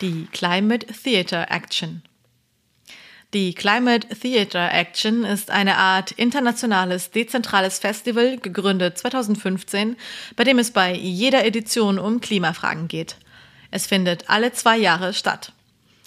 Die 0.00 0.26
Climate 0.32 0.86
Theater 0.88 1.50
Action. 1.50 2.02
Die 3.34 3.52
Climate 3.52 4.08
Theater 4.08 4.72
Action 4.72 5.22
ist 5.22 5.50
eine 5.50 5.76
Art 5.76 6.12
internationales, 6.12 7.10
dezentrales 7.10 7.78
Festival, 7.78 8.38
gegründet 8.38 8.96
2015, 8.96 9.96
bei 10.34 10.44
dem 10.44 10.58
es 10.58 10.70
bei 10.70 10.94
jeder 10.94 11.44
Edition 11.44 11.98
um 11.98 12.22
Klimafragen 12.22 12.88
geht. 12.88 13.16
Es 13.70 13.86
findet 13.86 14.30
alle 14.30 14.52
zwei 14.52 14.78
Jahre 14.78 15.12
statt. 15.12 15.52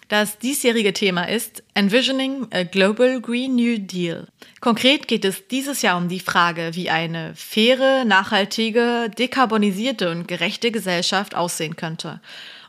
Das 0.08 0.40
diesjährige 0.40 0.94
Thema 0.94 1.26
ist 1.26 1.64
Envisioning 1.76 2.48
a 2.52 2.64
Global 2.64 3.22
Green 3.22 3.56
New 3.56 3.78
Deal. 3.78 4.28
Konkret 4.60 5.08
geht 5.08 5.24
es 5.24 5.48
dieses 5.48 5.84
Jahr 5.84 5.98
um 5.98 6.10
die 6.10 6.20
Frage, 6.20 6.72
wie 6.74 6.90
eine 6.90 7.34
faire, 7.36 8.04
nachhaltige, 8.04 9.12
dekarbonisierte 9.16 10.10
und 10.10 10.28
gerechte 10.28 10.72
Gesellschaft 10.72 11.36
aussehen 11.36 11.76
könnte. 11.76 12.20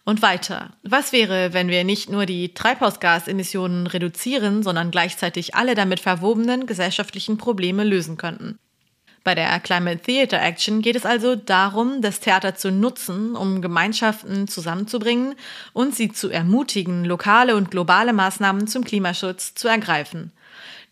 Und 0.05 0.21
weiter. 0.21 0.71
Was 0.83 1.13
wäre, 1.13 1.53
wenn 1.53 1.69
wir 1.69 1.85
nicht 1.85 2.11
nur 2.11 2.27
die 2.27 2.55
Treibhausgasemissionen 2.55 3.87
reduzieren, 3.87 4.65
sondern 4.65 4.91
gleichzeitig 4.91 5.55
alle 5.55 5.77
damit 5.77 6.01
verwobenen 6.01 6.67
gesellschaftlichen 6.67 7.39
Probleme 7.39 7.85
lösen 7.85 8.17
könnten? 8.17 8.59
Bei 9.25 9.37
der 9.37 9.61
Climate 9.61 10.03
Theater 10.03 10.43
Action 10.43 10.83
geht 10.83 10.97
es 10.97 11.07
also 11.07 11.37
darum, 11.37 12.03
das 12.03 12.19
Theater 12.19 12.57
zu 12.57 12.73
nutzen, 12.73 13.37
um 13.37 13.63
Gemeinschaften 13.63 14.49
zusammenzubringen 14.49 15.37
und 15.73 15.95
sie 15.95 16.11
zu 16.11 16.29
ermutigen, 16.29 17.05
lokale 17.05 17.55
und 17.55 17.71
globale 17.71 18.13
Maßnahmen 18.13 18.67
zum 18.67 18.83
Klimaschutz 18.83 19.55
zu 19.55 19.69
ergreifen. 19.69 20.33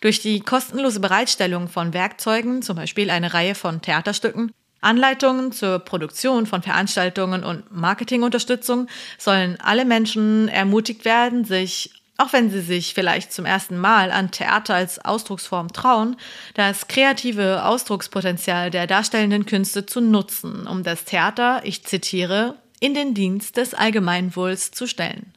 Durch 0.00 0.22
die 0.22 0.40
kostenlose 0.40 1.00
Bereitstellung 1.00 1.66
von 1.66 1.92
Werkzeugen, 1.92 2.62
zum 2.62 2.76
Beispiel 2.76 3.11
eine 3.11 3.34
Reihe 3.34 3.56
von 3.56 3.82
Theaterstücken, 3.82 4.52
Anleitungen 4.80 5.52
zur 5.52 5.78
Produktion 5.78 6.46
von 6.46 6.62
Veranstaltungen 6.62 7.44
und 7.44 7.70
Marketingunterstützung 7.70 8.88
sollen 9.18 9.58
alle 9.60 9.84
Menschen 9.84 10.48
ermutigt 10.48 11.04
werden, 11.04 11.44
sich 11.44 11.90
auch 12.20 12.34
wenn 12.34 12.50
sie 12.50 12.60
sich 12.60 12.92
vielleicht 12.92 13.32
zum 13.32 13.46
ersten 13.46 13.78
Mal 13.78 14.10
an 14.10 14.30
Theater 14.30 14.74
als 14.74 15.02
Ausdrucksform 15.02 15.72
trauen, 15.72 16.16
das 16.52 16.86
kreative 16.86 17.64
Ausdruckspotenzial 17.64 18.70
der 18.70 18.86
darstellenden 18.86 19.46
Künste 19.46 19.86
zu 19.86 20.02
nutzen, 20.02 20.66
um 20.66 20.82
das 20.82 21.04
Theater, 21.04 21.62
ich 21.64 21.84
zitiere, 21.86 22.56
in 22.78 22.92
den 22.92 23.14
Dienst 23.14 23.56
des 23.56 23.72
Allgemeinwohls 23.72 24.70
zu 24.70 24.86
stellen. 24.86 25.32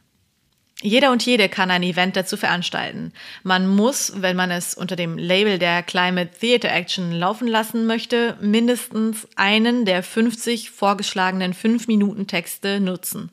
Jeder 0.81 1.11
und 1.11 1.25
jede 1.25 1.47
kann 1.47 1.71
ein 1.71 1.83
Event 1.83 2.15
dazu 2.15 2.35
veranstalten. 2.35 3.13
Man 3.43 3.67
muss, 3.67 4.13
wenn 4.17 4.35
man 4.35 4.51
es 4.51 4.73
unter 4.73 4.95
dem 4.95 5.17
Label 5.17 5.57
der 5.57 5.81
Climate 5.83 6.31
Theater 6.37 6.73
Action 6.73 7.11
laufen 7.11 7.47
lassen 7.47 7.85
möchte, 7.85 8.37
mindestens 8.41 9.27
einen 9.35 9.85
der 9.85 10.03
50 10.03 10.71
vorgeschlagenen 10.71 11.53
5-Minuten-Texte 11.53 12.79
nutzen. 12.79 13.31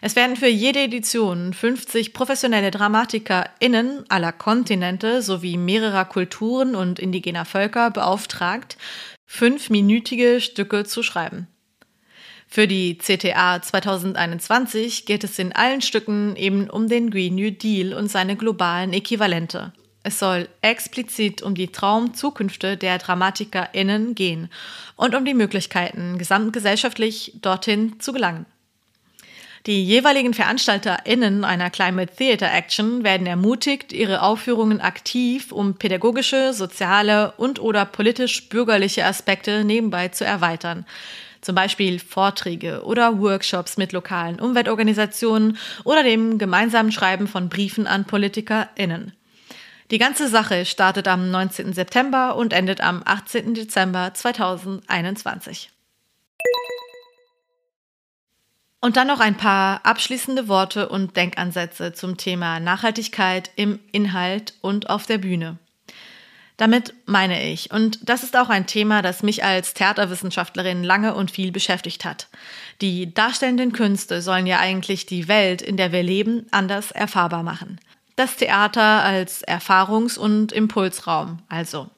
Es 0.00 0.14
werden 0.14 0.36
für 0.36 0.48
jede 0.48 0.80
Edition 0.80 1.52
50 1.52 2.14
professionelle 2.14 2.70
DramatikerInnen 2.70 4.04
aller 4.08 4.32
Kontinente 4.32 5.22
sowie 5.22 5.56
mehrerer 5.56 6.04
Kulturen 6.04 6.76
und 6.76 7.00
indigener 7.00 7.44
Völker 7.44 7.90
beauftragt, 7.90 8.78
fünfminütige 9.26 10.40
Stücke 10.40 10.84
zu 10.84 11.02
schreiben. 11.02 11.48
Für 12.50 12.66
die 12.66 12.96
CTA 12.96 13.60
2021 13.60 15.04
geht 15.04 15.22
es 15.22 15.38
in 15.38 15.52
allen 15.52 15.82
Stücken 15.82 16.34
eben 16.34 16.70
um 16.70 16.88
den 16.88 17.10
Green 17.10 17.34
New 17.34 17.50
Deal 17.50 17.92
und 17.92 18.10
seine 18.10 18.36
globalen 18.36 18.94
Äquivalente. 18.94 19.74
Es 20.02 20.18
soll 20.18 20.48
explizit 20.62 21.42
um 21.42 21.54
die 21.54 21.68
Traumzukünfte 21.68 22.78
der 22.78 22.96
DramatikerInnen 22.96 24.14
gehen 24.14 24.48
und 24.96 25.14
um 25.14 25.26
die 25.26 25.34
Möglichkeiten, 25.34 26.16
gesamtgesellschaftlich 26.16 27.34
dorthin 27.42 28.00
zu 28.00 28.14
gelangen. 28.14 28.46
Die 29.66 29.84
jeweiligen 29.84 30.32
VeranstalterInnen 30.32 31.44
einer 31.44 31.68
Climate 31.68 32.14
Theater 32.16 32.50
Action 32.50 33.04
werden 33.04 33.26
ermutigt, 33.26 33.92
ihre 33.92 34.22
Aufführungen 34.22 34.80
aktiv 34.80 35.52
um 35.52 35.74
pädagogische, 35.74 36.54
soziale 36.54 37.32
und 37.32 37.60
oder 37.60 37.84
politisch-bürgerliche 37.84 39.04
Aspekte 39.04 39.64
nebenbei 39.64 40.08
zu 40.08 40.24
erweitern. 40.24 40.86
Zum 41.40 41.54
Beispiel 41.54 41.98
Vorträge 41.98 42.84
oder 42.84 43.20
Workshops 43.20 43.76
mit 43.76 43.92
lokalen 43.92 44.40
Umweltorganisationen 44.40 45.56
oder 45.84 46.02
dem 46.02 46.38
gemeinsamen 46.38 46.92
Schreiben 46.92 47.28
von 47.28 47.48
Briefen 47.48 47.86
an 47.86 48.04
PolitikerInnen. 48.04 49.12
Die 49.90 49.98
ganze 49.98 50.28
Sache 50.28 50.66
startet 50.66 51.08
am 51.08 51.30
19. 51.30 51.72
September 51.72 52.36
und 52.36 52.52
endet 52.52 52.80
am 52.80 53.02
18. 53.04 53.54
Dezember 53.54 54.12
2021. 54.12 55.70
Und 58.80 58.96
dann 58.96 59.08
noch 59.08 59.20
ein 59.20 59.36
paar 59.36 59.84
abschließende 59.84 60.46
Worte 60.46 60.88
und 60.88 61.16
Denkansätze 61.16 61.94
zum 61.94 62.16
Thema 62.16 62.60
Nachhaltigkeit 62.60 63.50
im 63.56 63.80
Inhalt 63.90 64.54
und 64.60 64.88
auf 64.88 65.06
der 65.06 65.18
Bühne. 65.18 65.58
Damit 66.58 66.92
meine 67.06 67.50
ich, 67.50 67.70
und 67.70 68.00
das 68.02 68.24
ist 68.24 68.36
auch 68.36 68.48
ein 68.48 68.66
Thema, 68.66 69.00
das 69.00 69.22
mich 69.22 69.44
als 69.44 69.74
Theaterwissenschaftlerin 69.74 70.82
lange 70.82 71.14
und 71.14 71.30
viel 71.30 71.52
beschäftigt 71.52 72.04
hat. 72.04 72.26
Die 72.80 73.14
darstellenden 73.14 73.72
Künste 73.72 74.20
sollen 74.20 74.44
ja 74.44 74.58
eigentlich 74.58 75.06
die 75.06 75.28
Welt, 75.28 75.62
in 75.62 75.76
der 75.76 75.92
wir 75.92 76.02
leben, 76.02 76.46
anders 76.50 76.90
erfahrbar 76.90 77.44
machen. 77.44 77.78
Das 78.16 78.34
Theater 78.34 79.04
als 79.04 79.46
Erfahrungs- 79.46 80.18
und 80.18 80.50
Impulsraum, 80.50 81.38
also 81.48 81.88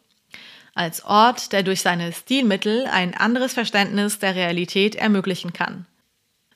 als 0.75 1.05
Ort, 1.07 1.53
der 1.53 1.63
durch 1.63 1.81
seine 1.81 2.13
Stilmittel 2.13 2.87
ein 2.87 3.15
anderes 3.15 3.55
Verständnis 3.55 4.19
der 4.19 4.35
Realität 4.35 4.95
ermöglichen 4.95 5.55
kann. 5.55 5.87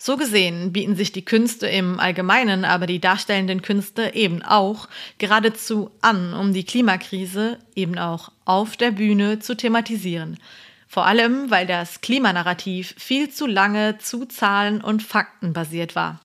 So 0.07 0.19
gesehen 0.19 0.71
bieten 0.71 0.97
sich 0.97 1.13
die 1.13 1.25
Künste 1.25 1.67
im 1.67 1.99
Allgemeinen, 1.99 2.67
aber 2.67 2.85
die 2.87 3.01
darstellenden 3.01 3.63
Künste 3.63 4.15
eben 4.15 4.43
auch 4.43 4.87
geradezu 5.17 5.93
an, 6.03 6.35
um 6.35 6.53
die 6.53 6.65
Klimakrise 6.65 7.59
eben 7.75 7.97
auch 7.97 8.31
auf 8.45 8.77
der 8.77 8.91
Bühne 8.91 9.39
zu 9.39 9.57
thematisieren. 9.57 10.37
Vor 10.87 11.07
allem, 11.07 11.51
weil 11.51 11.67
das 11.67 12.03
Klimanarrativ 12.03 12.95
viel 12.99 13.31
zu 13.31 13.47
lange 13.47 13.97
zu 13.97 14.27
Zahlen 14.27 14.83
und 14.83 15.03
Fakten 15.03 15.55
basiert 15.55 15.97
war. 15.97 16.21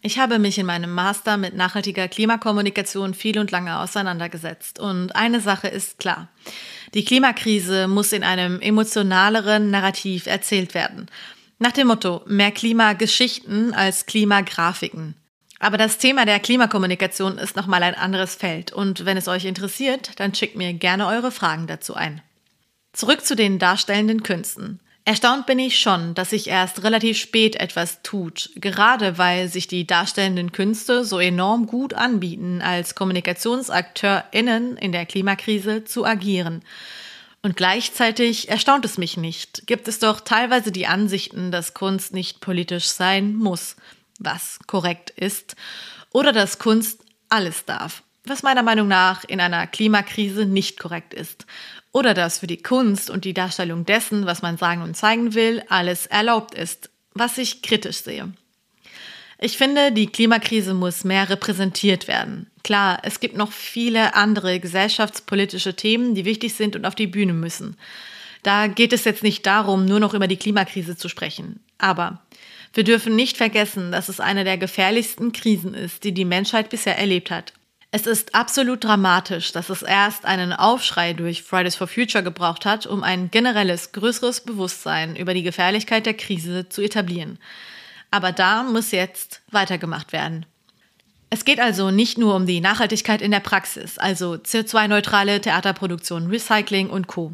Ich 0.00 0.18
habe 0.18 0.38
mich 0.38 0.56
in 0.56 0.64
meinem 0.64 0.94
Master 0.94 1.36
mit 1.36 1.54
nachhaltiger 1.54 2.08
Klimakommunikation 2.08 3.12
viel 3.12 3.38
und 3.38 3.50
lange 3.50 3.78
auseinandergesetzt. 3.78 4.78
Und 4.78 5.14
eine 5.14 5.40
Sache 5.40 5.68
ist 5.68 5.98
klar. 5.98 6.28
Die 6.94 7.04
Klimakrise 7.04 7.88
muss 7.88 8.12
in 8.12 8.24
einem 8.24 8.58
emotionaleren 8.62 9.70
Narrativ 9.70 10.26
erzählt 10.26 10.72
werden. 10.72 11.10
Nach 11.62 11.70
dem 11.70 11.86
Motto, 11.86 12.22
mehr 12.26 12.50
Klimageschichten 12.50 13.72
als 13.72 14.06
Klimagrafiken. 14.06 15.14
Aber 15.60 15.78
das 15.78 15.96
Thema 15.96 16.24
der 16.24 16.40
Klimakommunikation 16.40 17.38
ist 17.38 17.54
nochmal 17.54 17.84
ein 17.84 17.94
anderes 17.94 18.34
Feld 18.34 18.72
und 18.72 19.04
wenn 19.04 19.16
es 19.16 19.28
euch 19.28 19.44
interessiert, 19.44 20.10
dann 20.18 20.34
schickt 20.34 20.56
mir 20.56 20.72
gerne 20.72 21.06
eure 21.06 21.30
Fragen 21.30 21.68
dazu 21.68 21.94
ein. 21.94 22.20
Zurück 22.92 23.24
zu 23.24 23.36
den 23.36 23.60
darstellenden 23.60 24.24
Künsten. 24.24 24.80
Erstaunt 25.04 25.46
bin 25.46 25.60
ich 25.60 25.78
schon, 25.78 26.14
dass 26.14 26.30
sich 26.30 26.48
erst 26.48 26.82
relativ 26.82 27.16
spät 27.16 27.54
etwas 27.54 28.02
tut, 28.02 28.50
gerade 28.56 29.16
weil 29.16 29.46
sich 29.46 29.68
die 29.68 29.86
darstellenden 29.86 30.50
Künste 30.50 31.04
so 31.04 31.20
enorm 31.20 31.68
gut 31.68 31.94
anbieten, 31.94 32.60
als 32.60 32.96
KommunikationsakteurInnen 32.96 34.78
in 34.78 34.90
der 34.90 35.06
Klimakrise 35.06 35.84
zu 35.84 36.04
agieren. 36.04 36.64
Und 37.42 37.56
gleichzeitig 37.56 38.48
erstaunt 38.48 38.84
es 38.84 38.98
mich 38.98 39.16
nicht. 39.16 39.66
Gibt 39.66 39.88
es 39.88 39.98
doch 39.98 40.20
teilweise 40.20 40.70
die 40.70 40.86
Ansichten, 40.86 41.50
dass 41.50 41.74
Kunst 41.74 42.14
nicht 42.14 42.40
politisch 42.40 42.86
sein 42.86 43.34
muss, 43.34 43.76
was 44.20 44.60
korrekt 44.68 45.10
ist, 45.10 45.56
oder 46.12 46.32
dass 46.32 46.60
Kunst 46.60 47.00
alles 47.28 47.64
darf, 47.64 48.04
was 48.24 48.44
meiner 48.44 48.62
Meinung 48.62 48.86
nach 48.86 49.24
in 49.24 49.40
einer 49.40 49.66
Klimakrise 49.66 50.46
nicht 50.46 50.78
korrekt 50.78 51.14
ist. 51.14 51.46
Oder 51.90 52.14
dass 52.14 52.38
für 52.38 52.46
die 52.46 52.62
Kunst 52.62 53.10
und 53.10 53.24
die 53.24 53.34
Darstellung 53.34 53.84
dessen, 53.84 54.24
was 54.24 54.42
man 54.42 54.56
sagen 54.56 54.82
und 54.82 54.96
zeigen 54.96 55.34
will, 55.34 55.64
alles 55.68 56.06
erlaubt 56.06 56.54
ist, 56.54 56.90
was 57.12 57.38
ich 57.38 57.62
kritisch 57.62 57.98
sehe. 57.98 58.32
Ich 59.44 59.58
finde, 59.58 59.90
die 59.90 60.06
Klimakrise 60.06 60.72
muss 60.72 61.02
mehr 61.02 61.28
repräsentiert 61.28 62.06
werden. 62.06 62.48
Klar, 62.62 63.00
es 63.02 63.18
gibt 63.18 63.36
noch 63.36 63.50
viele 63.50 64.14
andere 64.14 64.60
gesellschaftspolitische 64.60 65.74
Themen, 65.74 66.14
die 66.14 66.24
wichtig 66.24 66.54
sind 66.54 66.76
und 66.76 66.86
auf 66.86 66.94
die 66.94 67.08
Bühne 67.08 67.32
müssen. 67.32 67.76
Da 68.44 68.68
geht 68.68 68.92
es 68.92 69.04
jetzt 69.04 69.24
nicht 69.24 69.44
darum, 69.44 69.84
nur 69.84 69.98
noch 69.98 70.14
über 70.14 70.28
die 70.28 70.36
Klimakrise 70.36 70.96
zu 70.96 71.08
sprechen. 71.08 71.58
Aber 71.78 72.22
wir 72.72 72.84
dürfen 72.84 73.16
nicht 73.16 73.36
vergessen, 73.36 73.90
dass 73.90 74.08
es 74.08 74.20
eine 74.20 74.44
der 74.44 74.58
gefährlichsten 74.58 75.32
Krisen 75.32 75.74
ist, 75.74 76.04
die 76.04 76.12
die 76.12 76.24
Menschheit 76.24 76.70
bisher 76.70 76.96
erlebt 76.96 77.32
hat. 77.32 77.52
Es 77.90 78.06
ist 78.06 78.36
absolut 78.36 78.84
dramatisch, 78.84 79.50
dass 79.50 79.70
es 79.70 79.82
erst 79.82 80.24
einen 80.24 80.52
Aufschrei 80.52 81.14
durch 81.14 81.42
Fridays 81.42 81.74
for 81.74 81.88
Future 81.88 82.22
gebraucht 82.22 82.64
hat, 82.64 82.86
um 82.86 83.02
ein 83.02 83.32
generelles, 83.32 83.90
größeres 83.90 84.42
Bewusstsein 84.42 85.16
über 85.16 85.34
die 85.34 85.42
Gefährlichkeit 85.42 86.06
der 86.06 86.14
Krise 86.14 86.68
zu 86.68 86.80
etablieren. 86.80 87.40
Aber 88.12 88.30
da 88.30 88.62
muss 88.62 88.92
jetzt 88.92 89.40
weitergemacht 89.50 90.12
werden. 90.12 90.46
Es 91.30 91.46
geht 91.46 91.60
also 91.60 91.90
nicht 91.90 92.18
nur 92.18 92.36
um 92.36 92.44
die 92.44 92.60
Nachhaltigkeit 92.60 93.22
in 93.22 93.30
der 93.30 93.40
Praxis, 93.40 93.96
also 93.96 94.34
CO2-neutrale 94.34 95.40
Theaterproduktion, 95.40 96.28
Recycling 96.28 96.90
und 96.90 97.06
Co. 97.06 97.32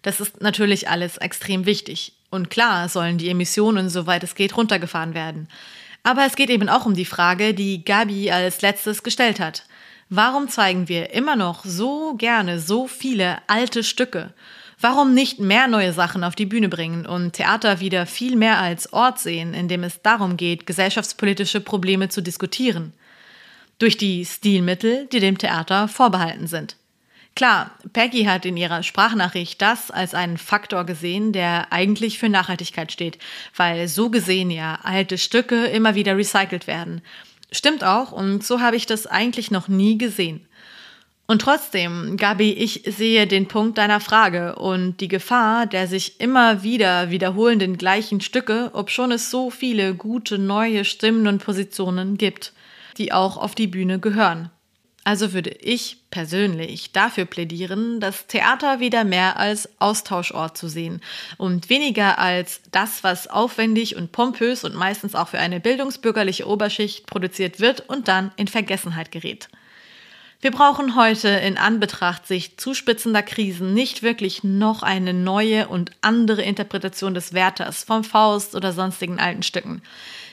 Das 0.00 0.20
ist 0.20 0.40
natürlich 0.40 0.88
alles 0.88 1.18
extrem 1.18 1.66
wichtig. 1.66 2.14
Und 2.30 2.48
klar 2.48 2.88
sollen 2.88 3.18
die 3.18 3.28
Emissionen, 3.28 3.90
soweit 3.90 4.24
es 4.24 4.34
geht, 4.34 4.56
runtergefahren 4.56 5.12
werden. 5.12 5.46
Aber 6.02 6.24
es 6.24 6.36
geht 6.36 6.48
eben 6.48 6.70
auch 6.70 6.86
um 6.86 6.94
die 6.94 7.04
Frage, 7.04 7.52
die 7.52 7.84
Gabi 7.84 8.30
als 8.30 8.62
letztes 8.62 9.02
gestellt 9.02 9.40
hat. 9.40 9.64
Warum 10.08 10.48
zeigen 10.48 10.88
wir 10.88 11.12
immer 11.12 11.36
noch 11.36 11.66
so 11.66 12.14
gerne 12.14 12.60
so 12.60 12.86
viele 12.86 13.38
alte 13.46 13.84
Stücke? 13.84 14.32
Warum 14.80 15.14
nicht 15.14 15.40
mehr 15.40 15.68
neue 15.68 15.92
Sachen 15.92 16.24
auf 16.24 16.34
die 16.34 16.46
Bühne 16.46 16.68
bringen 16.68 17.06
und 17.06 17.34
Theater 17.34 17.80
wieder 17.80 18.06
viel 18.06 18.36
mehr 18.36 18.58
als 18.58 18.92
Ort 18.92 19.18
sehen, 19.18 19.54
in 19.54 19.68
dem 19.68 19.84
es 19.84 20.02
darum 20.02 20.36
geht, 20.36 20.66
gesellschaftspolitische 20.66 21.60
Probleme 21.60 22.08
zu 22.08 22.20
diskutieren? 22.22 22.92
Durch 23.78 23.96
die 23.96 24.24
Stilmittel, 24.24 25.06
die 25.12 25.20
dem 25.20 25.38
Theater 25.38 25.88
vorbehalten 25.88 26.46
sind. 26.46 26.76
Klar, 27.34 27.72
Peggy 27.92 28.24
hat 28.24 28.46
in 28.46 28.56
ihrer 28.56 28.84
Sprachnachricht 28.84 29.60
das 29.60 29.90
als 29.90 30.14
einen 30.14 30.38
Faktor 30.38 30.84
gesehen, 30.84 31.32
der 31.32 31.72
eigentlich 31.72 32.20
für 32.20 32.28
Nachhaltigkeit 32.28 32.92
steht, 32.92 33.18
weil 33.56 33.88
so 33.88 34.08
gesehen 34.08 34.50
ja 34.50 34.78
alte 34.84 35.18
Stücke 35.18 35.66
immer 35.66 35.96
wieder 35.96 36.16
recycelt 36.16 36.68
werden. 36.68 37.02
Stimmt 37.50 37.82
auch, 37.82 38.12
und 38.12 38.44
so 38.44 38.60
habe 38.60 38.76
ich 38.76 38.86
das 38.86 39.08
eigentlich 39.08 39.50
noch 39.50 39.66
nie 39.66 39.98
gesehen. 39.98 40.46
Und 41.26 41.40
trotzdem, 41.40 42.18
Gabi, 42.18 42.52
ich 42.52 42.82
sehe 42.86 43.26
den 43.26 43.48
Punkt 43.48 43.78
deiner 43.78 44.00
Frage 44.00 44.56
und 44.56 45.00
die 45.00 45.08
Gefahr 45.08 45.66
der 45.66 45.86
sich 45.86 46.20
immer 46.20 46.62
wieder 46.62 47.10
wiederholenden 47.10 47.78
gleichen 47.78 48.20
Stücke, 48.20 48.70
obschon 48.74 49.10
es 49.10 49.30
so 49.30 49.48
viele 49.48 49.94
gute 49.94 50.38
neue 50.38 50.84
Stimmen 50.84 51.26
und 51.26 51.42
Positionen 51.42 52.18
gibt, 52.18 52.52
die 52.98 53.12
auch 53.12 53.38
auf 53.38 53.54
die 53.54 53.66
Bühne 53.66 53.98
gehören. 53.98 54.50
Also 55.06 55.32
würde 55.32 55.50
ich 55.50 55.98
persönlich 56.10 56.92
dafür 56.92 57.26
plädieren, 57.26 58.00
das 58.00 58.26
Theater 58.26 58.80
wieder 58.80 59.04
mehr 59.04 59.38
als 59.38 59.68
Austauschort 59.78 60.56
zu 60.56 60.68
sehen 60.68 61.02
und 61.36 61.68
weniger 61.68 62.18
als 62.18 62.60
das, 62.70 63.04
was 63.04 63.28
aufwendig 63.28 63.96
und 63.96 64.12
pompös 64.12 64.64
und 64.64 64.74
meistens 64.74 65.14
auch 65.14 65.28
für 65.28 65.38
eine 65.38 65.60
bildungsbürgerliche 65.60 66.46
Oberschicht 66.46 67.06
produziert 67.06 67.60
wird 67.60 67.88
und 67.88 68.08
dann 68.08 68.32
in 68.36 68.48
Vergessenheit 68.48 69.10
gerät. 69.10 69.48
Wir 70.44 70.50
brauchen 70.50 70.94
heute 70.94 71.28
in 71.28 71.56
Anbetracht 71.56 72.26
sich 72.26 72.58
zuspitzender 72.58 73.22
Krisen 73.22 73.72
nicht 73.72 74.02
wirklich 74.02 74.44
noch 74.44 74.82
eine 74.82 75.14
neue 75.14 75.68
und 75.68 75.92
andere 76.02 76.42
Interpretation 76.42 77.14
des 77.14 77.32
Wärters 77.32 77.82
vom 77.82 78.04
Faust 78.04 78.54
oder 78.54 78.74
sonstigen 78.74 79.18
alten 79.18 79.42
Stücken. 79.42 79.80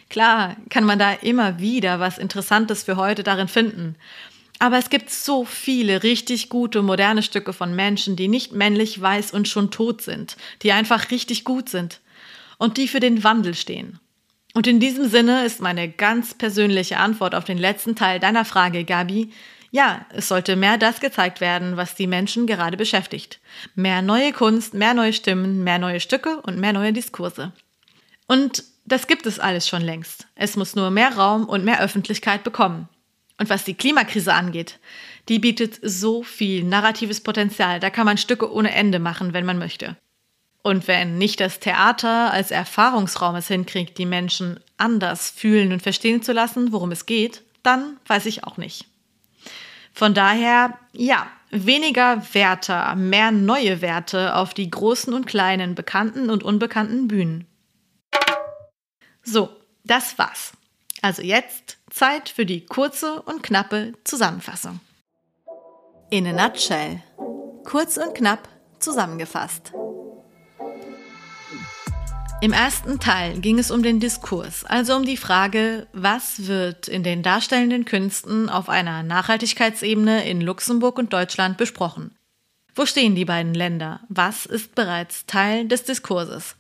Klar 0.10 0.58
kann 0.70 0.84
man 0.84 1.00
da 1.00 1.14
immer 1.14 1.60
wieder 1.60 2.02
was 2.02 2.18
Interessantes 2.18 2.84
für 2.84 2.98
heute 2.98 3.24
darin 3.24 3.48
finden. 3.48 3.96
Aber 4.60 4.78
es 4.78 4.90
gibt 4.90 5.12
so 5.12 5.46
viele 5.46 6.04
richtig 6.04 6.50
gute 6.50 6.82
moderne 6.82 7.24
Stücke 7.24 7.54
von 7.54 7.74
Menschen, 7.74 8.18
die 8.18 8.28
nicht 8.28 8.52
männlich, 8.52 9.00
weiß 9.00 9.32
und 9.32 9.48
schon 9.48 9.72
tot 9.72 10.02
sind, 10.02 10.36
die 10.62 10.74
einfach 10.74 11.10
richtig 11.12 11.46
gut 11.46 11.70
sind 11.70 12.02
und 12.58 12.76
die 12.76 12.90
für 12.90 13.00
den 13.00 13.24
Wandel 13.24 13.54
stehen. 13.54 14.02
Und 14.54 14.68
in 14.68 14.82
diesem 14.82 15.08
Sinne 15.08 15.46
ist 15.46 15.62
meine 15.62 15.88
ganz 15.88 16.34
persönliche 16.34 16.98
Antwort 16.98 17.34
auf 17.34 17.46
den 17.46 17.58
letzten 17.58 17.96
Teil 17.96 18.20
deiner 18.20 18.44
Frage, 18.44 18.84
Gabi, 18.84 19.32
ja, 19.72 20.06
es 20.14 20.28
sollte 20.28 20.58
mehr 20.58 20.78
das 20.78 21.00
gezeigt 21.00 21.40
werden, 21.40 21.78
was 21.78 21.96
die 21.96 22.08
Menschen 22.08 22.46
gerade 22.46 22.76
beschäftigt. 22.76 23.40
Mehr 23.74 24.02
neue 24.02 24.34
Kunst, 24.34 24.74
mehr 24.74 24.94
neue 24.94 25.14
Stimmen, 25.14 25.64
mehr 25.64 25.80
neue 25.80 26.02
Stücke 26.02 26.42
und 26.42 26.60
mehr 26.60 26.74
neue 26.74 26.92
Diskurse. 26.92 27.54
Und 28.28 28.66
das 28.86 29.08
gibt 29.08 29.26
es 29.26 29.40
alles 29.40 29.68
schon 29.68 29.82
längst. 29.82 30.28
Es 30.36 30.58
muss 30.58 30.76
nur 30.76 30.92
mehr 30.92 31.16
Raum 31.16 31.46
und 31.46 31.64
mehr 31.64 31.82
Öffentlichkeit 31.82 32.44
bekommen. 32.44 32.90
Und 33.38 33.50
was 33.50 33.64
die 33.64 33.74
Klimakrise 33.74 34.34
angeht, 34.34 34.78
die 35.30 35.40
bietet 35.40 35.80
so 35.82 36.22
viel 36.22 36.64
narratives 36.64 37.22
Potenzial, 37.22 37.80
da 37.80 37.90
kann 37.90 38.06
man 38.06 38.18
Stücke 38.18 38.52
ohne 38.52 38.74
Ende 38.74 39.00
machen, 39.00 39.34
wenn 39.34 39.46
man 39.46 39.58
möchte. 39.58 39.96
Und 40.64 40.88
wenn 40.88 41.18
nicht 41.18 41.40
das 41.40 41.60
Theater 41.60 42.32
als 42.32 42.52
Erfahrungsraum 42.52 43.36
es 43.36 43.48
hinkriegt, 43.48 43.98
die 43.98 44.06
Menschen 44.06 44.60
anders 44.78 45.32
fühlen 45.32 45.72
und 45.72 45.82
verstehen 45.82 46.22
zu 46.22 46.34
lassen, 46.34 46.72
worum 46.72 46.92
es 46.92 47.06
geht, 47.06 47.42
dann 47.64 47.98
weiß 48.06 48.26
ich 48.28 48.44
auch 48.44 48.58
nicht. 48.58 48.91
Von 49.94 50.14
daher, 50.14 50.78
ja, 50.94 51.28
weniger 51.52 52.22
Werte, 52.34 52.94
mehr 52.96 53.32
neue 53.32 53.82
Werte 53.82 54.36
auf 54.36 54.54
die 54.54 54.70
großen 54.70 55.14
und 55.14 55.26
kleinen, 55.26 55.76
bekannten 55.76 56.30
und 56.30 56.44
unbekannten 56.44 57.08
Bühnen. 57.08 57.46
So, 59.24 59.50
das 59.84 60.18
war's. 60.18 60.54
Also 61.02 61.22
jetzt 61.22 61.78
Zeit 61.90 62.30
für 62.30 62.46
die 62.46 62.66
kurze 62.66 63.22
und 63.22 63.44
knappe 63.44 63.94
Zusammenfassung. 64.04 64.80
In 66.10 66.28
a 66.28 66.34
nutshell. 66.34 67.02
Kurz 67.64 67.98
und 67.98 68.16
knapp 68.16 68.48
zusammengefasst. 68.80 69.74
Im 72.44 72.54
ersten 72.54 73.00
Teil 73.00 73.40
ging 73.40 73.60
es 73.60 73.70
um 73.70 73.84
den 73.84 74.00
Diskurs, 74.00 74.66
also 74.66 74.96
um 74.96 75.06
die 75.06 75.16
Frage, 75.16 75.86
was 75.94 76.48
wird 76.48 76.88
in 76.88 77.04
den 77.04 77.22
darstellenden 77.22 77.86
Künsten 77.86 78.50
auf 78.50 78.68
einer 78.68 79.04
Nachhaltigkeitsebene 79.04 80.28
in 80.28 80.42
Luxemburg 80.42 80.98
und 80.98 81.14
Deutschland 81.14 81.60
besprochen. 81.60 82.16
Wo 82.74 82.88
stehen 82.88 83.14
die 83.14 83.26
beiden 83.26 83.54
Länder? 83.54 84.00
Was 84.10 84.48
ist 84.48 84.74
bereits 84.74 85.28
Teil 85.28 85.68
des 85.68 85.84
Diskurses? 85.84 86.56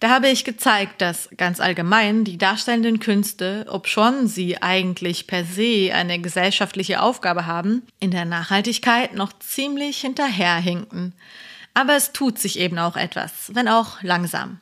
Da 0.00 0.10
habe 0.10 0.28
ich 0.28 0.44
gezeigt, 0.44 1.00
dass 1.00 1.28
ganz 1.36 1.60
allgemein 1.60 2.24
die 2.24 2.36
darstellenden 2.36 2.98
Künste, 2.98 3.66
obschon 3.68 4.26
sie 4.26 4.60
eigentlich 4.60 5.28
per 5.28 5.44
se 5.44 5.92
eine 5.94 6.18
gesellschaftliche 6.18 7.00
Aufgabe 7.00 7.46
haben, 7.46 7.86
in 8.00 8.10
der 8.10 8.24
Nachhaltigkeit 8.24 9.14
noch 9.14 9.32
ziemlich 9.38 10.00
hinterherhinken. 10.00 11.12
Aber 11.72 11.94
es 11.94 12.12
tut 12.12 12.40
sich 12.40 12.58
eben 12.58 12.80
auch 12.80 12.96
etwas, 12.96 13.52
wenn 13.54 13.68
auch 13.68 14.02
langsam. 14.02 14.58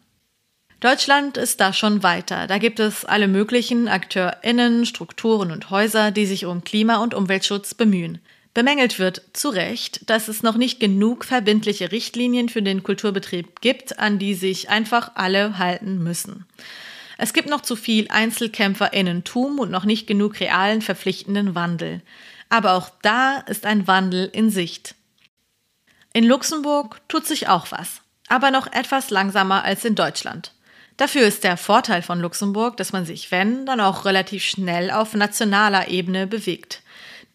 Deutschland 0.80 1.36
ist 1.36 1.60
da 1.60 1.72
schon 1.72 2.04
weiter. 2.04 2.46
Da 2.46 2.58
gibt 2.58 2.78
es 2.78 3.04
alle 3.04 3.26
möglichen 3.26 3.88
AkteurInnen, 3.88 4.86
Strukturen 4.86 5.50
und 5.50 5.70
Häuser, 5.70 6.12
die 6.12 6.24
sich 6.24 6.44
um 6.44 6.62
Klima- 6.62 7.02
und 7.02 7.14
Umweltschutz 7.14 7.74
bemühen. 7.74 8.20
Bemängelt 8.54 9.00
wird 9.00 9.22
zu 9.32 9.48
Recht, 9.48 10.08
dass 10.08 10.28
es 10.28 10.44
noch 10.44 10.56
nicht 10.56 10.78
genug 10.78 11.24
verbindliche 11.24 11.90
Richtlinien 11.90 12.48
für 12.48 12.62
den 12.62 12.84
Kulturbetrieb 12.84 13.60
gibt, 13.60 13.98
an 13.98 14.20
die 14.20 14.34
sich 14.34 14.70
einfach 14.70 15.12
alle 15.16 15.58
halten 15.58 16.02
müssen. 16.02 16.46
Es 17.18 17.32
gibt 17.32 17.48
noch 17.48 17.62
zu 17.62 17.74
viel 17.74 18.06
Einzelkämpferinnentum 18.08 19.58
und 19.58 19.72
noch 19.72 19.84
nicht 19.84 20.06
genug 20.06 20.38
realen 20.38 20.80
verpflichtenden 20.80 21.56
Wandel. 21.56 22.02
Aber 22.50 22.74
auch 22.74 22.90
da 23.02 23.38
ist 23.38 23.66
ein 23.66 23.88
Wandel 23.88 24.30
in 24.32 24.50
Sicht. 24.50 24.94
In 26.12 26.24
Luxemburg 26.24 27.00
tut 27.08 27.26
sich 27.26 27.48
auch 27.48 27.72
was, 27.72 28.00
aber 28.28 28.52
noch 28.52 28.72
etwas 28.72 29.10
langsamer 29.10 29.64
als 29.64 29.84
in 29.84 29.96
Deutschland. 29.96 30.52
Dafür 30.98 31.22
ist 31.22 31.44
der 31.44 31.56
Vorteil 31.56 32.02
von 32.02 32.20
Luxemburg, 32.20 32.76
dass 32.76 32.92
man 32.92 33.06
sich, 33.06 33.30
wenn, 33.30 33.64
dann 33.66 33.80
auch 33.80 34.04
relativ 34.04 34.42
schnell 34.42 34.90
auf 34.90 35.14
nationaler 35.14 35.88
Ebene 35.88 36.26
bewegt. 36.26 36.82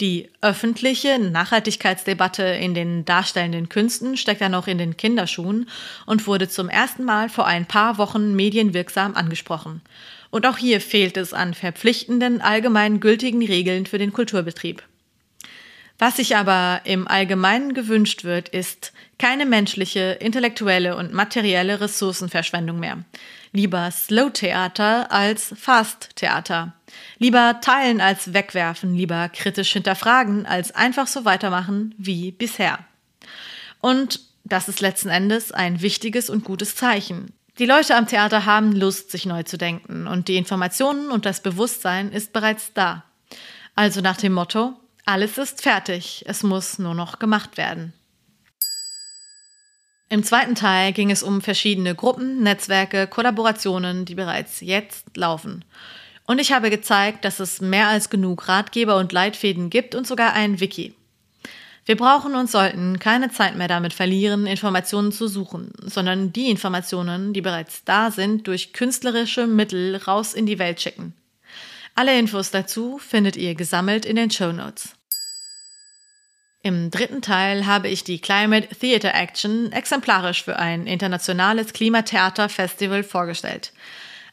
Die 0.01 0.30
öffentliche 0.41 1.18
Nachhaltigkeitsdebatte 1.18 2.43
in 2.43 2.74
den 2.74 3.05
darstellenden 3.05 3.70
Künsten 3.70 4.18
steckt 4.18 4.41
ja 4.41 4.49
noch 4.49 4.68
in 4.68 4.80
den 4.80 4.97
Kinderschuhen 4.97 5.70
und 6.05 6.28
wurde 6.28 6.49
zum 6.49 6.68
ersten 6.68 7.05
Mal 7.05 7.30
vor 7.30 7.47
ein 7.47 7.66
paar 7.66 7.97
Wochen 7.97 8.36
medienwirksam 8.36 9.16
angesprochen. 9.16 9.82
Und 10.30 10.45
auch 10.45 10.57
hier 10.57 10.82
fehlt 10.82 11.16
es 11.16 11.32
an 11.34 11.53
verpflichtenden, 11.53 12.41
allgemein 12.41 12.99
gültigen 12.99 13.45
Regeln 13.45 13.86
für 13.86 13.97
den 13.97 14.11
Kulturbetrieb. 14.11 14.84
Was 15.99 16.18
sich 16.18 16.36
aber 16.36 16.82
im 16.84 17.07
Allgemeinen 17.07 17.74
gewünscht 17.74 18.26
wird, 18.26 18.49
ist 18.49 18.91
keine 19.20 19.45
menschliche, 19.45 20.18
intellektuelle 20.20 20.97
und 20.97 21.14
materielle 21.14 21.80
Ressourcenverschwendung 21.80 22.78
mehr. 22.78 23.05
Lieber 23.56 23.91
Slow-Theater 23.91 25.12
als 25.12 25.54
Fast-Theater. 25.56 26.74
Lieber 27.20 27.62
teilen 27.62 28.01
als 28.01 28.34
wegwerfen, 28.34 28.95
lieber 28.95 29.30
kritisch 29.30 29.74
hinterfragen 29.74 30.47
als 30.47 30.74
einfach 30.74 31.06
so 31.06 31.24
weitermachen 31.24 31.93
wie 31.99 32.32
bisher. 32.32 32.80
Und 33.80 34.22
das 34.43 34.68
ist 34.70 34.82
letzten 34.82 35.10
Endes 35.10 35.51
ein 35.51 35.82
wichtiges 35.82 36.32
und 36.32 36.43
gutes 36.43 36.76
Zeichen. 36.76 37.32
Die 37.60 37.68
Leute 37.68 37.95
am 37.95 38.08
Theater 38.08 38.47
haben 38.47 38.72
Lust, 38.72 39.12
sich 39.12 39.28
neu 39.28 39.43
zu 39.43 39.60
denken 39.60 40.08
und 40.08 40.30
die 40.30 40.38
Informationen 40.38 41.12
und 41.12 41.28
das 41.28 41.43
Bewusstsein 41.43 42.12
ist 42.12 42.34
bereits 42.34 42.74
da. 42.74 43.04
Also 43.76 44.01
nach 44.01 44.18
dem 44.18 44.34
Motto, 44.34 44.74
alles 45.06 45.38
ist 45.38 45.62
fertig, 45.62 46.24
es 46.26 46.41
muss 46.41 46.80
nur 46.80 46.95
noch 46.95 47.20
gemacht 47.20 47.58
werden. 47.58 47.93
Im 50.14 50.24
zweiten 50.24 50.53
Teil 50.53 50.93
ging 50.93 51.09
es 51.09 51.24
um 51.24 51.41
verschiedene 51.41 51.95
Gruppen, 51.95 52.43
Netzwerke, 52.43 53.07
Kollaborationen, 53.07 54.05
die 54.05 54.14
bereits 54.14 54.61
jetzt 54.61 55.18
laufen. 55.18 55.66
Und 56.28 56.39
ich 56.39 56.51
habe 56.51 56.70
gezeigt, 56.70 57.26
dass 57.26 57.39
es 57.39 57.61
mehr 57.61 57.88
als 57.88 58.11
genug 58.11 58.47
Ratgeber 58.47 58.97
und 58.97 59.11
Leitfäden 59.11 59.72
gibt 59.72 59.95
und 59.95 60.05
sogar 60.05 60.34
ein 60.34 60.59
Wiki. 60.59 60.93
Wir 61.88 61.97
brauchen 61.97 62.36
und 62.36 62.47
sollten 62.47 62.99
keine 62.99 63.32
Zeit 63.32 63.55
mehr 63.55 63.68
damit 63.68 63.91
verlieren, 63.91 64.45
Informationen 64.45 65.11
zu 65.11 65.28
suchen, 65.28 65.72
sondern 65.82 66.32
die 66.32 66.51
Informationen, 66.51 67.34
die 67.34 67.41
bereits 67.41 67.84
da 67.84 68.11
sind, 68.11 68.45
durch 68.45 68.72
künstlerische 68.72 69.47
Mittel 69.47 69.95
raus 69.95 70.36
in 70.36 70.45
die 70.45 70.59
Welt 70.59 70.80
schicken. 70.80 71.16
Alle 71.95 72.20
Infos 72.20 72.51
dazu 72.51 72.99
findet 72.99 73.36
ihr 73.36 73.55
gesammelt 73.55 74.05
in 74.05 74.18
den 74.18 74.30
Show 74.30 74.51
Notes. 74.51 74.93
Im 76.66 76.89
dritten 76.91 77.22
Teil 77.22 77.66
habe 77.66 77.89
ich 77.89 78.05
die 78.05 78.20
Climate 78.20 78.70
Theatre 78.74 79.11
Action 79.11 79.74
exemplarisch 79.74 80.45
für 80.45 80.57
ein 80.57 80.88
internationales 80.88 81.74
Klimatheater-Festival 81.74 83.03
vorgestellt. 83.03 83.74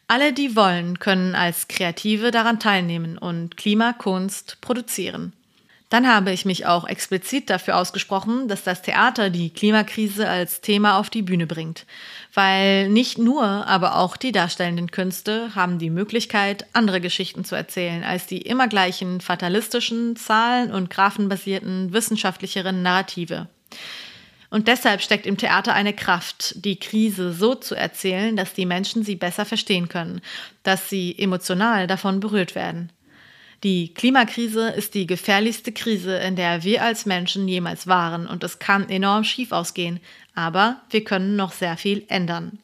Alle, 0.07 0.33
die 0.33 0.55
wollen, 0.55 1.01
können 1.01 1.35
als 1.35 1.67
Kreative 1.67 2.31
daran 2.31 2.61
teilnehmen 2.61 3.19
und 3.19 3.57
Klimakunst 3.57 4.59
produzieren. 4.61 5.33
Dann 5.91 6.07
habe 6.07 6.31
ich 6.31 6.45
mich 6.45 6.67
auch 6.67 6.87
explizit 6.87 7.51
dafür 7.51 7.77
ausgesprochen, 7.77 8.47
dass 8.47 8.63
das 8.63 8.81
Theater 8.81 9.29
die 9.29 9.51
Klimakrise 9.51 10.29
als 10.29 10.61
Thema 10.61 10.99
auf 10.99 11.11
die 11.11 11.23
Bühne 11.23 11.49
bringt. 11.49 11.85
Weil 12.33 12.89
nicht 12.89 13.19
nur, 13.19 13.45
aber 13.45 13.97
auch 13.97 14.17
die 14.17 14.31
darstellenden 14.31 14.93
Künste 14.93 15.53
haben 15.57 15.81
die 15.81 15.91
Möglichkeit, 15.91 16.65
andere 16.75 17.01
Geschichten 17.01 17.45
zu 17.45 17.57
erzählen 17.57 18.05
als 18.05 18.27
die 18.27 18.41
immer 18.41 18.69
gleichen 18.69 19.21
fatalistischen, 19.21 20.15
zahlen- 20.15 20.71
und 20.71 20.91
graphenbasierten, 20.91 21.93
wissenschaftlicheren 21.93 22.83
Narrative. 22.83 23.49
Und 24.49 24.69
deshalb 24.69 25.03
steckt 25.03 25.27
im 25.27 25.39
Theater 25.39 25.75
eine 25.75 25.93
Kraft, 25.93 26.65
die 26.65 26.79
Krise 26.79 27.33
so 27.33 27.57
zu 27.57 27.75
erzählen, 27.75 28.37
dass 28.37 28.53
die 28.53 28.67
Menschen 28.67 29.03
sie 29.03 29.17
besser 29.17 29.45
verstehen 29.45 29.89
können, 29.89 30.21
dass 30.63 30.89
sie 30.89 31.19
emotional 31.19 31.89
davon 31.89 32.21
berührt 32.21 32.55
werden. 32.55 32.93
Die 33.63 33.93
Klimakrise 33.93 34.71
ist 34.71 34.95
die 34.95 35.07
gefährlichste 35.07 35.71
Krise, 35.71 36.17
in 36.17 36.35
der 36.35 36.65
wir 36.65 36.83
als 36.83 37.05
Menschen 37.05 37.47
jemals 37.47 37.87
waren 37.87 38.27
und 38.27 38.43
es 38.43 38.59
kann 38.59 38.89
enorm 38.89 39.25
schief 39.25 39.53
ausgehen, 39.53 40.01
aber 40.35 40.81
wir 40.89 41.05
können 41.05 41.37
noch 41.37 41.53
sehr 41.53 41.77
viel 41.77 42.05
ändern. 42.09 42.59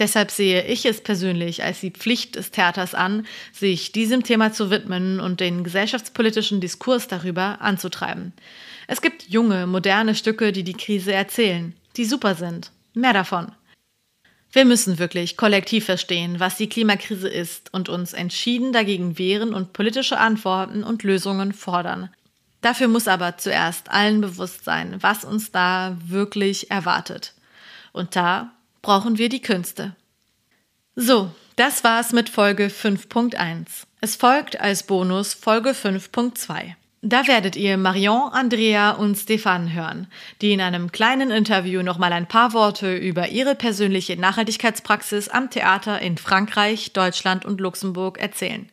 Deshalb 0.00 0.32
sehe 0.32 0.64
ich 0.66 0.84
es 0.84 1.00
persönlich 1.00 1.62
als 1.62 1.80
die 1.80 1.92
Pflicht 1.92 2.34
des 2.34 2.50
Theaters 2.50 2.92
an, 2.94 3.24
sich 3.52 3.92
diesem 3.92 4.24
Thema 4.24 4.52
zu 4.52 4.68
widmen 4.68 5.20
und 5.20 5.38
den 5.38 5.62
gesellschaftspolitischen 5.62 6.60
Diskurs 6.60 7.06
darüber 7.06 7.60
anzutreiben. 7.60 8.32
Es 8.88 9.00
gibt 9.00 9.28
junge, 9.28 9.68
moderne 9.68 10.16
Stücke, 10.16 10.50
die 10.50 10.64
die 10.64 10.72
Krise 10.72 11.12
erzählen, 11.12 11.72
die 11.96 12.04
super 12.04 12.34
sind. 12.34 12.72
Mehr 12.94 13.12
davon. 13.12 13.52
Wir 14.52 14.66
müssen 14.66 14.98
wirklich 14.98 15.38
kollektiv 15.38 15.86
verstehen, 15.86 16.38
was 16.38 16.56
die 16.56 16.68
Klimakrise 16.68 17.28
ist 17.28 17.72
und 17.72 17.88
uns 17.88 18.12
entschieden 18.12 18.72
dagegen 18.74 19.18
wehren 19.18 19.54
und 19.54 19.72
politische 19.72 20.18
Antworten 20.18 20.84
und 20.84 21.02
Lösungen 21.02 21.54
fordern. 21.54 22.10
Dafür 22.60 22.88
muss 22.88 23.08
aber 23.08 23.38
zuerst 23.38 23.90
allen 23.90 24.20
bewusst 24.20 24.64
sein, 24.64 25.02
was 25.02 25.24
uns 25.24 25.50
da 25.50 25.96
wirklich 26.04 26.70
erwartet. 26.70 27.32
Und 27.92 28.14
da 28.14 28.52
brauchen 28.82 29.16
wir 29.16 29.30
die 29.30 29.42
Künste. 29.42 29.96
So, 30.96 31.32
das 31.56 31.82
war's 31.82 32.12
mit 32.12 32.28
Folge 32.28 32.66
5.1. 32.66 33.66
Es 34.02 34.16
folgt 34.16 34.60
als 34.60 34.82
Bonus 34.82 35.32
Folge 35.32 35.70
5.2. 35.70 36.74
Da 37.04 37.26
werdet 37.26 37.56
ihr 37.56 37.76
Marion, 37.78 38.30
Andrea 38.30 38.92
und 38.92 39.16
Stefan 39.16 39.72
hören, 39.72 40.06
die 40.40 40.52
in 40.52 40.60
einem 40.60 40.92
kleinen 40.92 41.32
Interview 41.32 41.82
nochmal 41.82 42.12
ein 42.12 42.28
paar 42.28 42.52
Worte 42.52 42.94
über 42.94 43.28
ihre 43.30 43.56
persönliche 43.56 44.16
Nachhaltigkeitspraxis 44.16 45.28
am 45.28 45.50
Theater 45.50 46.00
in 46.00 46.16
Frankreich, 46.16 46.92
Deutschland 46.92 47.44
und 47.44 47.60
Luxemburg 47.60 48.18
erzählen. 48.18 48.68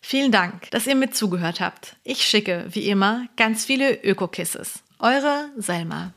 Vielen 0.00 0.32
Dank, 0.32 0.68
dass 0.72 0.88
ihr 0.88 0.96
mit 0.96 1.14
zugehört 1.14 1.60
habt. 1.60 1.94
Ich 2.02 2.24
schicke, 2.24 2.66
wie 2.70 2.88
immer, 2.88 3.26
ganz 3.36 3.64
viele 3.66 4.02
Öko-Kisses. 4.02 4.82
Eure 4.98 5.50
Selma. 5.56 6.12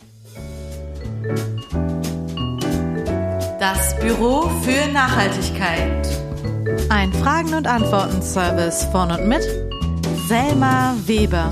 Das 3.60 3.95
Büro 3.99 4.49
für 4.64 4.91
Nachhaltigkeit. 4.91 6.08
Ein 6.89 7.14
Fragen- 7.14 7.54
und 7.54 7.68
Antworten-Service 7.68 8.86
von 8.91 9.12
und 9.12 9.28
mit 9.28 9.43
Selma 10.28 10.95
Weber. 11.05 11.51